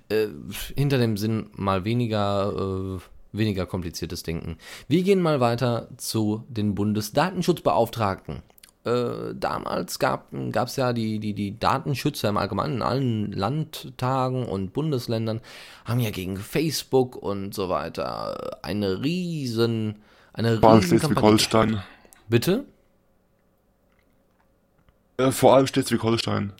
Äh, 0.09 0.29
hinter 0.74 0.99
dem 0.99 1.16
Sinn 1.16 1.51
mal 1.55 1.85
weniger, 1.85 2.99
äh, 2.99 3.01
weniger 3.33 3.66
kompliziertes 3.66 4.22
Denken. 4.22 4.57
Wir 4.89 5.03
gehen 5.03 5.20
mal 5.20 5.41
weiter 5.41 5.89
zu 5.97 6.45
den 6.49 6.74
Bundesdatenschutzbeauftragten 6.74 8.43
äh, 8.87 9.34
damals 9.34 9.99
gab 9.99 10.32
es 10.32 10.76
ja 10.76 10.93
die, 10.93 11.18
die, 11.18 11.34
die 11.34 11.59
Datenschützer 11.59 12.28
im 12.28 12.37
Allgemeinen 12.37 12.76
in 12.76 12.82
allen 12.82 13.32
Landtagen 13.32 14.47
und 14.47 14.72
Bundesländern, 14.72 15.41
haben 15.84 15.99
ja 15.99 16.11
gegen 16.11 16.37
Facebook 16.37 17.16
und 17.16 17.53
so 17.53 17.68
weiter 17.68 18.59
eine 18.62 19.03
riesen, 19.03 19.97
eine 20.32 20.59
Vor 20.59 20.70
allem 20.70 20.82
Schleswig-Holstein. 20.82 21.82
Bitte? 22.28 22.64
Äh, 25.16 25.32
vor 25.32 25.55
allem 25.57 25.66
Schleswig-Holstein. 25.66 26.53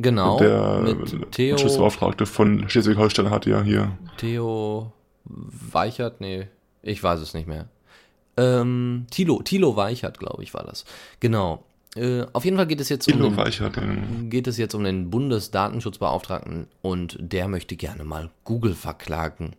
Genau. 0.00 0.38
Der 0.38 0.80
mit 0.80 1.32
Theo, 1.32 1.58
Schutzbeauftragte 1.58 2.26
von 2.26 2.68
Schleswig-Holstein 2.68 3.30
hat 3.30 3.46
ja 3.46 3.62
hier. 3.62 3.96
Theo 4.16 4.92
Weichert? 5.24 6.20
Nee, 6.20 6.48
ich 6.82 7.00
weiß 7.02 7.20
es 7.20 7.34
nicht 7.34 7.46
mehr. 7.46 7.68
Ähm, 8.36 9.06
Tilo, 9.10 9.42
Tilo 9.42 9.76
Weichert, 9.76 10.18
glaube 10.18 10.42
ich, 10.42 10.54
war 10.54 10.64
das. 10.64 10.84
Genau. 11.20 11.64
Äh, 11.98 12.26
auf 12.32 12.44
jeden 12.44 12.56
Fall 12.56 12.66
geht 12.66 12.80
es 12.80 12.88
jetzt 12.88 13.10
um 13.12 13.20
den, 13.20 13.36
Weichert, 13.36 13.78
geht 14.30 14.46
es 14.46 14.56
jetzt 14.56 14.74
um 14.74 14.84
den 14.84 15.10
Bundesdatenschutzbeauftragten 15.10 16.68
und 16.80 17.16
der 17.20 17.48
möchte 17.48 17.76
gerne 17.76 18.04
mal 18.04 18.30
Google 18.44 18.74
verklagen. 18.74 19.56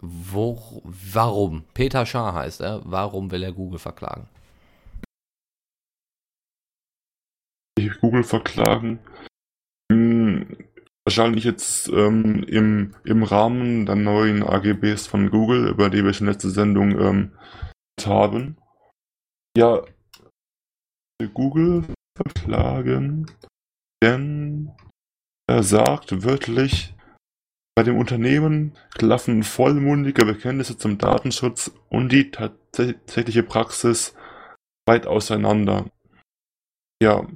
Wo, 0.00 0.82
warum? 0.84 1.64
Peter 1.74 2.06
Schaar 2.06 2.34
heißt 2.34 2.60
er. 2.60 2.82
Warum 2.84 3.30
will 3.30 3.42
er 3.42 3.52
Google 3.52 3.78
verklagen? 3.78 4.28
Google 8.00 8.24
verklagen. 8.24 8.98
Hm, 9.90 10.56
wahrscheinlich 11.04 11.44
jetzt 11.44 11.88
ähm, 11.88 12.44
im, 12.44 12.94
im 13.04 13.22
Rahmen 13.22 13.86
der 13.86 13.96
neuen 13.96 14.42
AGBs 14.42 15.06
von 15.06 15.30
Google, 15.30 15.68
über 15.68 15.90
die 15.90 16.04
wir 16.04 16.12
schon 16.12 16.26
letzte 16.26 16.50
Sendung 16.50 16.98
ähm, 16.98 17.32
haben. 18.04 18.56
Ja, 19.56 19.82
Google 21.28 21.84
verklagen, 22.16 23.30
denn 24.02 24.72
er 25.48 25.62
sagt 25.62 26.24
wörtlich, 26.24 26.94
bei 27.76 27.82
dem 27.82 27.98
Unternehmen 27.98 28.76
klaffen 28.90 29.42
vollmundige 29.42 30.24
Bekenntnisse 30.24 30.76
zum 30.76 30.98
Datenschutz 30.98 31.72
und 31.88 32.10
die 32.10 32.30
tatsächliche 32.30 33.42
Praxis 33.42 34.14
weit 34.86 35.06
auseinander. 35.06 35.90
Ja, 37.02 37.26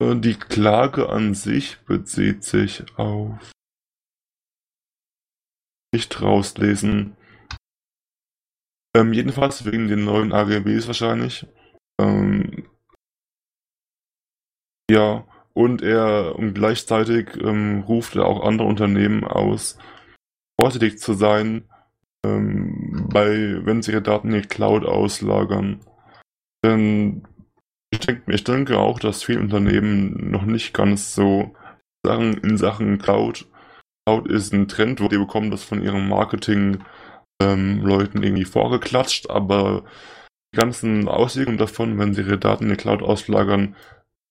die 0.00 0.34
Klage 0.34 1.08
an 1.08 1.34
sich 1.34 1.78
bezieht 1.84 2.44
sich 2.44 2.84
auf 2.98 3.52
nicht 5.92 6.20
rauslesen. 6.20 7.16
Ähm, 8.94 9.12
jedenfalls 9.12 9.64
wegen 9.64 9.88
den 9.88 10.04
neuen 10.04 10.32
AGBs 10.32 10.86
wahrscheinlich. 10.86 11.46
Ähm, 12.00 12.68
ja, 14.90 15.24
und 15.54 15.82
er 15.82 16.36
und 16.36 16.54
gleichzeitig 16.54 17.36
ähm, 17.42 17.84
ruft 17.86 18.16
er 18.16 18.26
auch 18.26 18.44
andere 18.44 18.68
Unternehmen 18.68 19.24
aus, 19.24 19.78
vorsichtig 20.60 20.98
zu 20.98 21.14
sein, 21.14 21.68
ähm, 22.24 23.08
bei, 23.12 23.64
wenn 23.64 23.82
sie 23.82 23.92
ihre 23.92 24.02
Daten 24.02 24.32
in 24.32 24.42
die 24.42 24.48
Cloud 24.48 24.84
auslagern. 24.84 25.80
Denn 26.64 27.26
ich 27.90 28.00
denke, 28.00 28.32
ich 28.32 28.44
denke 28.44 28.78
auch, 28.78 28.98
dass 28.98 29.24
viele 29.24 29.40
Unternehmen 29.40 30.30
noch 30.30 30.44
nicht 30.44 30.74
ganz 30.74 31.14
so 31.14 31.54
Sachen 32.04 32.38
in 32.38 32.56
Sachen 32.56 32.98
Cloud. 32.98 33.46
Cloud 34.06 34.28
ist 34.28 34.52
ein 34.52 34.68
Trend, 34.68 35.00
wo 35.00 35.08
die 35.08 35.18
bekommen 35.18 35.50
das 35.50 35.64
von 35.64 35.82
ihren 35.82 36.08
Marketing 36.08 36.84
ähm, 37.42 37.82
irgendwie 37.86 38.44
vorgeklatscht, 38.44 39.30
aber 39.30 39.84
ganzen 40.56 41.08
Auswirkungen 41.08 41.58
davon, 41.58 41.98
wenn 41.98 42.14
sie 42.14 42.22
ihre 42.22 42.38
Daten 42.38 42.64
in 42.64 42.70
die 42.70 42.76
Cloud 42.76 43.02
auslagern, 43.02 43.76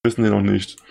wissen 0.04 0.24
sie 0.24 0.32
noch 0.32 0.42
nicht. 0.42 0.82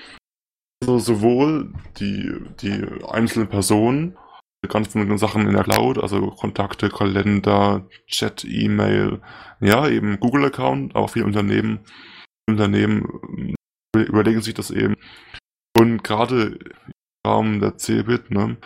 Also 0.82 0.98
sowohl 0.98 1.72
die, 1.98 2.32
die 2.60 2.86
einzelnen 3.08 3.48
Personen, 3.48 4.16
die 4.64 4.68
ganzen 4.68 5.18
Sachen 5.18 5.46
in 5.46 5.54
der 5.54 5.64
Cloud, 5.64 5.98
also 5.98 6.30
Kontakte, 6.30 6.88
Kalender, 6.88 7.88
Chat, 8.06 8.44
E-Mail, 8.44 9.20
ja, 9.60 9.88
eben 9.88 10.20
Google-Account, 10.20 10.94
aber 10.94 11.08
viele 11.08 11.24
Unternehmen, 11.24 11.80
Unternehmen 12.48 13.54
überlegen 13.96 14.42
sich 14.42 14.54
das 14.54 14.70
eben. 14.70 14.96
Und 15.78 16.04
gerade 16.04 16.58
im 16.58 16.90
Rahmen 17.26 17.60
der 17.60 17.76
CeBIT, 17.76 18.30
ne, 18.30 18.56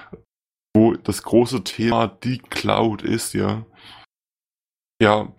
wo 0.74 0.94
das 0.94 1.22
große 1.22 1.64
Thema 1.64 2.06
die 2.06 2.38
Cloud 2.38 3.02
ist, 3.02 3.34
ja. 3.34 3.66
Ja, 5.02 5.34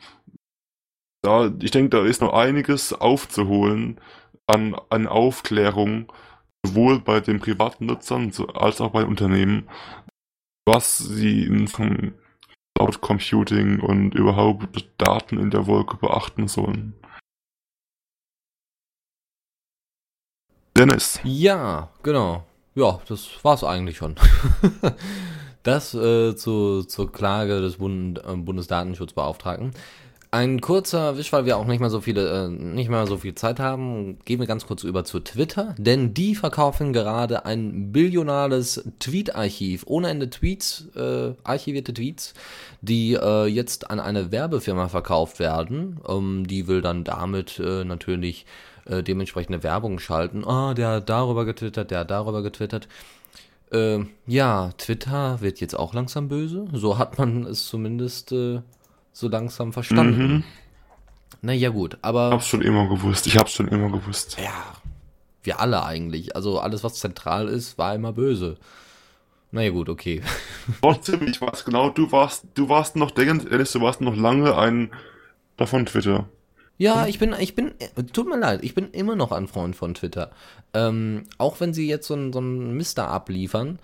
da, 1.22 1.51
ich 1.61 1.72
denke, 1.72 1.89
da 1.89 2.05
ist 2.05 2.22
noch 2.22 2.34
einiges 2.34 2.93
aufzuholen 2.93 3.99
an, 4.47 4.76
an 4.89 5.07
Aufklärung, 5.07 6.11
sowohl 6.65 6.99
bei 6.99 7.19
den 7.19 7.39
privaten 7.39 7.86
Nutzern 7.86 8.32
als 8.53 8.82
auch 8.82 8.91
bei 8.91 9.05
Unternehmen, 9.05 9.69
was 10.65 10.97
sie 10.97 11.43
in 11.43 11.67
Cloud 12.76 13.01
Computing 13.01 13.80
und 13.80 14.15
überhaupt 14.15 14.89
Daten 14.97 15.39
in 15.39 15.51
der 15.51 15.67
Wolke 15.67 15.97
beachten 15.97 16.47
sollen. 16.47 16.93
Dennis. 20.76 21.19
Ja, 21.24 21.89
genau. 22.01 22.45
Ja, 22.74 23.01
das 23.07 23.43
war's 23.43 23.63
eigentlich 23.63 23.97
schon. 23.97 24.15
das 25.63 25.93
äh, 25.93 26.36
zu, 26.36 26.84
zur 26.84 27.11
Klage 27.11 27.61
des 27.61 27.78
Bund, 27.78 28.19
äh, 28.26 28.36
Bundesdatenschutzbeauftragten. 28.36 29.74
Ein 30.34 30.62
kurzer 30.62 31.18
Wisch, 31.18 31.34
weil 31.34 31.44
wir 31.44 31.58
auch 31.58 31.66
nicht 31.66 31.82
mehr 31.82 31.90
so 31.90 32.00
viele, 32.00 32.46
äh, 32.46 32.48
nicht 32.48 32.90
mehr 32.90 33.06
so 33.06 33.18
viel 33.18 33.36
Zeit 33.36 33.60
haben, 33.60 34.18
gehen 34.24 34.40
wir 34.40 34.48
ganz 34.48 34.66
kurz 34.66 34.86
über 34.86 35.04
zu 35.04 35.20
Twitter, 35.20 35.76
denn 35.78 36.14
die 36.14 36.36
verkaufen 36.36 36.94
gerade 36.94 37.46
ein 37.46 37.92
billionales 37.92 38.82
Tweet-Archiv, 39.00 39.84
ohne 39.88 40.08
Ende 40.08 40.30
Tweets, 40.30 40.88
äh, 40.96 41.34
archivierte 41.44 41.94
Tweets, 41.94 42.34
die 42.80 43.16
äh, 43.16 43.46
jetzt 43.48 43.92
an 43.92 44.00
eine 44.00 44.32
Werbefirma 44.32 44.88
verkauft 44.88 45.40
werden. 45.40 46.00
Ähm, 46.08 46.48
die 46.48 46.66
will 46.66 46.82
dann 46.82 47.04
damit 47.04 47.60
äh, 47.60 47.84
natürlich 47.84 48.46
äh, 48.86 49.04
dementsprechende 49.04 49.64
Werbung 49.64 50.00
schalten. 50.00 50.46
Ah, 50.46 50.74
der 50.74 50.88
hat 50.92 51.10
darüber 51.10 51.44
getwittert, 51.44 51.92
der 51.92 52.00
hat 52.00 52.12
darüber 52.12 52.42
getwittert. 52.42 52.88
Äh, 53.74 54.00
ja, 54.28 54.72
Twitter 54.78 55.42
wird 55.42 55.60
jetzt 55.60 55.78
auch 55.78 55.94
langsam 55.94 56.30
böse. 56.30 56.68
So 56.72 56.98
hat 56.98 57.18
man 57.18 57.46
es 57.46 57.68
zumindest 57.68 58.32
äh, 58.32 58.62
so 59.14 59.28
langsam 59.28 59.74
verstanden. 59.74 60.34
Mhm. 60.34 60.43
Naja, 61.41 61.70
gut, 61.70 61.95
Ich 61.95 61.99
aber 62.03 62.32
hab's 62.32 62.47
schon 62.47 62.62
immer 62.62 62.88
gewusst. 62.88 63.26
Ich 63.28 63.38
hab's 63.38 63.53
schon 63.53 63.68
immer 63.68 63.89
gewusst. 63.89 64.38
ja, 64.39 64.53
wir 65.43 65.59
alle 65.59 65.84
eigentlich. 65.84 66.36
Also 66.36 66.59
alles, 66.59 66.84
was 66.84 66.95
zentral 66.95 67.47
ist, 67.47 67.78
war 67.78 67.95
immer 67.95 68.14
böse. 68.14 68.57
Naja, 69.51 69.72
gut, 69.72 69.89
okay. 69.89 70.22
Trotzdem, 70.82 71.28
ich 71.28 71.41
weiß 71.41 71.66
genau, 71.66 71.89
du 71.89 72.12
warst, 72.12 72.45
du 72.53 72.70
warst 72.70 72.95
noch, 72.95 73.12
Dennis, 73.12 73.72
du 73.72 73.82
warst 73.82 74.01
noch 74.01 74.16
lange 74.16 74.55
ein 74.57 74.91
davon 75.57 75.86
Twitter. 75.86 76.30
Ja, 76.78 77.05
ich 77.05 77.20
bin, 77.20 77.36
ich 77.38 77.53
bin, 77.53 77.74
tut 78.14 78.28
mir 78.28 78.38
leid, 78.39 78.64
ich 78.64 78.74
bin 78.74 78.89
immer 78.91 79.16
noch 79.16 79.32
ein 79.32 79.47
Freund 79.47 79.76
von 79.76 79.93
Twitter. 79.93 80.32
Ähm, 80.74 81.26
auch 81.38 81.59
wenn 81.59 81.74
sie 81.74 81.88
jetzt 81.88 82.07
so 82.07 82.16
ein, 82.16 82.34
so 82.34 82.39
ein 82.39 82.74
Mister 82.76 83.07
abliefern, 83.09 83.78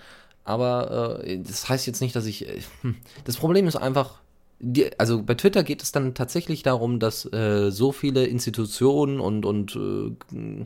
aber 0.46 1.24
äh, 1.24 1.38
das 1.40 1.68
heißt 1.70 1.86
jetzt 1.86 2.02
nicht, 2.02 2.16
dass 2.16 2.26
ich. 2.26 2.48
Äh, 2.48 2.62
das 3.26 3.38
Problem 3.38 3.68
ist 3.68 3.76
einfach, 3.76 4.22
die, 4.60 4.98
also 5.00 5.22
bei 5.24 5.36
Twitter 5.36 5.64
geht 5.64 5.84
es 5.84 5.92
dann 5.92 6.14
tatsächlich 6.14 6.64
darum, 6.64 7.00
dass 7.00 7.32
äh, 7.32 7.70
so 7.72 7.92
viele 7.92 8.26
Institutionen 8.26 9.20
und, 9.20 9.46
und 9.46 9.76
äh, 9.76 10.66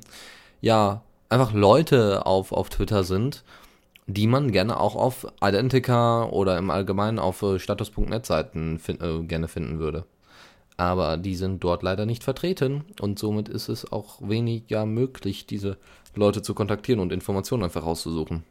ja, 0.62 1.02
einfach 1.30 1.54
Leute 1.54 2.26
auf, 2.26 2.52
auf 2.52 2.70
Twitter 2.70 3.04
sind, 3.04 3.44
die 4.08 4.28
man 4.28 4.52
gerne 4.52 4.80
auch 4.80 4.96
auf 4.96 5.28
Identica 5.42 6.26
oder 6.26 6.58
im 6.58 6.70
Allgemeinen 6.70 7.20
auf 7.20 7.42
äh, 7.42 7.60
status.net 7.60 8.26
Seiten 8.26 8.80
fin 8.80 9.00
äh, 9.02 9.24
gerne 9.24 9.48
finden 9.48 9.80
würde. 9.80 10.06
Aber 10.78 11.18
die 11.18 11.36
sind 11.36 11.64
dort 11.64 11.84
leider 11.84 12.06
nicht 12.06 12.24
vertreten 12.24 12.86
und 13.00 13.20
somit 13.20 13.50
ist 13.50 13.70
es 13.70 13.92
auch 13.92 14.22
weniger 14.22 14.86
möglich, 14.86 15.46
diese 15.46 15.78
Leute 16.16 16.42
zu 16.42 16.54
kontaktieren 16.54 17.00
und 17.00 17.12
Informationen 17.12 17.64
einfach 17.64 17.86
rauszusuchen. 17.86 18.44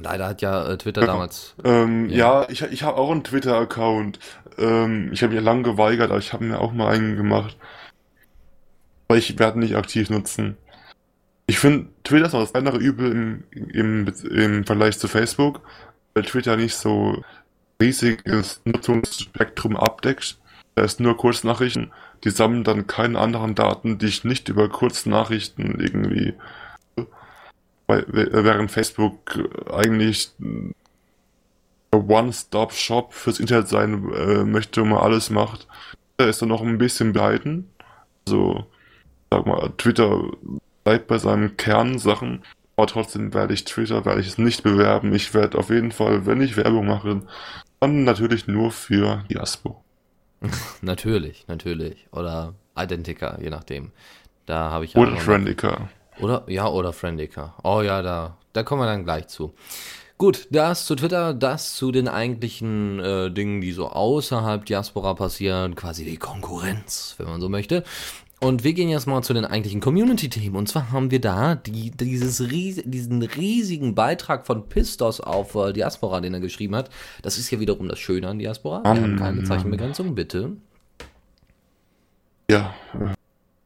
Leider 0.00 0.28
hat 0.28 0.42
ja 0.42 0.66
äh, 0.68 0.78
Twitter 0.78 1.02
Ja. 1.02 1.06
damals. 1.08 1.54
Ähm, 1.64 2.08
Ja. 2.08 2.42
ja. 2.42 2.46
ich, 2.48 2.62
ich 2.62 2.82
habe 2.82 2.96
auch 2.96 3.10
einen 3.10 3.24
Twitter-Account. 3.24 4.18
Ähm, 4.58 5.10
ich 5.12 5.22
habe 5.22 5.34
mich 5.34 5.42
lange 5.42 5.62
geweigert, 5.62 6.10
aber 6.10 6.18
ich 6.18 6.32
habe 6.32 6.44
mir 6.44 6.60
auch 6.60 6.72
mal 6.72 6.92
einen 6.92 7.16
gemacht. 7.16 7.56
Aber 9.08 9.18
ich 9.18 9.38
werde 9.38 9.58
nicht 9.58 9.76
aktiv 9.76 10.10
nutzen. 10.10 10.56
Ich 11.46 11.58
finde, 11.58 11.88
Twitter 12.04 12.26
ist 12.26 12.32
noch 12.34 12.40
das 12.40 12.52
kleinere 12.52 12.76
Übel 12.78 13.10
im, 13.10 13.44
im, 13.72 14.12
im 14.30 14.64
Vergleich 14.66 14.98
zu 14.98 15.08
Facebook, 15.08 15.62
weil 16.14 16.24
Twitter 16.24 16.56
nicht 16.56 16.74
so 16.74 17.24
riesiges 17.80 18.60
Nutzungsspektrum 18.66 19.76
abdeckt. 19.76 20.38
Da 20.74 20.84
ist 20.84 21.00
nur 21.00 21.16
Kurznachrichten. 21.16 21.92
Die 22.24 22.30
sammeln 22.30 22.64
dann 22.64 22.86
keine 22.86 23.18
anderen 23.18 23.54
Daten, 23.54 23.98
die 23.98 24.06
ich 24.06 24.24
nicht 24.24 24.48
über 24.48 24.68
Kurznachrichten 24.68 25.80
irgendwie. 25.80 26.34
Weil, 27.88 28.04
während 28.08 28.70
Facebook 28.70 29.38
eigentlich 29.72 30.30
One-Stop-Shop 31.90 33.12
fürs 33.12 33.40
Internet 33.40 33.68
sein 33.68 34.12
äh, 34.12 34.44
möchte, 34.44 34.82
wo 34.82 34.84
man 34.84 34.98
alles 34.98 35.30
macht. 35.30 35.66
Da 36.18 36.26
ist 36.26 36.42
dann 36.42 36.50
noch 36.50 36.62
ein 36.62 36.78
bisschen 36.78 37.12
behalten. 37.12 37.70
Also, 38.26 38.66
sag 39.30 39.46
mal, 39.46 39.72
Twitter 39.78 40.22
bleibt 40.84 41.06
bei 41.08 41.18
seinen 41.18 41.56
Kernsachen. 41.56 42.42
Aber 42.76 42.86
trotzdem 42.86 43.34
werde 43.34 43.54
ich 43.54 43.64
Twitter, 43.64 44.04
werde 44.04 44.20
ich 44.20 44.28
es 44.28 44.38
nicht 44.38 44.62
bewerben. 44.62 45.12
Ich 45.14 45.34
werde 45.34 45.58
auf 45.58 45.70
jeden 45.70 45.90
Fall, 45.90 46.26
wenn 46.26 46.40
ich 46.40 46.56
Werbung 46.56 46.86
mache, 46.86 47.22
dann 47.80 48.04
natürlich 48.04 48.46
nur 48.46 48.70
für 48.70 49.24
Jaspo. 49.28 49.82
Natürlich, 50.82 51.48
natürlich. 51.48 52.06
Oder 52.12 52.54
Identica, 52.76 53.38
je 53.40 53.50
nachdem. 53.50 53.90
Da 54.46 54.70
habe 54.70 54.84
ich 54.84 54.94
Oder 54.94 55.16
Friendica. 55.16 55.88
Oder, 56.20 56.44
ja, 56.48 56.68
oder 56.68 56.92
Friendica. 56.92 57.54
Oh 57.62 57.82
ja, 57.82 58.02
da, 58.02 58.36
da 58.52 58.62
kommen 58.62 58.82
wir 58.82 58.86
dann 58.86 59.04
gleich 59.04 59.28
zu. 59.28 59.52
Gut, 60.18 60.48
das 60.50 60.84
zu 60.84 60.96
Twitter, 60.96 61.32
das 61.32 61.76
zu 61.76 61.92
den 61.92 62.08
eigentlichen 62.08 62.98
äh, 62.98 63.30
Dingen, 63.30 63.60
die 63.60 63.70
so 63.70 63.88
außerhalb 63.88 64.64
Diaspora 64.64 65.14
passieren, 65.14 65.76
quasi 65.76 66.04
die 66.04 66.16
Konkurrenz, 66.16 67.14
wenn 67.18 67.28
man 67.28 67.40
so 67.40 67.48
möchte. 67.48 67.84
Und 68.40 68.64
wir 68.64 68.72
gehen 68.72 68.88
jetzt 68.88 69.06
mal 69.06 69.22
zu 69.22 69.32
den 69.32 69.44
eigentlichen 69.44 69.80
Community-Themen. 69.80 70.56
Und 70.56 70.68
zwar 70.68 70.90
haben 70.90 71.12
wir 71.12 71.20
da 71.20 71.54
die, 71.54 71.92
dieses 71.92 72.40
ries 72.40 72.82
diesen 72.84 73.22
riesigen 73.22 73.94
Beitrag 73.94 74.46
von 74.46 74.68
Pistos 74.68 75.20
auf 75.20 75.54
äh, 75.54 75.72
Diaspora, 75.72 76.20
den 76.20 76.34
er 76.34 76.40
geschrieben 76.40 76.74
hat. 76.74 76.90
Das 77.22 77.38
ist 77.38 77.50
ja 77.50 77.60
wiederum 77.60 77.88
das 77.88 78.00
Schöne 78.00 78.28
an 78.28 78.38
Diaspora. 78.40 78.82
Wir 78.82 79.02
haben 79.02 79.16
keine 79.16 79.44
Zeichenbegrenzung, 79.44 80.16
bitte. 80.16 80.56
Ja, 82.50 82.74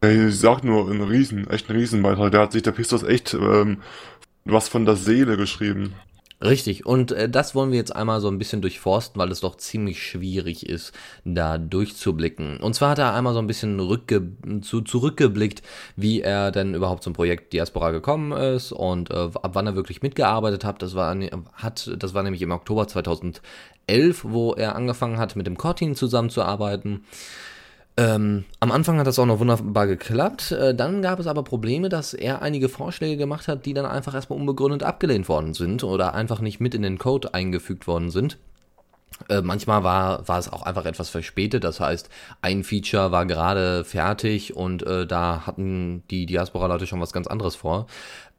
ich 0.02 0.38
sag 0.38 0.64
nur, 0.64 0.90
ein 0.90 1.02
Riesen, 1.02 1.48
echt 1.48 1.70
ein 1.70 1.76
Riesenbeitrag. 1.76 2.32
Da 2.32 2.42
hat 2.42 2.52
sich 2.52 2.62
der 2.62 2.72
Pistos 2.72 3.02
echt 3.02 3.34
ähm, 3.34 3.78
was 4.44 4.68
von 4.68 4.84
der 4.84 4.96
Seele 4.96 5.36
geschrieben. 5.36 5.94
Richtig, 6.42 6.84
und 6.84 7.12
äh, 7.12 7.28
das 7.28 7.54
wollen 7.54 7.70
wir 7.70 7.78
jetzt 7.78 7.94
einmal 7.94 8.20
so 8.20 8.26
ein 8.26 8.38
bisschen 8.38 8.62
durchforsten, 8.62 9.20
weil 9.20 9.30
es 9.30 9.40
doch 9.40 9.56
ziemlich 9.56 10.02
schwierig 10.02 10.68
ist, 10.68 10.92
da 11.24 11.56
durchzublicken. 11.56 12.56
Und 12.56 12.74
zwar 12.74 12.90
hat 12.90 12.98
er 12.98 13.14
einmal 13.14 13.32
so 13.32 13.38
ein 13.38 13.46
bisschen 13.46 13.78
rückge 13.78 14.32
zu, 14.60 14.80
zurückgeblickt, 14.80 15.62
wie 15.94 16.20
er 16.20 16.50
denn 16.50 16.74
überhaupt 16.74 17.04
zum 17.04 17.12
Projekt 17.12 17.52
Diaspora 17.52 17.92
gekommen 17.92 18.32
ist 18.32 18.72
und 18.72 19.10
äh, 19.10 19.14
ab 19.14 19.50
wann 19.52 19.68
er 19.68 19.76
wirklich 19.76 20.02
mitgearbeitet 20.02 20.64
hat. 20.64 20.82
Das 20.82 20.96
war, 20.96 21.16
hat. 21.54 21.88
das 21.96 22.12
war 22.12 22.24
nämlich 22.24 22.42
im 22.42 22.50
Oktober 22.50 22.88
2011, 22.88 23.40
wo 24.24 24.52
er 24.54 24.74
angefangen 24.74 25.18
hat, 25.18 25.36
mit 25.36 25.46
dem 25.46 25.56
Cortin 25.56 25.94
zusammenzuarbeiten. 25.94 27.04
Ähm, 27.96 28.44
am 28.58 28.72
Anfang 28.72 28.98
hat 28.98 29.06
das 29.06 29.18
auch 29.18 29.26
noch 29.26 29.38
wunderbar 29.38 29.86
geklappt. 29.86 30.52
Äh, 30.52 30.74
dann 30.74 31.02
gab 31.02 31.18
es 31.18 31.26
aber 31.26 31.42
Probleme, 31.42 31.88
dass 31.90 32.14
er 32.14 32.40
einige 32.40 32.68
Vorschläge 32.70 33.18
gemacht 33.18 33.48
hat, 33.48 33.66
die 33.66 33.74
dann 33.74 33.84
einfach 33.84 34.14
erstmal 34.14 34.38
unbegründet 34.38 34.82
abgelehnt 34.82 35.28
worden 35.28 35.52
sind 35.52 35.84
oder 35.84 36.14
einfach 36.14 36.40
nicht 36.40 36.58
mit 36.58 36.74
in 36.74 36.82
den 36.82 36.98
Code 36.98 37.34
eingefügt 37.34 37.86
worden 37.86 38.10
sind. 38.10 38.38
Äh, 39.28 39.42
manchmal 39.42 39.84
war, 39.84 40.26
war 40.26 40.38
es 40.38 40.50
auch 40.50 40.62
einfach 40.62 40.86
etwas 40.86 41.10
verspätet, 41.10 41.64
das 41.64 41.80
heißt, 41.80 42.08
ein 42.40 42.64
Feature 42.64 43.12
war 43.12 43.26
gerade 43.26 43.84
fertig 43.84 44.56
und 44.56 44.82
äh, 44.84 45.06
da 45.06 45.46
hatten 45.46 46.02
die 46.10 46.24
Diaspora-Leute 46.24 46.86
schon 46.86 47.00
was 47.00 47.12
ganz 47.12 47.26
anderes 47.26 47.54
vor. 47.54 47.86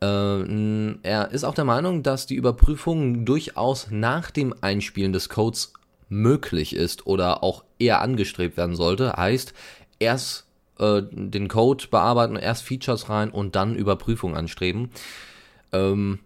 Äh, 0.02 0.06
n- 0.42 1.00
er 1.04 1.30
ist 1.32 1.44
auch 1.44 1.54
der 1.54 1.64
Meinung, 1.64 2.02
dass 2.02 2.26
die 2.26 2.36
Überprüfung 2.36 3.24
durchaus 3.24 3.90
nach 3.92 4.32
dem 4.32 4.54
Einspielen 4.62 5.14
des 5.14 5.30
Codes 5.30 5.74
möglich 6.14 6.76
ist 6.76 7.08
oder 7.08 7.44
auch 7.44 7.64
eher 7.80 8.02
angestrebt 8.02 8.58
werden 8.58 8.76
sollte. 8.76 9.14
Heißt, 9.14 9.54
erst 10.00 10.46
äh, 10.80 11.02
den 11.12 11.48
Code 11.48 11.86
bearbeiten, 11.90 12.36
erst 12.36 12.64
Features 12.64 13.10
rein 13.10 13.30
und 13.30 13.56
dann 13.56 13.76
Überprüfung 13.76 14.36
anstreben. 14.36 14.92
Ähm, 15.72 16.20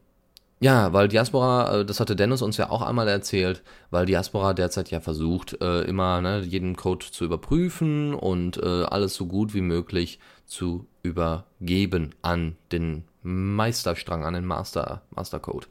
ja, 0.59 0.91
weil 0.91 1.07
Diaspora, 1.07 1.79
äh, 1.81 1.85
das 1.85 1.99
hatte 1.99 2.15
Dennis 2.15 2.41
uns 2.41 2.57
ja 2.57 2.69
auch 2.69 2.81
einmal 2.81 3.07
erzählt, 3.07 3.61
weil 3.91 4.05
Diaspora 4.05 4.53
derzeit 4.53 4.89
ja 4.89 4.99
versucht, 4.99 5.61
äh, 5.61 5.81
immer 5.81 6.21
ne, 6.21 6.39
jeden 6.41 6.75
Code 6.75 7.05
zu 7.11 7.25
überprüfen 7.25 8.15
und 8.15 8.57
äh, 8.57 8.83
alles 8.83 9.13
so 9.13 9.27
gut 9.27 9.53
wie 9.53 9.61
möglich 9.61 10.19
zu 10.47 10.87
übergeben 11.03 12.15
an 12.21 12.55
den 12.71 13.03
Meisterstrang, 13.21 14.23
an 14.23 14.33
den 14.33 14.45
Master, 14.45 15.03
Mastercode. 15.11 15.67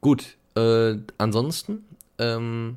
Gut, 0.00 0.36
äh, 0.54 0.96
ansonsten, 1.18 1.84
ähm, 2.18 2.76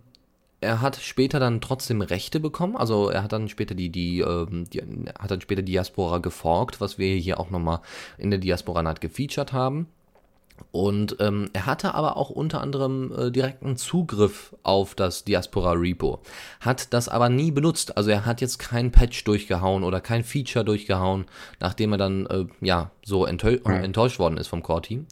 er 0.62 0.82
hat 0.82 0.98
später 0.98 1.40
dann 1.40 1.62
trotzdem 1.62 2.02
Rechte 2.02 2.40
bekommen, 2.40 2.76
also 2.76 3.10
er 3.10 3.24
hat 3.24 3.34
dann 3.34 3.50
später 3.50 3.76
die, 3.76 3.90
die, 3.90 4.20
ähm, 4.20 4.66
die 4.70 4.82
hat 4.82 5.32
dann 5.32 5.42
später 5.42 5.62
Diaspora 5.62 6.20
geforkt, 6.20 6.82
was 6.82 6.98
wir 6.98 7.16
hier 7.16 7.40
auch 7.40 7.50
nochmal 7.50 7.82
in 8.18 8.32
der 8.32 8.40
Diaspora 8.40 8.82
Night 8.82 9.02
gefeatured 9.02 9.54
haben. 9.54 9.88
Und 10.72 11.18
ähm, 11.20 11.50
er 11.52 11.66
hatte 11.66 11.96
aber 11.96 12.16
auch 12.16 12.30
unter 12.30 12.62
anderem 12.62 13.12
äh, 13.12 13.30
direkten 13.30 13.76
Zugriff 13.76 14.56
auf 14.64 14.96
das 14.96 15.26
Diaspora 15.26 15.74
Repo, 15.74 16.22
hat 16.62 16.94
das 16.94 17.10
aber 17.10 17.28
nie 17.28 17.52
benutzt. 17.52 17.98
Also 17.98 18.10
er 18.12 18.26
hat 18.26 18.40
jetzt 18.40 18.58
kein 18.58 18.92
Patch 18.92 19.26
durchgehauen 19.26 19.84
oder 19.84 20.00
kein 20.00 20.24
Feature 20.24 20.64
durchgehauen, 20.64 21.26
nachdem 21.60 21.92
er 21.92 21.98
dann 21.98 22.26
äh, 22.28 22.46
ja 22.62 22.92
so 23.04 23.26
enttäu 23.26 23.58
enttäuscht 23.66 24.18
worden 24.18 24.38
ist 24.38 24.48
vom 24.48 24.64
Core-Team. 24.64 25.08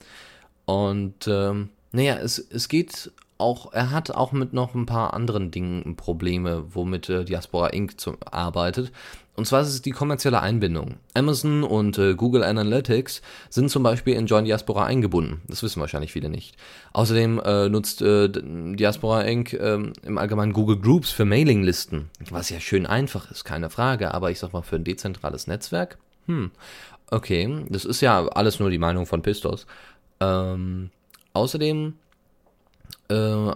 Und 0.65 1.27
ähm, 1.27 1.69
naja, 1.91 2.15
es, 2.15 2.39
es 2.39 2.69
geht 2.69 3.11
auch, 3.37 3.73
er 3.73 3.91
hat 3.91 4.11
auch 4.11 4.31
mit 4.31 4.53
noch 4.53 4.75
ein 4.75 4.85
paar 4.85 5.13
anderen 5.13 5.51
Dingen 5.51 5.95
Probleme, 5.95 6.65
womit 6.69 7.09
äh, 7.09 7.25
Diaspora 7.25 7.67
Inc. 7.67 7.99
Zu, 7.99 8.17
arbeitet. 8.29 8.91
Und 9.35 9.47
zwar 9.47 9.61
ist 9.61 9.69
es 9.69 9.81
die 9.81 9.91
kommerzielle 9.91 10.41
Einbindung. 10.41 10.97
Amazon 11.15 11.63
und 11.63 11.97
äh, 11.97 12.13
Google 12.13 12.43
Analytics 12.43 13.23
sind 13.49 13.71
zum 13.71 13.81
Beispiel 13.81 14.13
in 14.13 14.27
Join 14.27 14.45
Diaspora 14.45 14.85
eingebunden. 14.85 15.41
Das 15.47 15.63
wissen 15.63 15.79
wahrscheinlich 15.79 16.11
viele 16.11 16.29
nicht. 16.29 16.55
Außerdem 16.93 17.41
äh, 17.43 17.67
nutzt 17.67 18.03
äh, 18.03 18.29
Diaspora 18.29 19.21
Inc. 19.23 19.53
Ähm, 19.53 19.93
im 20.03 20.19
Allgemeinen 20.19 20.53
Google 20.53 20.79
Groups 20.79 21.09
für 21.09 21.25
Mailinglisten, 21.25 22.09
was 22.29 22.51
ja 22.51 22.59
schön 22.59 22.85
einfach 22.85 23.31
ist, 23.31 23.43
keine 23.43 23.71
Frage. 23.71 24.13
Aber 24.13 24.29
ich 24.29 24.37
sag 24.37 24.53
mal, 24.53 24.61
für 24.61 24.75
ein 24.75 24.83
dezentrales 24.83 25.47
Netzwerk, 25.47 25.97
hm, 26.27 26.51
okay, 27.09 27.65
das 27.69 27.85
ist 27.85 28.01
ja 28.01 28.27
alles 28.27 28.59
nur 28.59 28.69
die 28.69 28.77
Meinung 28.77 29.07
von 29.07 29.23
Pistos. 29.23 29.65
Ähm, 30.19 30.91
außerdem 31.33 31.95
äh, 33.09 33.51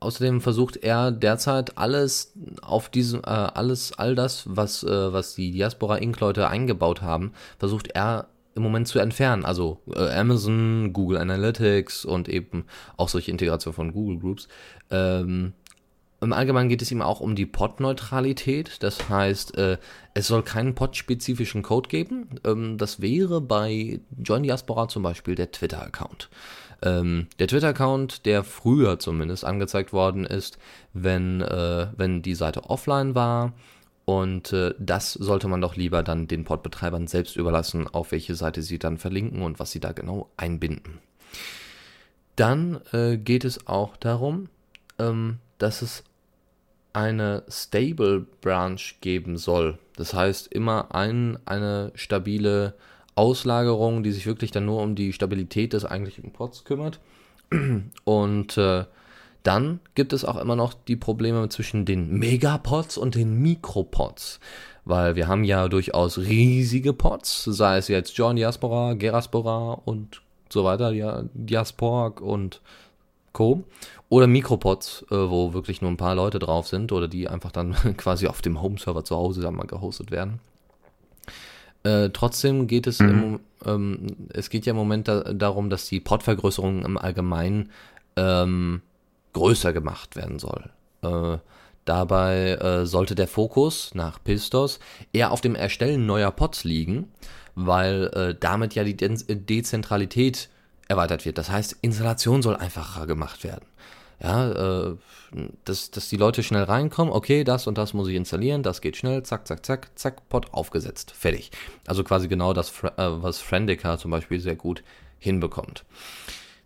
außerdem 0.00 0.40
versucht 0.40 0.76
er 0.76 1.12
derzeit 1.12 1.78
alles 1.78 2.32
auf 2.62 2.88
diesem, 2.88 3.20
äh, 3.20 3.28
alles, 3.28 3.92
all 3.92 4.14
das, 4.14 4.44
was, 4.48 4.82
äh, 4.82 5.12
was 5.12 5.34
die 5.34 5.52
Diaspora 5.52 5.96
Inc. 5.96 6.18
Leute 6.20 6.48
eingebaut 6.48 7.02
haben, 7.02 7.32
versucht 7.58 7.88
er 7.88 8.28
im 8.54 8.62
Moment 8.62 8.88
zu 8.88 8.98
entfernen. 8.98 9.44
Also 9.44 9.80
äh, 9.94 10.10
Amazon, 10.10 10.92
Google 10.92 11.18
Analytics 11.18 12.04
und 12.04 12.28
eben 12.28 12.64
auch 12.96 13.08
solche 13.08 13.30
Integration 13.30 13.74
von 13.74 13.92
Google 13.92 14.18
Groups. 14.18 14.48
Ähm, 14.90 15.52
Im 16.20 16.32
Allgemeinen 16.32 16.68
geht 16.68 16.82
es 16.82 16.90
ihm 16.90 17.02
auch 17.02 17.20
um 17.20 17.36
die 17.36 17.46
Pod-Neutralität. 17.46 18.82
Das 18.82 19.08
heißt, 19.08 19.56
äh, 19.56 19.78
es 20.14 20.26
soll 20.26 20.42
keinen 20.42 20.74
Pod-spezifischen 20.74 21.62
Code 21.62 21.88
geben. 21.88 22.28
Ähm, 22.44 22.76
das 22.76 23.00
wäre 23.00 23.40
bei 23.40 24.00
Join 24.18 24.42
Diaspora 24.42 24.88
zum 24.88 25.02
Beispiel 25.02 25.34
der 25.36 25.52
Twitter-Account. 25.52 26.28
Ähm, 26.82 27.26
der 27.38 27.48
Twitter-Account, 27.48 28.26
der 28.26 28.44
früher 28.44 28.98
zumindest 28.98 29.44
angezeigt 29.44 29.92
worden 29.92 30.24
ist, 30.24 30.58
wenn, 30.92 31.40
äh, 31.40 31.88
wenn 31.96 32.22
die 32.22 32.34
Seite 32.34 32.70
offline 32.70 33.14
war. 33.14 33.52
Und 34.04 34.52
äh, 34.52 34.74
das 34.78 35.12
sollte 35.12 35.46
man 35.46 35.60
doch 35.60 35.76
lieber 35.76 36.02
dann 36.02 36.26
den 36.26 36.44
Podbetreibern 36.44 37.06
selbst 37.06 37.36
überlassen, 37.36 37.86
auf 37.86 38.12
welche 38.12 38.34
Seite 38.34 38.62
sie 38.62 38.78
dann 38.78 38.98
verlinken 38.98 39.42
und 39.42 39.60
was 39.60 39.70
sie 39.70 39.80
da 39.80 39.92
genau 39.92 40.30
einbinden. 40.36 40.98
Dann 42.36 42.80
äh, 42.92 43.18
geht 43.18 43.44
es 43.44 43.66
auch 43.66 43.96
darum, 43.96 44.48
ähm, 44.98 45.38
dass 45.58 45.82
es 45.82 46.04
eine 46.92 47.44
Stable 47.48 48.26
Branch 48.40 48.80
geben 49.00 49.36
soll. 49.36 49.78
Das 49.96 50.14
heißt, 50.14 50.52
immer 50.52 50.94
ein, 50.94 51.38
eine 51.44 51.92
stabile 51.94 52.74
Auslagerung, 53.20 54.02
die 54.02 54.12
sich 54.12 54.24
wirklich 54.24 54.50
dann 54.50 54.64
nur 54.64 54.80
um 54.80 54.94
die 54.94 55.12
Stabilität 55.12 55.74
des 55.74 55.84
eigentlichen 55.84 56.32
Pods 56.32 56.64
kümmert. 56.64 57.00
Und 58.04 58.56
äh, 58.56 58.84
dann 59.42 59.80
gibt 59.94 60.14
es 60.14 60.24
auch 60.24 60.36
immer 60.36 60.56
noch 60.56 60.72
die 60.72 60.96
Probleme 60.96 61.46
zwischen 61.50 61.84
den 61.84 62.18
Megapods 62.18 62.96
und 62.96 63.14
den 63.14 63.42
Mikropods. 63.42 64.40
Weil 64.86 65.16
wir 65.16 65.28
haben 65.28 65.44
ja 65.44 65.68
durchaus 65.68 66.16
riesige 66.16 66.94
Pods, 66.94 67.44
sei 67.44 67.76
es 67.76 67.88
jetzt 67.88 68.16
John 68.16 68.36
Diaspora, 68.36 68.94
Geraspora 68.94 69.82
und 69.84 70.22
so 70.48 70.64
weiter, 70.64 70.90
ja, 70.92 71.24
Diasporg 71.34 72.22
und 72.22 72.62
Co. 73.34 73.64
Oder 74.08 74.26
Mikropods, 74.26 75.04
äh, 75.10 75.14
wo 75.14 75.52
wirklich 75.52 75.82
nur 75.82 75.90
ein 75.90 75.98
paar 75.98 76.14
Leute 76.14 76.38
drauf 76.38 76.66
sind 76.66 76.90
oder 76.90 77.06
die 77.06 77.28
einfach 77.28 77.52
dann 77.52 77.74
quasi 77.98 78.26
auf 78.26 78.40
dem 78.40 78.62
Home-Server 78.62 79.04
zu 79.04 79.14
Hause 79.14 79.48
mal 79.50 79.66
gehostet 79.66 80.10
werden. 80.10 80.40
Äh, 81.82 82.10
trotzdem 82.10 82.66
geht 82.66 82.86
es, 82.86 83.00
mhm. 83.00 83.08
im, 83.08 83.40
ähm, 83.64 84.06
es 84.32 84.50
geht 84.50 84.66
ja 84.66 84.72
im 84.72 84.76
Moment 84.76 85.08
da, 85.08 85.32
darum, 85.32 85.70
dass 85.70 85.86
die 85.86 86.00
Portvergrößerung 86.00 86.84
im 86.84 86.98
Allgemeinen 86.98 87.70
ähm, 88.16 88.82
größer 89.32 89.72
gemacht 89.72 90.16
werden 90.16 90.38
soll. 90.38 90.70
Äh, 91.02 91.38
dabei 91.84 92.50
äh, 92.52 92.86
sollte 92.86 93.14
der 93.14 93.28
Fokus 93.28 93.94
nach 93.94 94.22
Pistos 94.22 94.78
eher 95.12 95.30
auf 95.30 95.40
dem 95.40 95.54
Erstellen 95.54 96.06
neuer 96.06 96.30
Pods 96.30 96.64
liegen, 96.64 97.08
weil 97.54 98.10
äh, 98.14 98.34
damit 98.38 98.74
ja 98.74 98.84
die 98.84 98.96
De 98.96 99.16
Dezentralität 99.28 100.50
erweitert 100.88 101.24
wird. 101.24 101.38
Das 101.38 101.50
heißt, 101.50 101.78
Installation 101.82 102.42
soll 102.42 102.56
einfacher 102.56 103.06
gemacht 103.06 103.44
werden. 103.44 103.64
Ja, 104.22 104.90
äh, 104.90 104.96
dass, 105.64 105.90
dass 105.90 106.08
die 106.10 106.16
Leute 106.16 106.42
schnell 106.42 106.64
reinkommen, 106.64 107.12
okay, 107.12 107.42
das 107.42 107.66
und 107.66 107.78
das 107.78 107.94
muss 107.94 108.08
ich 108.08 108.16
installieren, 108.16 108.62
das 108.62 108.82
geht 108.82 108.96
schnell, 108.96 109.22
zack, 109.22 109.46
zack, 109.46 109.64
zack, 109.64 109.90
zack, 109.94 110.28
Pod 110.28 110.52
aufgesetzt, 110.52 111.12
fertig. 111.12 111.50
Also 111.86 112.04
quasi 112.04 112.28
genau 112.28 112.52
das, 112.52 112.70
äh, 112.82 112.90
was 112.96 113.38
Friendica 113.38 113.96
zum 113.96 114.10
Beispiel 114.10 114.38
sehr 114.38 114.56
gut 114.56 114.82
hinbekommt. 115.18 115.84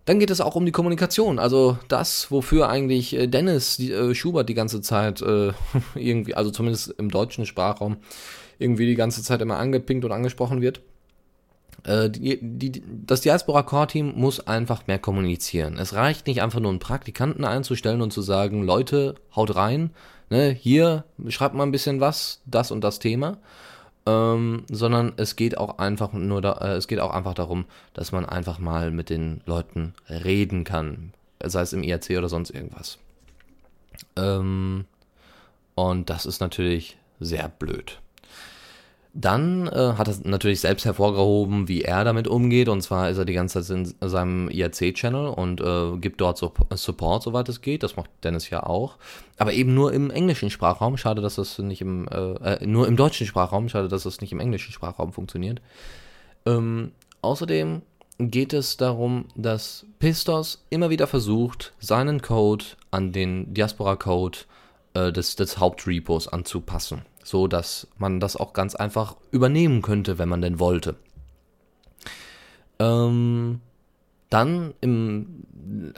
Dann 0.05 0.19
geht 0.19 0.31
es 0.31 0.41
auch 0.41 0.57
um 0.57 0.67
die 0.67 0.73
Kommunikation, 0.73 1.39
also 1.39 1.79
das, 1.89 2.31
wofür 2.31 2.69
eigentlich 2.69 3.15
äh, 3.15 3.29
Dennis 3.29 3.79
äh, 3.79 4.15
Schubert 4.15 4.49
die 4.49 4.55
ganze 4.55 4.81
Zeit 4.81 5.23
irgendwie, 5.95 6.35
also 6.35 6.51
zumindest 6.51 6.91
im 6.99 7.11
deutschen 7.11 7.47
Sprachraum, 7.47 7.99
irgendwie 8.59 8.87
die 8.87 8.97
ganze 8.97 9.23
Zeit 9.23 9.41
immer 9.41 9.59
angepinkt 9.59 10.05
und 10.05 10.13
angesprochen 10.13 10.61
wird. 10.61 10.81
Äh, 11.83 12.11
die, 12.11 12.39
die, 12.41 12.83
das 13.07 13.21
Diaspora 13.21 13.63
Core 13.63 13.89
Team 13.89 14.15
muss 14.17 14.47
einfach 14.47 14.87
mehr 14.87 14.99
kommunizieren. 14.99 15.77
Es 15.79 15.95
reicht 15.95 16.27
nicht 16.27 16.43
einfach 16.43 16.61
nur 16.61 16.71
einen 16.71 16.79
Praktikanten 16.79 17.45
einzustellen 17.45 18.03
und 18.03 18.13
zu 18.13 18.23
sagen, 18.23 18.63
Leute, 18.63 19.17
haut 19.35 19.57
rein, 19.57 19.91
ne, 20.31 20.51
hier 20.51 21.05
schreibt 21.29 21.55
mal 21.55 21.65
ein 21.65 21.73
bisschen 21.73 22.01
was, 22.01 22.41
das 22.47 22.71
und 22.71 22.83
das 22.83 22.99
Thema, 22.99 23.39
ähm, 24.07 24.65
sondern 24.71 25.13
es 25.17 25.37
geht 25.37 25.59
auch 25.59 25.79
einfach 25.79 26.13
nur 26.13 26.41
da, 26.41 26.53
äh, 26.61 26.77
es 26.77 26.89
geht 26.89 27.01
auch 27.01 27.13
einfach 27.13 27.35
darum, 27.35 27.65
dass 27.93 28.13
man 28.13 28.25
einfach 28.25 28.59
mal 28.59 28.91
mit 28.91 29.11
den 29.11 29.41
Leuten 29.47 29.95
reden 30.09 30.65
kann, 30.65 31.13
sei 31.43 31.63
es 31.63 31.73
im 31.73 31.83
IRC 31.83 32.19
oder 32.19 32.29
sonst 32.29 32.51
irgendwas. 32.51 32.99
Ähm, 34.17 34.85
und 35.75 36.11
das 36.11 36.27
ist 36.27 36.41
natürlich 36.41 36.97
sehr 37.21 37.49
blöd. 37.49 38.01
Dann 39.17 39.69
äh, 39.69 39.95
hat 39.97 40.09
er 40.09 40.17
natürlich 40.25 40.61
selbst 40.61 40.85
hervorgehoben, 40.85 41.69
wie 41.69 41.83
er 41.83 42.03
damit 42.03 42.27
umgeht. 42.27 42.69
Und 42.69 42.83
zwar 42.83 43.11
ist 43.11 43.19
er 43.19 43.25
die 43.25 43.33
ganze 43.33 43.63
Zeit 43.63 43.77
in 43.77 44.09
seinem 44.09 44.49
IRC-Channel 44.51 45.29
und 45.29 45.61
äh, 45.61 45.97
gibt 45.99 46.21
dort 46.21 46.37
so 46.37 46.53
Support, 46.75 47.23
soweit 47.23 47.49
es 47.49 47.61
geht. 47.61 47.85
Das 47.85 47.95
macht 47.95 48.11
Dennis 48.25 48.51
ja 48.51 48.65
auch. 48.65 48.97
Aber 49.39 49.53
eben 49.53 49.73
nur 49.73 49.93
im 49.93 50.11
englischen 50.11 50.51
Sprachraum. 50.51 50.97
Schade, 50.97 51.23
dass 51.23 51.37
das 51.37 51.61
nicht 51.61 51.81
im, 51.81 52.09
äh, 52.09 52.55
äh, 52.55 52.67
nur 52.67 52.89
im 52.89 52.97
deutschen 52.97 53.29
Sprachraum. 53.29 53.69
Schade, 53.69 53.87
dass 53.87 54.03
das 54.03 54.21
nicht 54.21 54.33
im 54.33 54.41
englischen 54.41 54.73
Sprachraum 54.73 55.13
funktioniert. 55.13 55.63
Ähm, 56.45 56.91
außerdem 57.23 57.83
geht 58.19 58.53
es 58.53 58.77
darum, 58.79 59.27
dass 59.37 59.87
Pistos 60.01 60.65
immer 60.71 60.91
wieder 60.91 61.07
versucht, 61.07 61.73
seinen 61.79 62.21
Code 62.21 62.65
an 62.91 63.13
den 63.13 63.55
Diaspora-Code 63.55 64.39
äh, 64.95 65.13
des, 65.13 65.37
des 65.37 65.59
Hauptrepos 65.59 66.27
anzupassen 66.27 67.03
so 67.25 67.49
dass 67.49 67.89
man 67.99 68.21
das 68.21 68.37
auch 68.37 68.53
ganz 68.53 68.77
einfach 68.77 69.17
übernehmen 69.33 69.83
könnte, 69.83 70.19
wenn 70.19 70.29
man 70.29 70.43
denn 70.43 70.61
wollte. 70.61 70.95
Ähm, 72.79 73.61
dann 74.31 74.75
im, 74.81 75.45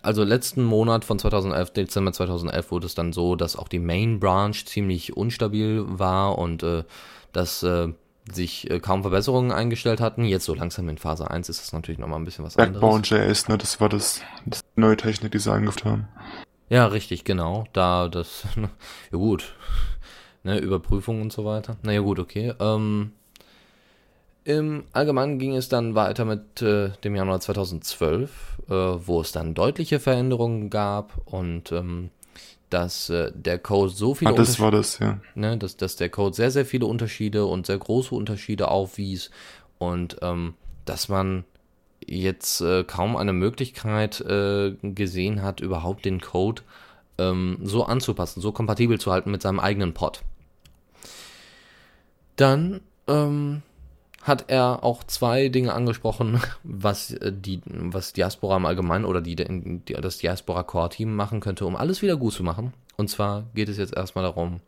also 0.02 0.22
letzten 0.22 0.62
Monat 0.62 1.04
von 1.04 1.18
2011, 1.18 1.72
Dezember 1.72 2.12
2011, 2.12 2.70
wurde 2.70 2.86
es 2.86 2.94
dann 2.94 3.12
so, 3.12 3.34
dass 3.34 3.56
auch 3.56 3.68
die 3.68 3.78
Main 3.78 4.20
Branch 4.20 4.54
ziemlich 4.54 5.16
unstabil 5.16 5.84
war 5.86 6.38
und 6.38 6.62
äh, 6.62 6.84
dass 7.32 7.62
äh, 7.62 7.88
sich 8.30 8.70
äh, 8.70 8.80
kaum 8.80 9.02
Verbesserungen 9.02 9.52
eingestellt 9.52 10.00
hatten. 10.00 10.24
Jetzt 10.24 10.44
so 10.44 10.54
langsam 10.54 10.88
in 10.88 10.98
Phase 10.98 11.30
1 11.30 11.48
ist 11.48 11.60
das 11.60 11.72
natürlich 11.72 11.98
nochmal 11.98 12.18
ein 12.18 12.24
bisschen 12.24 12.44
was 12.44 12.56
anderes. 12.56 12.80
Backbone 12.80 13.02
JS, 13.02 13.48
ne, 13.48 13.58
das 13.58 13.80
war 13.80 13.88
das, 13.88 14.20
das 14.44 14.60
neue 14.74 14.96
Technik, 14.96 15.32
die 15.32 15.38
sie 15.38 15.52
eingeführt 15.52 15.84
haben. 15.84 16.08
Ja, 16.68 16.86
richtig, 16.86 17.24
genau. 17.24 17.64
Da 17.72 18.08
das, 18.08 18.44
ja 18.56 19.18
gut, 19.18 19.54
ne, 20.46 20.58
Überprüfung 20.58 21.20
und 21.20 21.32
so 21.32 21.44
weiter. 21.44 21.76
Naja, 21.82 22.00
gut, 22.00 22.18
okay. 22.18 22.54
Ähm, 22.58 23.12
Im 24.44 24.84
Allgemeinen 24.92 25.38
ging 25.38 25.54
es 25.54 25.68
dann 25.68 25.94
weiter 25.94 26.24
mit 26.24 26.62
äh, 26.62 26.90
dem 27.02 27.16
Januar 27.16 27.40
2012, 27.40 28.30
äh, 28.68 28.72
wo 28.72 29.20
es 29.20 29.32
dann 29.32 29.54
deutliche 29.54 29.98
Veränderungen 29.98 30.70
gab 30.70 31.20
und 31.26 31.72
ähm, 31.72 32.10
dass 32.70 33.10
äh, 33.10 33.32
der 33.34 33.58
Code 33.58 33.92
so 33.92 34.14
viele 34.14 34.30
ah, 34.30 34.34
das 34.34 34.58
war 34.60 34.70
das, 34.70 34.98
ja. 35.00 35.18
Ne, 35.34 35.58
dass, 35.58 35.76
dass 35.76 35.96
der 35.96 36.08
Code 36.08 36.34
sehr, 36.34 36.50
sehr 36.50 36.64
viele 36.64 36.86
Unterschiede 36.86 37.44
und 37.46 37.66
sehr 37.66 37.78
große 37.78 38.14
Unterschiede 38.14 38.68
aufwies 38.68 39.30
und 39.78 40.16
ähm, 40.22 40.54
dass 40.84 41.08
man 41.08 41.44
jetzt 42.04 42.60
äh, 42.60 42.84
kaum 42.84 43.16
eine 43.16 43.32
Möglichkeit 43.32 44.20
äh, 44.20 44.74
gesehen 44.82 45.42
hat, 45.42 45.60
überhaupt 45.60 46.04
den 46.04 46.20
Code 46.20 46.62
ähm, 47.18 47.58
so 47.62 47.84
anzupassen, 47.84 48.40
so 48.40 48.52
kompatibel 48.52 49.00
zu 49.00 49.10
halten 49.10 49.32
mit 49.32 49.42
seinem 49.42 49.58
eigenen 49.58 49.92
Pod. 49.92 50.22
Dann 52.36 52.80
ähm, 53.06 53.62
hat 54.22 54.44
er 54.48 54.84
auch 54.84 55.04
zwei 55.04 55.48
Dinge 55.48 55.72
angesprochen, 55.72 56.40
was 56.62 57.12
äh, 57.12 57.32
die, 57.32 57.60
was 57.64 58.12
Diaspora 58.12 58.56
im 58.56 58.66
Allgemeinen 58.66 59.04
oder 59.04 59.20
die, 59.20 59.36
die 59.36 59.94
das 59.94 60.18
Diaspora 60.18 60.62
Core 60.62 60.90
Team 60.90 61.14
machen 61.14 61.40
könnte, 61.40 61.66
um 61.66 61.76
alles 61.76 62.02
wieder 62.02 62.16
gut 62.16 62.32
zu 62.32 62.42
machen. 62.42 62.72
Und 62.96 63.08
zwar 63.08 63.44
geht 63.54 63.68
es 63.68 63.76
jetzt 63.76 63.94
erstmal 63.94 64.24
darum, 64.24 64.60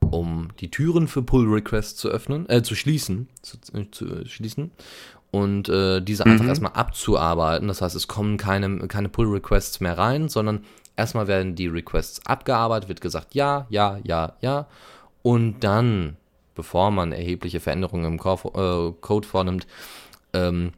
um 0.00 0.48
die 0.60 0.70
Türen 0.70 1.08
für 1.08 1.22
Pull 1.22 1.48
Requests 1.48 1.98
zu 1.98 2.08
öffnen, 2.08 2.48
äh, 2.48 2.62
zu 2.62 2.74
schließen, 2.74 3.28
zu, 3.42 3.58
äh, 3.74 3.90
zu 3.90 4.26
schließen 4.26 4.70
und 5.30 5.68
äh, 5.68 6.00
diese 6.00 6.24
mhm. 6.24 6.32
einfach 6.32 6.46
erstmal 6.46 6.72
abzuarbeiten. 6.72 7.68
Das 7.68 7.82
heißt, 7.82 7.96
es 7.96 8.06
kommen 8.06 8.36
keine, 8.36 8.86
keine 8.88 9.08
Pull 9.08 9.26
Requests 9.26 9.80
mehr 9.80 9.98
rein, 9.98 10.28
sondern 10.28 10.62
Erstmal 10.96 11.26
werden 11.26 11.54
die 11.54 11.66
Requests 11.66 12.24
abgearbeitet, 12.24 12.88
wird 12.88 13.00
gesagt, 13.02 13.34
ja, 13.34 13.66
ja, 13.68 13.98
ja, 14.02 14.32
ja. 14.40 14.66
Und 15.22 15.60
dann, 15.60 16.16
bevor 16.56 16.90
man 16.90 17.12
erhebliche 17.12 17.60
Veränderungen 17.60 18.04
im 18.04 18.18
Code 18.18 19.28
vornimmt, 19.28 19.66
ähm, 20.32 20.72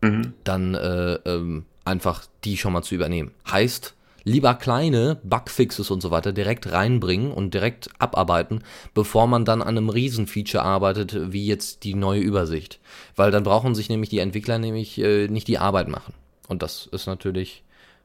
mhm. 0.00 0.34
dann 0.42 0.74
äh, 0.74 1.14
ähm, 1.24 1.66
einfach 1.84 2.24
die 2.44 2.56
schon 2.56 2.72
mal 2.72 2.82
zu 2.82 2.96
übernehmen. 2.96 3.30
Heißt, 3.50 3.94
lieber 4.24 4.54
kleine 4.54 5.18
Bugfixes 5.22 5.90
und 5.90 6.00
so 6.00 6.10
weiter 6.10 6.32
direkt 6.32 6.72
reinbringen 6.72 7.32
und 7.32 7.54
direkt 7.54 7.90
abarbeiten, 7.98 8.62
bevor 8.94 9.26
man 9.26 9.44
dann 9.44 9.62
an 9.62 9.68
einem 9.68 9.88
Riesenfeature 9.88 10.62
arbeitet, 10.62 11.32
wie 11.32 11.46
jetzt 11.46 11.84
die 11.84 11.94
neue 11.94 12.20
Übersicht. 12.20 12.80
Weil 13.16 13.30
dann 13.30 13.44
brauchen 13.44 13.74
sich 13.74 13.88
nämlich 13.88 14.10
die 14.10 14.18
Entwickler 14.18 14.58
nämlich 14.58 14.98
äh, 14.98 15.28
nicht 15.28 15.48
die 15.48 15.58
Arbeit 15.58 15.88
machen. 15.88 16.14
Und 16.48 16.62
das 16.62 16.86
ist 16.90 17.06
natürlich 17.06 17.62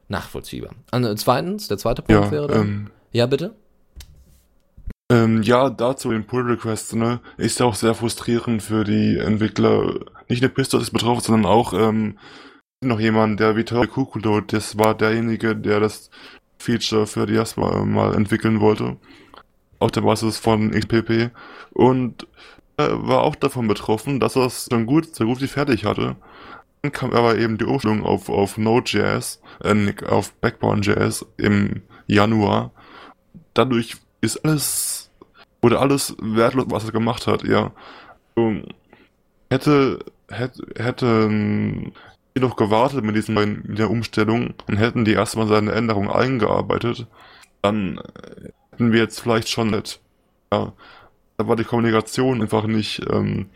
nachvollziehbar. 0.08 0.70
Also, 0.90 1.12
zweitens, 1.14 1.68
der 1.68 1.78
zweite 1.78 2.02
Punkt 2.02 2.26
ja, 2.26 2.30
wäre 2.30 2.46
dann. 2.46 2.60
Ähm, 2.60 2.90
ja, 3.12 3.26
bitte? 3.26 3.54
Ähm, 5.08 5.42
ja, 5.42 5.70
dazu 5.70 6.10
den 6.10 6.26
Pull 6.26 6.50
Request, 6.50 6.96
ne, 6.96 7.20
ist 7.36 7.60
ja 7.60 7.66
auch 7.66 7.76
sehr 7.76 7.94
frustrierend 7.94 8.62
für 8.62 8.82
die 8.82 9.18
Entwickler. 9.18 10.00
Nicht 10.28 10.42
nur 10.42 10.50
Pistos 10.50 10.82
ist 10.82 10.90
betroffen, 10.90 11.22
sondern 11.22 11.50
auch 11.50 11.72
ähm, 11.72 12.18
noch 12.80 12.98
jemand, 12.98 13.38
der 13.38 13.56
Vittorio 13.56 13.88
Cuculo, 13.88 14.40
das 14.40 14.78
war 14.78 14.96
derjenige, 14.96 15.54
der 15.54 15.80
das 15.80 16.10
Feature 16.58 17.06
für 17.06 17.26
Diaspora 17.26 17.84
mal 17.84 18.14
entwickeln 18.14 18.60
wollte. 18.60 18.96
Auf 19.78 19.92
der 19.92 20.00
Basis 20.00 20.38
von 20.38 20.70
XPP. 20.72 21.30
Und 21.72 22.26
er 22.76 23.06
war 23.06 23.22
auch 23.22 23.36
davon 23.36 23.68
betroffen, 23.68 24.20
dass 24.20 24.36
er 24.36 24.46
es 24.46 24.66
dann 24.66 24.86
gut, 24.86 25.14
so 25.14 25.24
gut 25.24 25.40
wie 25.40 25.46
fertig 25.46 25.84
hatte. 25.84 26.16
Dann 26.82 26.92
kam 26.92 27.12
aber 27.12 27.38
eben 27.38 27.58
die 27.58 27.64
Umstellung 27.64 28.04
auf, 28.04 28.28
auf 28.28 28.58
Node.js, 28.58 29.40
äh, 29.62 29.92
auf 30.06 30.32
Backbone.js 30.34 31.26
im 31.36 31.82
Januar. 32.06 32.72
Dadurch 33.54 33.96
ist 34.26 34.44
alles, 34.44 35.10
wurde 35.62 35.78
alles 35.78 36.16
wertlos, 36.20 36.66
was 36.68 36.84
er 36.84 36.92
gemacht 36.92 37.26
hat, 37.26 37.44
ja. 37.44 37.72
So, 38.34 38.54
hätte, 39.50 39.98
hätte, 40.28 40.66
hätte 40.76 41.92
jedoch 42.36 42.56
gewartet 42.56 43.02
mit, 43.02 43.16
diesem, 43.16 43.34
mit 43.34 43.78
der 43.78 43.90
Umstellung 43.90 44.54
und 44.68 44.76
hätten 44.76 45.04
die 45.04 45.14
erstmal 45.14 45.48
seine 45.48 45.72
Änderungen 45.72 46.10
eingearbeitet, 46.10 47.06
dann 47.62 48.00
hätten 48.70 48.92
wir 48.92 49.00
jetzt 49.00 49.20
vielleicht 49.20 49.48
schon 49.48 49.70
nicht. 49.70 50.00
Ja, 50.52 50.72
da 51.38 51.48
war 51.48 51.56
die 51.56 51.64
Kommunikation 51.64 52.42
einfach 52.42 52.66
nicht, 52.66 53.02
ähm, 53.10 53.46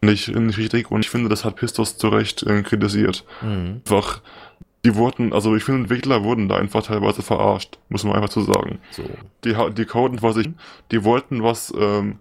nicht, 0.00 0.28
nicht 0.28 0.58
richtig 0.58 0.90
und 0.90 1.00
ich 1.00 1.10
finde, 1.10 1.28
das 1.28 1.44
hat 1.44 1.56
Pistos 1.56 1.98
zu 1.98 2.08
Recht 2.08 2.44
äh, 2.44 2.62
kritisiert. 2.62 3.24
Mhm. 3.42 3.82
Einfach, 3.84 4.22
die 4.84 4.94
wurden, 4.94 5.32
also 5.32 5.54
ich 5.56 5.64
finde, 5.64 5.82
Entwickler 5.82 6.24
wurden 6.24 6.48
da 6.48 6.56
einfach 6.56 6.82
teilweise 6.82 7.22
verarscht, 7.22 7.78
muss 7.88 8.04
man 8.04 8.14
einfach 8.14 8.30
so 8.30 8.42
sagen. 8.42 8.78
So. 8.90 9.04
Die, 9.44 9.54
die 9.74 9.84
Coden 9.84 10.18
vor 10.18 10.32
sich, 10.32 10.48
die 10.90 11.04
wollten 11.04 11.42
was, 11.42 11.72
ähm, 11.76 12.18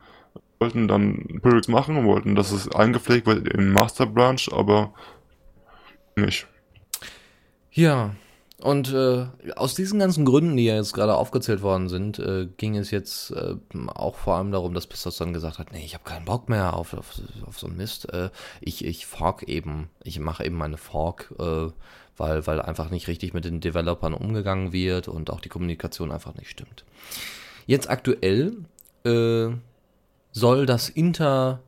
wollten 0.59 0.87
dann 0.87 1.39
Lyrics 1.41 1.69
machen 1.69 1.95
und 1.95 2.05
wollten, 2.05 2.35
dass 2.35 2.51
es 2.51 2.69
eingepflegt 2.69 3.27
wird 3.27 3.47
in 3.47 3.71
Master 3.71 4.05
Branch, 4.05 4.41
aber 4.51 4.93
nicht. 6.17 6.47
Ja, 7.71 8.11
und 8.61 8.91
äh, 8.93 9.25
aus 9.55 9.73
diesen 9.73 9.99
ganzen 9.99 10.25
Gründen, 10.25 10.57
die 10.57 10.65
ja 10.65 10.75
jetzt 10.75 10.93
gerade 10.93 11.15
aufgezählt 11.15 11.61
worden 11.61 11.87
sind, 11.87 12.19
äh, 12.19 12.47
ging 12.57 12.75
es 12.75 12.91
jetzt 12.91 13.31
äh, 13.31 13.55
auch 13.87 14.15
vor 14.15 14.35
allem 14.35 14.51
darum, 14.51 14.73
dass 14.73 14.87
Pistos 14.87 15.17
dann 15.17 15.31
gesagt 15.31 15.59
hat, 15.59 15.71
nee, 15.71 15.85
ich 15.85 15.93
habe 15.93 16.03
keinen 16.03 16.25
Bock 16.25 16.49
mehr 16.49 16.73
auf, 16.73 16.93
auf, 16.93 17.21
auf 17.45 17.57
so 17.57 17.67
einen 17.67 17.77
Mist. 17.77 18.11
Äh, 18.11 18.29
ich, 18.59 18.83
ich 18.83 19.05
fork 19.05 19.43
eben, 19.43 19.89
ich 20.03 20.19
mache 20.19 20.45
eben 20.45 20.57
meine 20.57 20.77
Fork, 20.77 21.33
äh, 21.39 21.67
weil, 22.19 22.45
weil 22.47 22.61
einfach 22.61 22.89
nicht 22.89 23.07
richtig 23.07 23.33
mit 23.33 23.45
den 23.45 23.61
Developern 23.61 24.13
umgegangen 24.13 24.73
wird 24.73 25.07
und 25.07 25.29
auch 25.29 25.39
die 25.39 25.49
Kommunikation 25.49 26.11
einfach 26.11 26.35
nicht 26.35 26.49
stimmt. 26.49 26.85
Jetzt 27.65 27.89
aktuell 27.89 28.57
äh, 29.05 29.49
soll 30.31 30.65
das 30.65 30.89
Inter, 30.89 31.61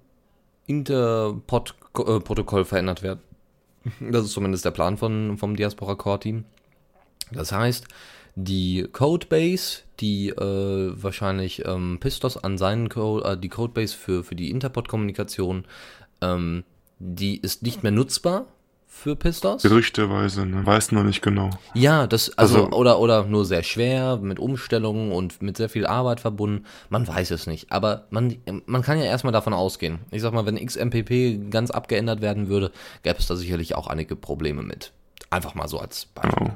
Interpod-Protokoll 0.67 2.65
verändert 2.65 3.01
werden. 3.03 3.21
Das 3.99 4.25
ist 4.25 4.33
zumindest 4.33 4.63
der 4.63 4.69
Plan 4.71 4.97
von, 4.97 5.39
vom 5.39 5.55
Diaspora 5.55 5.95
Core 5.95 6.19
Team. 6.19 6.45
Das 7.31 7.51
heißt, 7.51 7.87
die 8.35 8.87
Codebase, 8.91 9.79
die 9.99 10.29
äh, 10.29 10.91
wahrscheinlich 10.95 11.65
ähm, 11.65 11.97
Pistos 11.99 12.37
an 12.37 12.59
seinen 12.59 12.89
Code, 12.89 13.27
äh, 13.27 13.37
die 13.37 13.49
Codebase 13.49 13.97
für, 13.97 14.23
für 14.23 14.35
die 14.35 14.51
Interpod-Kommunikation, 14.51 15.65
ähm, 16.21 16.63
die 16.99 17.37
ist 17.37 17.63
nicht 17.63 17.81
mehr 17.81 17.91
nutzbar 17.91 18.45
für 18.93 19.15
Pistos? 19.15 19.63
Gerüchteweise, 19.63 20.45
ne? 20.45 20.65
weiß 20.65 20.91
noch 20.91 21.03
nicht 21.03 21.21
genau. 21.21 21.49
Ja, 21.73 22.07
das, 22.07 22.37
also, 22.37 22.65
also, 22.65 22.77
oder, 22.77 22.99
oder 22.99 23.23
nur 23.23 23.45
sehr 23.45 23.63
schwer, 23.63 24.17
mit 24.17 24.37
Umstellungen 24.37 25.13
und 25.13 25.41
mit 25.41 25.55
sehr 25.55 25.69
viel 25.69 25.87
Arbeit 25.87 26.19
verbunden. 26.19 26.65
Man 26.89 27.07
weiß 27.07 27.31
es 27.31 27.47
nicht. 27.47 27.71
Aber 27.71 28.05
man, 28.09 28.35
man 28.65 28.81
kann 28.81 28.99
ja 28.99 29.05
erstmal 29.05 29.31
davon 29.31 29.53
ausgehen. 29.53 29.99
Ich 30.11 30.21
sag 30.21 30.33
mal, 30.33 30.45
wenn 30.45 30.63
XMPP 30.63 31.49
ganz 31.49 31.71
abgeändert 31.71 32.21
werden 32.21 32.49
würde, 32.49 32.71
gäbe 33.01 33.17
es 33.17 33.27
da 33.27 33.35
sicherlich 33.37 33.75
auch 33.75 33.87
einige 33.87 34.17
Probleme 34.17 34.61
mit. 34.61 34.91
Einfach 35.29 35.55
mal 35.55 35.69
so 35.69 35.79
als 35.79 36.05
Beispiel. 36.07 36.49
Oh. 36.49 36.55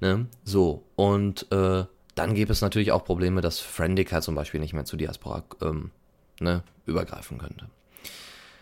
Ne? 0.00 0.26
So, 0.44 0.84
und 0.94 1.50
äh, 1.50 1.84
dann 2.14 2.34
gäbe 2.34 2.52
es 2.52 2.62
natürlich 2.62 2.92
auch 2.92 3.04
Probleme, 3.04 3.40
dass 3.40 3.58
Friendica 3.58 4.22
zum 4.22 4.36
Beispiel 4.36 4.60
nicht 4.60 4.74
mehr 4.74 4.84
zu 4.84 4.96
Diaspora 4.96 5.42
ähm, 5.60 5.90
ne, 6.40 6.62
übergreifen 6.86 7.38
könnte. 7.38 7.66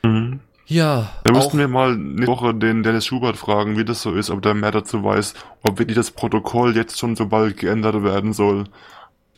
Mhm. 0.03 0.41
Ja. 0.67 1.11
Da 1.25 1.33
müssten 1.33 1.59
wir 1.59 1.69
mal 1.69 1.93
eine 1.93 2.27
Woche 2.27 2.55
den 2.55 2.83
Dennis 2.83 3.07
Schubert 3.07 3.37
fragen, 3.37 3.77
wie 3.77 3.85
das 3.85 4.03
so 4.03 4.15
ist, 4.15 4.31
ob 4.31 4.43
der 4.43 4.55
mehr 4.55 4.71
dazu 4.71 5.05
weiß, 5.05 5.35
ob 5.63 5.79
wirklich 5.79 5.97
das 5.97 6.11
Protokoll 6.11 6.77
jetzt 6.77 6.99
schon 6.99 7.17
so 7.17 7.27
bald 7.27 7.57
geändert 7.57 8.03
werden 8.03 8.33
soll. 8.33 8.65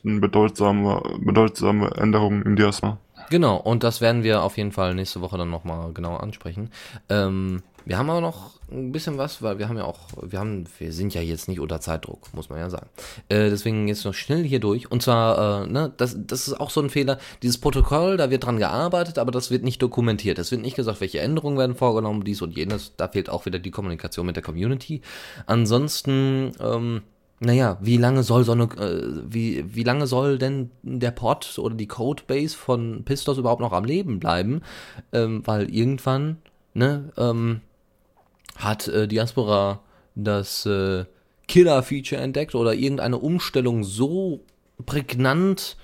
Eine 0.04 0.20
bedeutsame, 0.20 1.02
bedeutsame 1.18 1.90
Änderung 1.96 2.42
im 2.42 2.56
Diasma. 2.56 2.98
Genau, 3.30 3.56
und 3.56 3.82
das 3.82 4.00
werden 4.00 4.22
wir 4.22 4.42
auf 4.42 4.58
jeden 4.58 4.72
Fall 4.72 4.94
nächste 4.94 5.20
Woche 5.20 5.38
dann 5.38 5.50
nochmal 5.50 5.92
genauer 5.92 6.22
ansprechen. 6.22 6.70
Ähm, 7.08 7.62
wir 7.84 7.98
haben 7.98 8.10
aber 8.10 8.20
noch 8.20 8.53
ein 8.70 8.92
bisschen 8.92 9.18
was, 9.18 9.42
weil 9.42 9.58
wir 9.58 9.68
haben 9.68 9.76
ja 9.76 9.84
auch, 9.84 9.98
wir 10.22 10.38
haben, 10.38 10.64
wir 10.78 10.92
sind 10.92 11.14
ja 11.14 11.20
jetzt 11.20 11.48
nicht 11.48 11.60
unter 11.60 11.80
Zeitdruck, 11.80 12.32
muss 12.34 12.48
man 12.48 12.58
ja 12.58 12.70
sagen. 12.70 12.88
Äh, 13.28 13.50
deswegen 13.50 13.88
jetzt 13.88 14.04
noch 14.04 14.14
schnell 14.14 14.42
hier 14.44 14.60
durch. 14.60 14.90
Und 14.90 15.02
zwar, 15.02 15.64
äh, 15.64 15.66
ne, 15.66 15.92
das, 15.96 16.16
das 16.26 16.48
ist 16.48 16.60
auch 16.60 16.70
so 16.70 16.80
ein 16.80 16.90
Fehler. 16.90 17.18
Dieses 17.42 17.58
Protokoll, 17.58 18.16
da 18.16 18.30
wird 18.30 18.44
dran 18.44 18.58
gearbeitet, 18.58 19.18
aber 19.18 19.30
das 19.30 19.50
wird 19.50 19.64
nicht 19.64 19.82
dokumentiert. 19.82 20.38
Es 20.38 20.50
wird 20.50 20.62
nicht 20.62 20.76
gesagt, 20.76 21.00
welche 21.00 21.20
Änderungen 21.20 21.58
werden 21.58 21.76
vorgenommen, 21.76 22.24
dies 22.24 22.42
und 22.42 22.56
jenes. 22.56 22.96
Da 22.96 23.08
fehlt 23.08 23.30
auch 23.30 23.46
wieder 23.46 23.58
die 23.58 23.70
Kommunikation 23.70 24.26
mit 24.26 24.36
der 24.36 24.42
Community. 24.42 25.02
Ansonsten, 25.46 26.52
ähm, 26.60 27.02
naja, 27.40 27.78
wie 27.80 27.96
lange 27.96 28.22
soll 28.22 28.44
so 28.44 28.52
eine, 28.52 28.64
äh, 28.64 29.22
wie, 29.26 29.64
wie 29.74 29.84
lange 29.84 30.06
soll 30.06 30.38
denn 30.38 30.70
der 30.82 31.10
Pod 31.10 31.58
oder 31.58 31.74
die 31.74 31.88
Codebase 31.88 32.56
von 32.56 33.04
Pistos 33.04 33.38
überhaupt 33.38 33.60
noch 33.60 33.72
am 33.72 33.84
Leben 33.84 34.20
bleiben? 34.20 34.62
Ähm, 35.12 35.42
weil 35.44 35.70
irgendwann, 35.74 36.38
ne, 36.72 37.12
ähm, 37.16 37.60
hat 38.56 38.88
äh, 38.88 39.08
Diaspora 39.08 39.80
das 40.14 40.66
äh, 40.66 41.04
Killer-Feature 41.48 42.20
entdeckt 42.20 42.54
oder 42.54 42.74
irgendeine 42.74 43.18
Umstellung 43.18 43.84
so 43.84 44.40
prägnant 44.86 45.76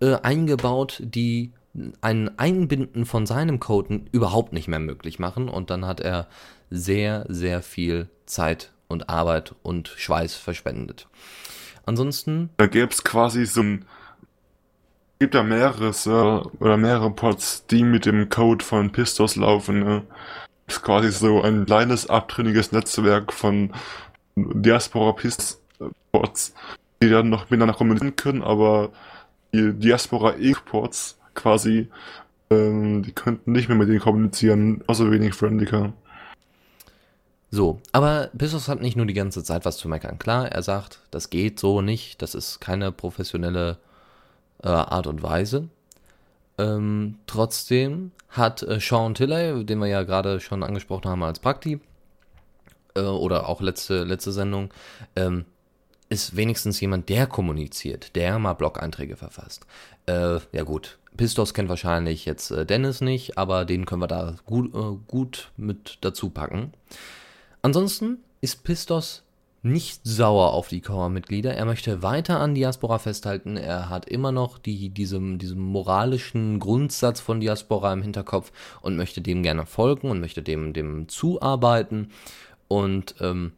äh, 0.00 0.14
eingebaut, 0.22 1.00
die 1.04 1.52
ein 2.00 2.38
Einbinden 2.38 3.06
von 3.06 3.26
seinem 3.26 3.58
Code 3.60 4.02
überhaupt 4.12 4.52
nicht 4.52 4.68
mehr 4.68 4.78
möglich 4.78 5.18
machen. 5.18 5.48
Und 5.48 5.70
dann 5.70 5.86
hat 5.86 6.00
er 6.00 6.28
sehr, 6.70 7.24
sehr 7.28 7.62
viel 7.62 8.08
Zeit 8.26 8.72
und 8.88 9.08
Arbeit 9.08 9.54
und 9.62 9.88
Schweiß 9.88 10.34
verschwendet. 10.34 11.08
Ansonsten. 11.86 12.50
Da 12.58 12.66
gäbe 12.66 12.92
es 12.92 13.02
quasi 13.04 13.46
so 13.46 13.62
ein. 13.62 13.84
gibt 15.18 15.34
ja 15.34 15.42
mehrere 15.42 15.92
Server 15.92 16.50
oder 16.60 16.76
mehrere 16.76 17.10
Pods, 17.10 17.66
die 17.66 17.82
mit 17.84 18.06
dem 18.06 18.28
Code 18.28 18.64
von 18.64 18.92
Pistos 18.92 19.36
laufen. 19.36 19.80
Ne? 19.80 20.02
Ist 20.72 20.82
quasi 20.82 21.10
so 21.10 21.42
ein 21.42 21.66
kleines 21.66 22.08
abtrünniges 22.08 22.72
Netzwerk 22.72 23.32
von 23.32 23.72
Diaspora-Pods, 24.36 26.54
die 27.02 27.08
dann 27.08 27.28
noch 27.28 27.50
miteinander 27.50 27.74
kommunizieren 27.74 28.16
können, 28.16 28.42
aber 28.42 28.90
die 29.52 29.72
Diaspora-E-Pods 29.74 31.18
quasi, 31.34 31.88
ähm, 32.50 33.02
die 33.02 33.12
könnten 33.12 33.52
nicht 33.52 33.68
mehr 33.68 33.76
mit 33.76 33.88
denen 33.88 34.00
kommunizieren, 34.00 34.82
außer 34.86 35.10
wenig 35.10 35.34
Friendica. 35.34 35.92
So, 37.50 37.80
aber 37.92 38.30
Pissos 38.36 38.68
hat 38.68 38.80
nicht 38.80 38.96
nur 38.96 39.04
die 39.04 39.12
ganze 39.12 39.44
Zeit 39.44 39.66
was 39.66 39.76
zu 39.76 39.88
meckern. 39.88 40.18
Klar, 40.18 40.50
er 40.50 40.62
sagt, 40.62 41.00
das 41.10 41.28
geht 41.28 41.60
so 41.60 41.82
nicht, 41.82 42.22
das 42.22 42.34
ist 42.34 42.60
keine 42.60 42.92
professionelle 42.92 43.76
äh, 44.62 44.68
Art 44.68 45.06
und 45.06 45.22
Weise. 45.22 45.68
Ähm, 46.58 47.18
trotzdem 47.26 48.12
hat 48.28 48.62
äh, 48.62 48.78
Sean 48.80 49.14
Tilley, 49.14 49.64
den 49.64 49.78
wir 49.78 49.86
ja 49.86 50.02
gerade 50.02 50.40
schon 50.40 50.62
angesprochen 50.62 51.10
haben 51.10 51.22
als 51.22 51.38
Prakti, 51.38 51.80
äh, 52.94 53.00
oder 53.00 53.48
auch 53.48 53.60
letzte, 53.60 54.04
letzte 54.04 54.32
Sendung, 54.32 54.72
ähm, 55.16 55.44
ist 56.08 56.36
wenigstens 56.36 56.80
jemand, 56.80 57.08
der 57.08 57.26
kommuniziert, 57.26 58.14
der 58.16 58.38
mal 58.38 58.52
Blog-Einträge 58.52 59.16
verfasst. 59.16 59.66
Äh, 60.06 60.40
ja 60.52 60.62
gut, 60.62 60.98
Pistos 61.16 61.54
kennt 61.54 61.68
wahrscheinlich 61.68 62.24
jetzt 62.26 62.50
äh, 62.50 62.66
Dennis 62.66 63.00
nicht, 63.00 63.38
aber 63.38 63.64
den 63.64 63.86
können 63.86 64.02
wir 64.02 64.08
da 64.08 64.36
gut, 64.44 64.74
äh, 64.74 64.98
gut 65.08 65.50
mit 65.56 65.98
dazu 66.02 66.30
packen. 66.30 66.72
Ansonsten 67.62 68.18
ist 68.40 68.64
Pistos 68.64 69.22
nicht 69.62 70.00
sauer 70.02 70.52
auf 70.52 70.68
die 70.68 70.80
Core-Mitglieder. 70.80 71.54
Er 71.54 71.64
möchte 71.64 72.02
weiter 72.02 72.40
an 72.40 72.54
Diaspora 72.54 72.98
festhalten. 72.98 73.56
Er 73.56 73.88
hat 73.88 74.08
immer 74.08 74.32
noch 74.32 74.58
die, 74.58 74.90
diesem, 74.90 75.38
diesem 75.38 75.60
moralischen 75.60 76.58
Grundsatz 76.58 77.20
von 77.20 77.40
Diaspora 77.40 77.92
im 77.92 78.02
Hinterkopf 78.02 78.50
und 78.80 78.96
möchte 78.96 79.20
dem 79.20 79.42
gerne 79.44 79.64
folgen 79.64 80.10
und 80.10 80.20
möchte 80.20 80.42
dem, 80.42 80.72
dem 80.72 81.08
zuarbeiten. 81.08 82.10
Und 82.66 83.14
ähm, 83.20 83.52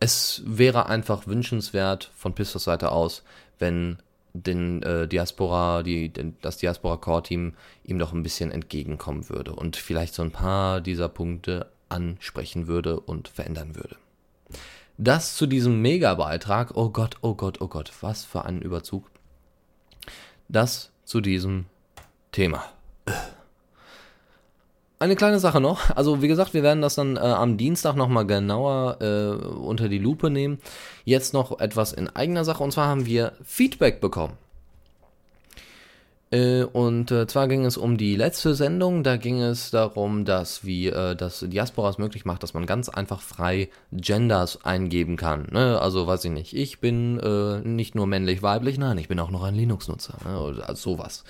es 0.00 0.42
wäre 0.46 0.86
einfach 0.86 1.26
wünschenswert 1.26 2.10
von 2.16 2.34
Pistos 2.34 2.64
Seite 2.64 2.90
aus, 2.90 3.22
wenn 3.58 3.98
den 4.32 4.82
äh, 4.82 5.06
Diaspora, 5.08 5.82
die, 5.82 6.08
den, 6.08 6.36
das 6.40 6.56
Diaspora 6.56 6.96
Core 6.96 7.22
Team 7.22 7.54
ihm 7.84 7.98
doch 7.98 8.14
ein 8.14 8.22
bisschen 8.22 8.50
entgegenkommen 8.50 9.28
würde 9.28 9.54
und 9.54 9.76
vielleicht 9.76 10.14
so 10.14 10.22
ein 10.22 10.30
paar 10.30 10.80
dieser 10.80 11.08
Punkte 11.08 11.66
ansprechen 11.90 12.66
würde 12.66 12.98
und 13.00 13.28
verändern 13.28 13.74
würde. 13.74 13.96
Das 15.02 15.34
zu 15.34 15.46
diesem 15.46 15.80
Mega-Beitrag. 15.80 16.72
Oh 16.74 16.90
Gott, 16.90 17.16
oh 17.22 17.34
Gott, 17.34 17.62
oh 17.62 17.68
Gott, 17.68 17.90
was 18.02 18.26
für 18.26 18.44
ein 18.44 18.60
Überzug. 18.60 19.10
Das 20.48 20.92
zu 21.06 21.22
diesem 21.22 21.64
Thema. 22.32 22.64
Eine 24.98 25.16
kleine 25.16 25.38
Sache 25.38 25.58
noch. 25.58 25.96
Also 25.96 26.20
wie 26.20 26.28
gesagt, 26.28 26.52
wir 26.52 26.62
werden 26.62 26.82
das 26.82 26.96
dann 26.96 27.16
äh, 27.16 27.20
am 27.20 27.56
Dienstag 27.56 27.96
nochmal 27.96 28.26
genauer 28.26 28.98
äh, 29.00 29.42
unter 29.42 29.88
die 29.88 29.96
Lupe 29.96 30.28
nehmen. 30.28 30.58
Jetzt 31.06 31.32
noch 31.32 31.60
etwas 31.60 31.94
in 31.94 32.14
eigener 32.14 32.44
Sache. 32.44 32.62
Und 32.62 32.72
zwar 32.72 32.88
haben 32.88 33.06
wir 33.06 33.32
Feedback 33.42 34.02
bekommen. 34.02 34.36
Äh, 36.32 36.62
und 36.62 37.10
äh, 37.10 37.26
zwar 37.26 37.48
ging 37.48 37.64
es 37.64 37.76
um 37.76 37.96
die 37.96 38.14
letzte 38.14 38.54
Sendung. 38.54 39.02
Da 39.02 39.16
ging 39.16 39.40
es 39.40 39.70
darum, 39.70 40.24
dass 40.24 40.64
wie 40.64 40.86
äh, 40.86 41.16
Diaspora 41.16 41.90
es 41.90 41.98
möglich 41.98 42.24
macht, 42.24 42.42
dass 42.42 42.54
man 42.54 42.66
ganz 42.66 42.88
einfach 42.88 43.20
frei 43.20 43.68
Genders 43.92 44.64
eingeben 44.64 45.16
kann. 45.16 45.48
Ne? 45.50 45.80
Also 45.80 46.06
weiß 46.06 46.24
ich 46.24 46.30
nicht. 46.30 46.54
Ich 46.54 46.80
bin 46.80 47.18
äh, 47.18 47.60
nicht 47.66 47.94
nur 47.94 48.06
männlich-weiblich, 48.06 48.78
nein, 48.78 48.98
ich 48.98 49.08
bin 49.08 49.18
auch 49.18 49.30
noch 49.30 49.42
ein 49.42 49.56
Linux-Nutzer. 49.56 50.18
Ne? 50.24 50.64
Also 50.66 50.92
sowas. 50.94 51.24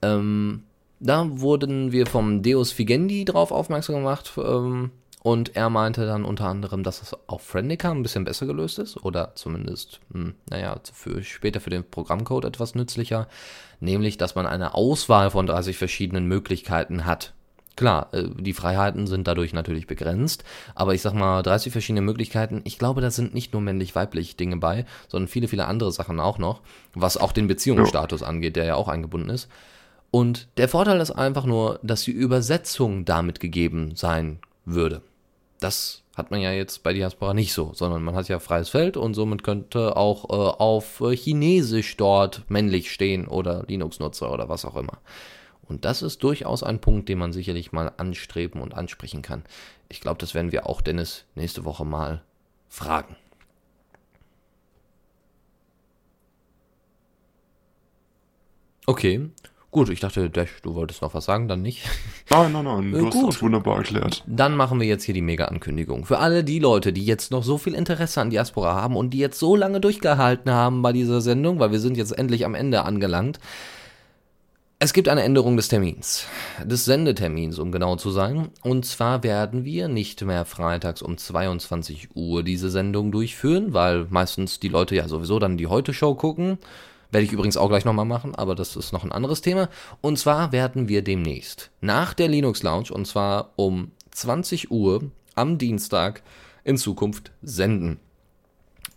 Ähm, 0.00 0.62
da 1.00 1.26
wurden 1.40 1.92
wir 1.92 2.06
vom 2.06 2.42
Deus 2.42 2.72
Figendi 2.72 3.24
drauf 3.24 3.52
aufmerksam 3.52 3.96
gemacht. 3.96 4.32
Ähm, 4.38 4.90
und 5.22 5.56
er 5.56 5.68
meinte 5.68 6.06
dann 6.06 6.24
unter 6.24 6.46
anderem, 6.46 6.82
dass 6.82 7.02
es 7.02 7.16
auf 7.26 7.42
Friendica 7.42 7.90
ein 7.90 8.02
bisschen 8.02 8.24
besser 8.24 8.46
gelöst 8.46 8.78
ist 8.78 9.04
oder 9.04 9.34
zumindest, 9.34 10.00
mh, 10.10 10.20
hm, 10.20 10.34
naja, 10.48 10.80
für 10.92 11.22
später 11.24 11.60
für 11.60 11.70
den 11.70 11.84
Programmcode 11.84 12.44
etwas 12.44 12.74
nützlicher, 12.74 13.26
nämlich, 13.80 14.16
dass 14.16 14.34
man 14.34 14.46
eine 14.46 14.74
Auswahl 14.74 15.30
von 15.30 15.46
30 15.46 15.76
verschiedenen 15.76 16.26
Möglichkeiten 16.26 17.04
hat. 17.04 17.34
Klar, 17.74 18.08
äh, 18.12 18.24
die 18.38 18.52
Freiheiten 18.52 19.06
sind 19.06 19.26
dadurch 19.26 19.52
natürlich 19.52 19.86
begrenzt, 19.86 20.44
aber 20.74 20.94
ich 20.94 21.02
sag 21.02 21.14
mal, 21.14 21.42
30 21.42 21.72
verschiedene 21.72 22.00
Möglichkeiten. 22.00 22.60
Ich 22.64 22.78
glaube, 22.78 23.00
da 23.00 23.10
sind 23.10 23.34
nicht 23.34 23.52
nur 23.52 23.62
männlich-weiblich 23.62 24.36
Dinge 24.36 24.56
bei, 24.56 24.84
sondern 25.08 25.28
viele, 25.28 25.48
viele 25.48 25.66
andere 25.66 25.92
Sachen 25.92 26.20
auch 26.20 26.38
noch, 26.38 26.60
was 26.94 27.16
auch 27.16 27.32
den 27.32 27.48
Beziehungsstatus 27.48 28.22
angeht, 28.22 28.56
der 28.56 28.64
ja 28.64 28.74
auch 28.76 28.88
eingebunden 28.88 29.30
ist. 29.30 29.48
Und 30.10 30.48
der 30.56 30.68
Vorteil 30.68 31.00
ist 31.00 31.10
einfach 31.10 31.44
nur, 31.44 31.80
dass 31.82 32.02
die 32.02 32.12
Übersetzung 32.12 33.04
damit 33.04 33.40
gegeben 33.40 33.94
sein 33.94 34.38
würde. 34.64 35.02
Das 35.60 36.02
hat 36.16 36.30
man 36.30 36.40
ja 36.40 36.52
jetzt 36.52 36.82
bei 36.82 36.92
Diaspora 36.92 37.34
nicht 37.34 37.52
so, 37.52 37.72
sondern 37.74 38.02
man 38.02 38.14
hat 38.14 38.28
ja 38.28 38.38
freies 38.40 38.68
Feld 38.68 38.96
und 38.96 39.14
somit 39.14 39.42
könnte 39.44 39.96
auch 39.96 40.24
äh, 40.30 40.58
auf 40.58 41.00
äh, 41.00 41.16
Chinesisch 41.16 41.96
dort 41.96 42.44
männlich 42.48 42.92
stehen 42.92 43.26
oder 43.28 43.64
Linux-Nutzer 43.68 44.32
oder 44.32 44.48
was 44.48 44.64
auch 44.64 44.76
immer. 44.76 44.98
Und 45.62 45.84
das 45.84 46.02
ist 46.02 46.22
durchaus 46.22 46.62
ein 46.62 46.80
Punkt, 46.80 47.08
den 47.08 47.18
man 47.18 47.32
sicherlich 47.32 47.72
mal 47.72 47.92
anstreben 47.98 48.60
und 48.60 48.74
ansprechen 48.74 49.22
kann. 49.22 49.44
Ich 49.88 50.00
glaube, 50.00 50.18
das 50.18 50.34
werden 50.34 50.50
wir 50.50 50.66
auch 50.66 50.80
Dennis 50.80 51.24
nächste 51.34 51.64
Woche 51.64 51.84
mal 51.84 52.22
fragen. 52.68 53.16
Okay, 58.86 59.28
Gut, 59.70 59.90
ich 59.90 60.00
dachte, 60.00 60.30
du 60.30 60.74
wolltest 60.74 61.02
noch 61.02 61.12
was 61.12 61.26
sagen, 61.26 61.46
dann 61.46 61.60
nicht. 61.60 61.84
Nein, 62.30 62.52
nein, 62.52 62.64
nein, 62.64 62.92
du 62.92 62.98
Äh, 62.98 63.04
hast 63.06 63.22
das 63.22 63.42
wunderbar 63.42 63.78
erklärt. 63.78 64.22
Dann 64.26 64.56
machen 64.56 64.80
wir 64.80 64.86
jetzt 64.86 65.04
hier 65.04 65.14
die 65.14 65.22
Mega-Ankündigung. 65.22 66.04
Für 66.06 66.18
alle 66.18 66.42
die 66.44 66.58
Leute, 66.58 66.92
die 66.92 67.04
jetzt 67.04 67.30
noch 67.30 67.42
so 67.42 67.58
viel 67.58 67.74
Interesse 67.74 68.20
an 68.20 68.30
Diaspora 68.30 68.74
haben 68.74 68.96
und 68.96 69.10
die 69.10 69.18
jetzt 69.18 69.38
so 69.38 69.56
lange 69.56 69.80
durchgehalten 69.80 70.50
haben 70.50 70.80
bei 70.82 70.92
dieser 70.92 71.20
Sendung, 71.20 71.58
weil 71.58 71.70
wir 71.70 71.80
sind 71.80 71.96
jetzt 71.96 72.12
endlich 72.12 72.44
am 72.46 72.54
Ende 72.54 72.84
angelangt. 72.84 73.40
Es 74.80 74.92
gibt 74.92 75.08
eine 75.08 75.22
Änderung 75.24 75.56
des 75.56 75.68
Termins, 75.68 76.26
des 76.64 76.84
Sendetermins, 76.84 77.58
um 77.58 77.72
genau 77.72 77.96
zu 77.96 78.10
sein. 78.10 78.48
Und 78.62 78.86
zwar 78.86 79.22
werden 79.24 79.64
wir 79.64 79.88
nicht 79.88 80.22
mehr 80.24 80.44
freitags 80.44 81.02
um 81.02 81.18
22 81.18 82.10
Uhr 82.14 82.42
diese 82.44 82.70
Sendung 82.70 83.10
durchführen, 83.10 83.72
weil 83.74 84.06
meistens 84.08 84.60
die 84.60 84.68
Leute 84.68 84.94
ja 84.94 85.08
sowieso 85.08 85.38
dann 85.40 85.56
die 85.56 85.66
Heute-Show 85.66 86.14
gucken. 86.14 86.58
Werde 87.10 87.24
ich 87.24 87.32
übrigens 87.32 87.56
auch 87.56 87.68
gleich 87.68 87.84
nochmal 87.84 88.04
machen, 88.04 88.34
aber 88.34 88.54
das 88.54 88.76
ist 88.76 88.92
noch 88.92 89.04
ein 89.04 89.12
anderes 89.12 89.40
Thema. 89.40 89.68
Und 90.00 90.18
zwar 90.18 90.52
werden 90.52 90.88
wir 90.88 91.02
demnächst 91.02 91.70
nach 91.80 92.12
der 92.14 92.28
Linux 92.28 92.62
Lounge, 92.62 92.92
und 92.92 93.06
zwar 93.06 93.52
um 93.56 93.92
20 94.10 94.70
Uhr 94.70 95.10
am 95.34 95.58
Dienstag 95.58 96.22
in 96.64 96.76
Zukunft 96.76 97.32
senden. 97.40 97.98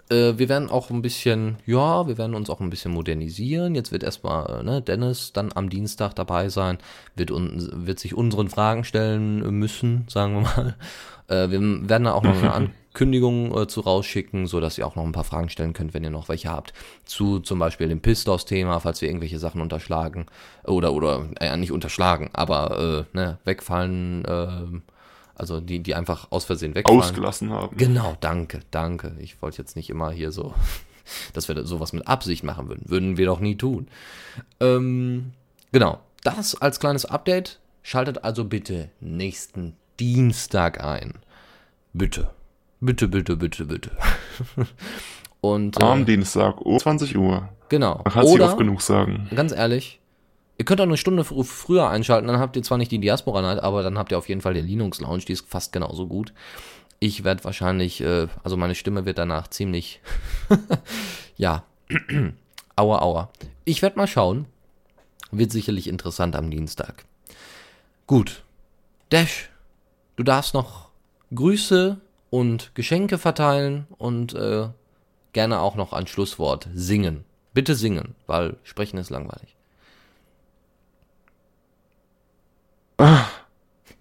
Äh, 0.09 0.37
wir 0.37 0.49
werden 0.49 0.69
auch 0.69 0.89
ein 0.89 1.01
bisschen, 1.01 1.57
ja, 1.65 2.05
wir 2.07 2.17
werden 2.17 2.35
uns 2.35 2.49
auch 2.49 2.59
ein 2.59 2.69
bisschen 2.69 2.91
modernisieren. 2.91 3.75
Jetzt 3.75 3.93
wird 3.93 4.03
erstmal 4.03 4.59
äh, 4.59 4.63
ne, 4.63 4.81
Dennis 4.81 5.31
dann 5.31 5.51
am 5.55 5.69
Dienstag 5.69 6.13
dabei 6.13 6.49
sein, 6.49 6.79
wird, 7.15 7.31
un 7.31 7.87
wird 7.87 7.99
sich 7.99 8.13
unseren 8.13 8.49
Fragen 8.49 8.83
stellen 8.83 9.57
müssen, 9.57 10.05
sagen 10.09 10.33
wir 10.33 10.41
mal. 10.41 10.75
Äh, 11.29 11.49
wir 11.49 11.61
werden 11.61 12.03
da 12.03 12.11
auch 12.11 12.23
noch 12.23 12.43
eine 12.43 12.71
Ankündigung 12.91 13.57
äh, 13.57 13.67
zu 13.67 13.81
rausschicken, 13.81 14.47
so 14.47 14.59
dass 14.59 14.77
ihr 14.77 14.85
auch 14.85 14.95
noch 14.95 15.05
ein 15.05 15.13
paar 15.13 15.23
Fragen 15.23 15.49
stellen 15.49 15.71
könnt, 15.71 15.93
wenn 15.93 16.03
ihr 16.03 16.09
noch 16.09 16.27
welche 16.27 16.49
habt. 16.49 16.73
Zu 17.05 17.39
zum 17.39 17.57
Beispiel 17.57 17.87
dem 17.87 18.01
Pistos-Thema, 18.01 18.79
falls 18.79 19.01
wir 19.01 19.07
irgendwelche 19.07 19.39
Sachen 19.39 19.61
unterschlagen. 19.61 20.25
Oder, 20.65 20.91
oder, 20.91 21.29
äh, 21.39 21.55
nicht 21.55 21.71
unterschlagen, 21.71 22.29
aber 22.33 23.07
äh, 23.13 23.17
ne, 23.17 23.37
wegfallen, 23.45 24.25
äh, 24.25 24.81
also 25.35 25.61
die, 25.61 25.79
die 25.79 25.95
einfach 25.95 26.27
aus 26.31 26.43
Versehen 26.43 26.75
wegfallen. 26.75 26.99
Ausgelassen 26.99 27.51
haben. 27.51 27.77
Genau, 27.77 28.17
danke, 28.19 28.59
danke. 28.71 29.15
Ich 29.19 29.41
wollte 29.41 29.59
jetzt 29.59 29.77
nicht 29.77 29.89
immer 29.89 30.11
hier 30.11 30.33
so, 30.33 30.53
dass 31.33 31.47
wir 31.47 31.65
sowas 31.65 31.93
mit 31.93 32.07
Absicht 32.07 32.43
machen 32.43 32.67
würden. 32.67 32.89
Würden 32.89 33.15
wir 33.15 33.25
doch 33.25 33.39
nie 33.39 33.55
tun. 33.55 33.87
Ähm, 34.59 35.31
genau, 35.71 35.99
das 36.23 36.61
als 36.61 36.79
kleines 36.81 37.05
Update. 37.05 37.59
Schaltet 37.83 38.25
also 38.25 38.43
bitte 38.43 38.89
nächsten 38.99 39.75
Dienstag 39.97 40.83
ein. 40.83 41.13
Bitte. 41.93 42.29
Bitte, 42.81 43.07
bitte, 43.07 43.37
bitte, 43.37 43.65
bitte. 43.65 43.91
Und 45.41 45.81
Am 45.83 46.01
äh, 46.01 46.05
Dienstag 46.05 46.61
um 46.61 46.79
20 46.79 47.15
Uhr. 47.17 47.49
genau. 47.69 48.01
Man 48.03 48.13
kann 48.13 48.25
es 48.25 48.31
nicht 48.31 48.41
oft 48.41 48.57
genug 48.57 48.81
sagen. 48.81 49.29
ganz 49.35 49.51
ehrlich, 49.51 49.99
ihr 50.57 50.65
könnt 50.65 50.81
auch 50.81 50.85
eine 50.85 50.97
Stunde 50.97 51.23
fr 51.23 51.43
früher 51.43 51.89
einschalten, 51.89 52.27
dann 52.27 52.39
habt 52.39 52.55
ihr 52.55 52.63
zwar 52.63 52.77
nicht 52.79 52.91
die 52.91 52.99
Diaspora 52.99 53.41
Night, 53.41 53.59
aber 53.59 53.83
dann 53.83 53.97
habt 53.97 54.11
ihr 54.11 54.17
auf 54.17 54.29
jeden 54.29 54.41
Fall 54.41 54.55
die 54.55 54.61
Linux 54.61 54.99
Lounge, 54.99 55.23
die 55.27 55.33
ist 55.33 55.47
fast 55.47 55.73
genauso 55.73 56.07
gut. 56.07 56.33
Ich 56.99 57.23
werde 57.23 57.43
wahrscheinlich, 57.43 58.01
äh, 58.01 58.27
also 58.43 58.57
meine 58.57 58.75
Stimme 58.75 59.05
wird 59.05 59.17
danach 59.19 59.47
ziemlich, 59.47 60.01
ja, 61.37 61.63
aua, 62.75 62.99
aua. 63.01 63.29
Ich 63.63 63.81
werde 63.81 63.97
mal 63.97 64.07
schauen. 64.07 64.45
Wird 65.31 65.51
sicherlich 65.51 65.87
interessant 65.87 66.35
am 66.35 66.51
Dienstag. 66.51 67.05
Gut. 68.05 68.43
Dash, 69.09 69.49
du 70.17 70.23
darfst 70.23 70.53
noch 70.53 70.89
Grüße 71.33 72.01
und 72.31 72.73
Geschenke 72.73 73.19
verteilen 73.19 73.85
und 73.99 74.33
äh, 74.33 74.69
gerne 75.33 75.59
auch 75.59 75.75
noch 75.75 75.93
ein 75.93 76.07
Schlusswort 76.07 76.67
singen. 76.73 77.25
Bitte 77.53 77.75
singen, 77.75 78.15
weil 78.25 78.57
sprechen 78.63 78.97
ist 78.97 79.11
langweilig. 79.11 79.55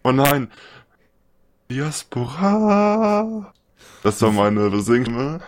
Oh 0.02 0.12
nein. 0.12 0.50
Diaspora. 1.70 3.52
Das 4.02 4.22
war 4.22 4.32
meine 4.32 4.70
Besingstimme. 4.70 5.40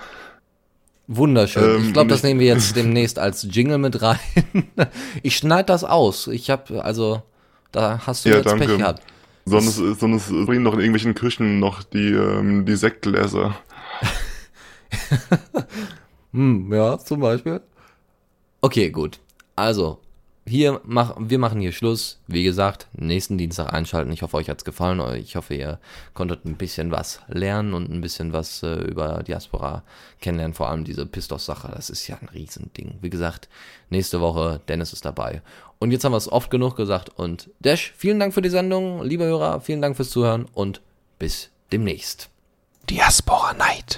Wunderschön. 1.07 1.77
Ähm, 1.77 1.87
ich 1.87 1.93
glaube, 1.93 2.11
das 2.11 2.23
nehmen 2.23 2.41
wir 2.41 2.47
jetzt 2.47 2.77
demnächst 2.77 3.19
als 3.19 3.47
Jingle 3.51 3.79
mit 3.79 4.01
rein. 4.03 4.19
ich 5.23 5.37
schneide 5.37 5.67
das 5.67 5.85
aus. 5.85 6.27
Ich 6.29 6.51
habe, 6.51 6.85
also, 6.85 7.23
da 7.71 8.01
hast 8.07 8.25
du 8.25 8.31
Ja, 8.31 8.37
jetzt 8.37 8.45
Pech 8.47 8.59
danke. 8.59 8.79
gehabt. 8.79 9.03
Sonst, 9.45 9.77
sonst 9.77 10.29
bringen 10.29 10.63
noch 10.63 10.75
in 10.75 10.81
irgendwelchen 10.81 11.15
Küchen 11.15 11.59
noch 11.59 11.83
die, 11.83 12.13
ähm, 12.13 12.65
die 12.65 12.77
Sektgläser. 12.77 13.57
Hm, 16.33 16.73
ja, 16.73 16.99
zum 16.99 17.21
Beispiel. 17.21 17.61
Okay, 18.63 18.91
gut. 18.91 19.21
Also, 19.55 20.01
hier 20.47 20.81
mach, 20.85 21.15
wir 21.19 21.39
machen 21.39 21.61
hier 21.61 21.73
Schluss. 21.73 22.21
Wie 22.27 22.43
gesagt, 22.43 22.89
nächsten 22.95 23.39
Dienstag 23.39 23.73
einschalten. 23.73 24.13
Ich 24.13 24.23
hoffe, 24.23 24.39
euch 24.39 24.49
hat's 24.49 24.65
gefallen. 24.65 25.01
Ich 25.17 25.37
hoffe, 25.37 25.55
ihr 25.55 25.79
konntet 26.15 26.45
ein 26.45 26.57
bisschen 26.57 26.91
was 26.91 27.21
lernen 27.29 27.75
und 27.75 27.91
ein 27.91 28.01
bisschen 28.01 28.33
was 28.33 28.63
äh, 28.63 28.75
über 28.77 29.23
Diaspora 29.23 29.85
kennenlernen. 30.21 30.55
Vor 30.55 30.69
allem 30.69 30.85
diese 30.85 31.07
Pistos-Sache. 31.07 31.71
Das 31.75 31.91
ist 31.91 32.09
ja 32.09 32.17
ein 32.21 32.29
Riesending. 32.29 32.99
Wie 33.03 33.11
gesagt, 33.11 33.49
nächste 33.91 34.21
Woche, 34.21 34.61
Dennis 34.69 34.93
ist 34.93 35.05
dabei. 35.05 35.43
Und 35.83 35.91
jetzt 35.91 36.05
haben 36.05 36.13
wir 36.13 36.17
es 36.19 36.31
oft 36.31 36.49
genug 36.49 36.77
gesagt. 36.77 37.09
Und 37.09 37.51
Dash, 37.59 37.93
vielen 37.97 38.21
Dank 38.21 38.35
für 38.35 38.41
die 38.41 38.51
Sendung. 38.51 39.03
Liebe 39.03 39.25
Hörer, 39.25 39.61
vielen 39.61 39.83
Dank 39.83 39.97
fürs 39.97 40.11
Zuhören 40.11 40.47
und 40.55 40.81
bis 41.19 41.51
demnächst. 41.73 42.31
Diaspora 42.89 43.53
Night. 43.55 43.91